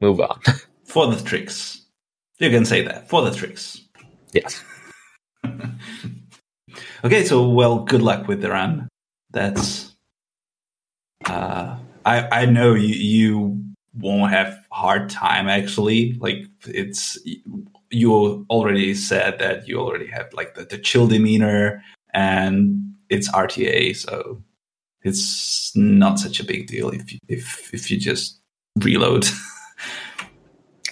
Move 0.01 0.21
on. 0.21 0.39
For 0.85 1.07
the 1.07 1.21
tricks. 1.21 1.85
You 2.39 2.49
can 2.49 2.65
say 2.65 2.81
that. 2.83 3.09
For 3.09 3.21
the 3.21 3.31
tricks. 3.31 3.81
yes. 4.33 4.63
Okay, 7.03 7.23
so 7.23 7.47
well, 7.47 7.79
good 7.79 8.01
luck 8.01 8.27
with 8.27 8.41
the 8.41 8.49
run. 8.49 8.89
That's 9.31 9.95
uh 11.25 11.77
I 12.05 12.41
I 12.41 12.45
know 12.45 12.73
you 12.73 12.95
you 12.95 13.63
won't 13.93 14.31
have 14.31 14.57
hard 14.71 15.09
time 15.09 15.47
actually. 15.47 16.13
Like 16.19 16.45
it's 16.67 17.17
you 17.89 18.45
already 18.49 18.93
said 18.93 19.39
that 19.39 19.67
you 19.67 19.79
already 19.79 20.07
have 20.07 20.31
like 20.33 20.55
the, 20.55 20.65
the 20.65 20.77
chill 20.77 21.07
demeanor 21.07 21.83
and 22.13 22.95
it's 23.09 23.29
RTA, 23.29 23.95
so 23.95 24.41
it's 25.01 25.71
not 25.75 26.19
such 26.19 26.39
a 26.39 26.43
big 26.43 26.67
deal 26.67 26.89
if 26.89 27.11
you, 27.11 27.19
if 27.27 27.73
if 27.73 27.89
you 27.91 27.97
just 27.97 28.39
reload. 28.77 29.25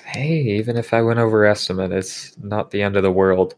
Hey, 0.05 0.39
even 0.57 0.77
if 0.77 0.93
I 0.93 1.01
went 1.01 1.19
over 1.19 1.45
estimate, 1.45 1.91
it's 1.91 2.35
not 2.39 2.71
the 2.71 2.81
end 2.81 2.95
of 2.95 3.03
the 3.03 3.11
world. 3.11 3.55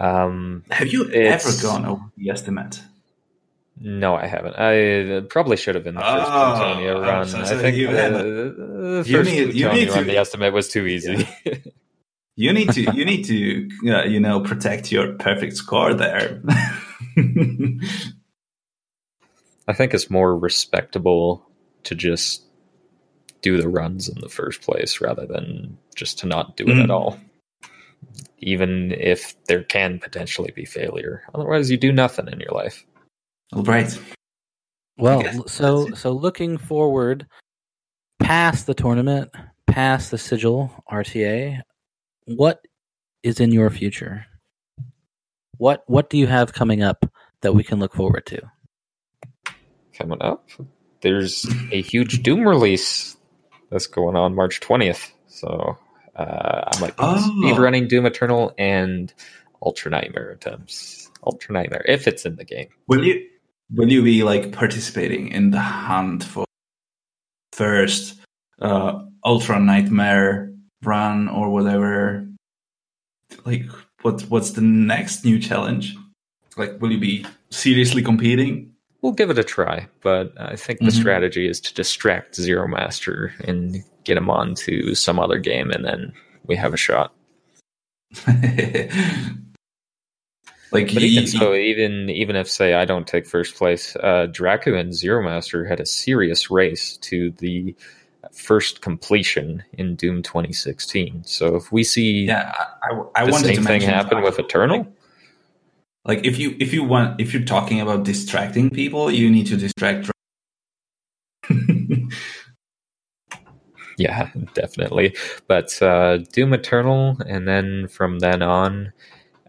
Um, 0.00 0.64
have 0.70 0.88
you 0.92 1.10
ever 1.12 1.50
gone 1.62 1.84
over 1.84 2.02
the 2.16 2.30
estimate? 2.30 2.80
No, 3.80 4.14
I 4.14 4.26
haven't. 4.26 4.54
I 4.58 5.20
probably 5.28 5.56
should 5.56 5.74
have 5.74 5.84
been 5.84 5.94
the 5.94 6.00
first 6.02 6.12
Oh, 6.12 6.30
Plutonia 6.30 6.96
I'm 6.96 7.02
run. 7.02 7.26
so 7.28 7.38
I 7.40 7.44
think 7.46 7.76
You 7.76 7.88
uh, 7.88 7.92
had- 7.94 8.12
the 8.14 9.02
You 9.06 9.16
first 9.18 9.30
need- 9.30 9.54
you 9.54 9.66
Plutonia 9.68 9.88
run, 9.88 9.98
to- 9.98 10.04
the 10.04 10.16
estimate 10.18 10.52
was 10.52 10.68
too 10.68 10.86
easy. 10.86 11.26
You 12.36 12.52
need 12.54 12.70
to 12.72 12.82
you 12.94 13.04
need 13.04 13.24
to 13.24 13.68
uh, 13.92 14.04
you 14.04 14.20
know 14.20 14.40
protect 14.40 14.90
your 14.92 15.12
perfect 15.14 15.56
score 15.56 15.92
there. 15.94 16.40
I 19.68 19.72
think 19.74 19.94
it's 19.94 20.10
more 20.10 20.36
respectable 20.36 21.46
to 21.84 21.94
just 21.94 22.44
do 23.42 23.60
the 23.60 23.68
runs 23.68 24.08
in 24.08 24.20
the 24.20 24.28
first 24.28 24.62
place 24.62 25.00
rather 25.00 25.26
than 25.26 25.78
just 25.94 26.18
to 26.20 26.26
not 26.26 26.56
do 26.56 26.64
it 26.64 26.78
at 26.78 26.88
Mm. 26.88 26.90
all. 26.94 27.18
Even 28.38 28.92
if 28.92 29.34
there 29.46 29.62
can 29.62 29.98
potentially 29.98 30.50
be 30.54 30.64
failure. 30.64 31.22
Otherwise, 31.34 31.70
you 31.70 31.76
do 31.76 31.92
nothing 31.92 32.28
in 32.28 32.40
your 32.40 32.52
life. 32.52 32.84
All 33.52 33.62
right. 33.62 33.98
Well, 34.96 35.46
so 35.48 35.92
so 35.94 36.12
looking 36.12 36.58
forward 36.58 37.26
past 38.20 38.66
the 38.66 38.74
tournament, 38.74 39.30
past 39.66 40.10
the 40.10 40.18
sigil 40.18 40.70
RTA, 40.90 41.60
what 42.26 42.64
is 43.22 43.40
in 43.40 43.50
your 43.52 43.70
future? 43.70 44.26
What 45.56 45.82
what 45.86 46.10
do 46.10 46.18
you 46.18 46.26
have 46.26 46.52
coming 46.52 46.82
up 46.82 47.06
that 47.42 47.54
we 47.54 47.64
can 47.64 47.78
look 47.80 47.94
forward 47.94 48.26
to? 48.26 48.40
coming 49.92 50.22
up. 50.22 50.48
There's 51.02 51.46
a 51.72 51.82
huge 51.82 52.22
Doom 52.22 52.48
release 52.48 53.18
that's 53.70 53.86
going 53.86 54.16
on 54.16 54.34
March 54.34 54.60
20th. 54.60 55.10
So 55.26 55.76
uh, 56.16 56.62
I 56.72 56.80
might 56.80 56.96
be 56.96 57.02
Oh. 57.04 57.34
speedrunning 57.36 57.86
Doom 57.86 58.06
Eternal 58.06 58.54
and 58.56 59.12
Ultra 59.62 59.90
Nightmare 59.90 60.30
attempts. 60.30 61.10
Ultra 61.22 61.52
Nightmare, 61.52 61.84
if 61.86 62.08
it's 62.08 62.24
in 62.24 62.36
the 62.36 62.44
game. 62.46 62.68
Will 62.86 63.04
you 63.04 63.26
will 63.74 63.90
you 63.90 64.02
be 64.02 64.22
like 64.22 64.52
participating 64.52 65.28
in 65.28 65.50
the 65.50 65.60
hunt 65.60 66.24
for 66.24 66.44
first 67.52 68.18
uh, 68.60 69.02
Ultra 69.24 69.60
Nightmare 69.60 70.52
run 70.82 71.28
or 71.28 71.50
whatever? 71.50 72.26
Like 73.44 73.64
what 74.02 74.22
what's 74.22 74.50
the 74.52 74.60
next 74.62 75.24
new 75.24 75.38
challenge? 75.38 75.96
Like 76.56 76.80
will 76.80 76.90
you 76.92 76.98
be 76.98 77.26
seriously 77.50 78.02
competing? 78.02 78.72
We'll 79.02 79.12
give 79.12 79.30
it 79.30 79.38
a 79.38 79.44
try, 79.44 79.86
but 80.02 80.32
I 80.38 80.56
think 80.56 80.80
the 80.80 80.86
Mhm. 80.86 81.00
strategy 81.00 81.48
is 81.48 81.58
to 81.60 81.72
distract 81.74 82.34
Zero 82.36 82.68
Master 82.68 83.32
and 83.44 83.82
get 84.04 84.18
him 84.18 84.28
on 84.28 84.54
to 84.56 84.94
some 84.94 85.18
other 85.18 85.38
game, 85.38 85.70
and 85.70 85.84
then 85.86 86.12
we 86.44 86.54
have 86.56 86.74
a 86.74 86.76
shot. 86.76 87.14
like 90.72 90.92
But 90.94 91.02
you- 91.02 91.08
even 91.20 91.26
so, 91.26 91.54
even 91.54 92.10
even 92.10 92.36
if 92.36 92.48
say 92.50 92.74
I 92.74 92.84
don't 92.84 93.06
take 93.06 93.26
first 93.26 93.54
place, 93.56 93.96
uh, 93.96 94.26
Dracu 94.30 94.78
and 94.78 94.94
Zero 94.94 95.22
Master 95.22 95.64
had 95.64 95.80
a 95.80 95.86
serious 95.86 96.50
race 96.50 96.96
to 96.98 97.30
the 97.38 97.74
first 98.32 98.80
completion 98.80 99.64
in 99.72 99.96
Doom 99.96 100.22
2016. 100.22 101.24
So 101.24 101.56
if 101.56 101.72
we 101.72 101.82
see 101.82 102.26
yeah, 102.26 102.52
I, 102.82 102.94
I, 102.94 103.22
I 103.22 103.24
the 103.24 103.32
same 103.32 103.56
to 103.56 103.62
thing 103.62 103.80
happen 103.82 104.22
with 104.22 104.38
Eternal, 104.38 104.78
like- 104.78 104.88
Like 106.04 106.24
if 106.26 106.38
you 106.38 106.56
if 106.60 106.72
you 106.72 106.84
want 106.84 107.20
if 107.20 107.32
you're 107.34 107.44
talking 107.44 107.80
about 107.80 108.04
distracting 108.04 108.70
people, 108.70 109.10
you 109.10 109.30
need 109.30 109.46
to 109.46 109.56
distract. 109.56 110.10
Yeah, 113.98 114.30
definitely. 114.54 115.14
But 115.46 115.80
uh, 115.82 116.18
Doom 116.32 116.54
Eternal, 116.54 117.18
and 117.26 117.46
then 117.46 117.86
from 117.88 118.20
then 118.20 118.40
on, 118.40 118.92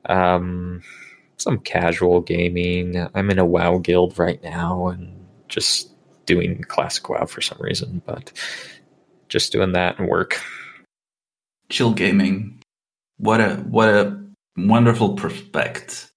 um, 0.08 0.82
some 1.42 1.60
casual 1.60 2.22
gaming. 2.22 3.08
I'm 3.14 3.30
in 3.30 3.40
a 3.40 3.46
WoW 3.46 3.80
guild 3.80 4.18
right 4.18 4.42
now, 4.44 4.88
and 4.88 5.26
just 5.48 5.92
doing 6.26 6.64
classic 6.64 7.10
WoW 7.10 7.26
for 7.26 7.42
some 7.42 7.58
reason, 7.60 8.02
but 8.06 8.32
just 9.30 9.52
doing 9.52 9.74
that 9.74 10.00
and 10.00 10.08
work. 10.08 10.42
Chill 11.70 11.94
gaming. 11.94 12.62
What 13.18 13.42
a 13.42 13.56
what 13.56 13.90
a 13.90 14.22
wonderful 14.58 15.16
prospect. 15.16 16.12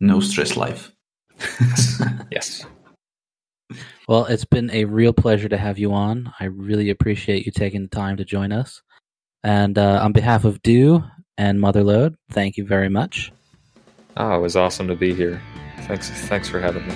No 0.00 0.20
stress 0.20 0.56
life. 0.56 0.92
Yes. 2.30 2.64
Well, 4.08 4.24
it's 4.24 4.44
been 4.44 4.70
a 4.70 4.86
real 4.86 5.12
pleasure 5.12 5.48
to 5.48 5.56
have 5.56 5.78
you 5.78 5.92
on. 5.92 6.32
I 6.40 6.46
really 6.46 6.90
appreciate 6.90 7.46
you 7.46 7.52
taking 7.52 7.82
the 7.82 7.88
time 7.88 8.16
to 8.16 8.24
join 8.24 8.52
us. 8.52 8.82
And 9.44 9.76
uh, 9.78 10.00
on 10.02 10.12
behalf 10.12 10.44
of 10.44 10.62
Do 10.62 11.04
and 11.36 11.60
Motherload, 11.60 12.14
thank 12.30 12.56
you 12.56 12.64
very 12.66 12.88
much. 12.88 13.32
Oh, 14.16 14.36
it 14.36 14.40
was 14.40 14.56
awesome 14.56 14.88
to 14.88 14.94
be 14.94 15.14
here. 15.14 15.40
Thanks, 15.82 16.10
thanks 16.10 16.48
for 16.48 16.60
having 16.60 16.86
me. 16.86 16.94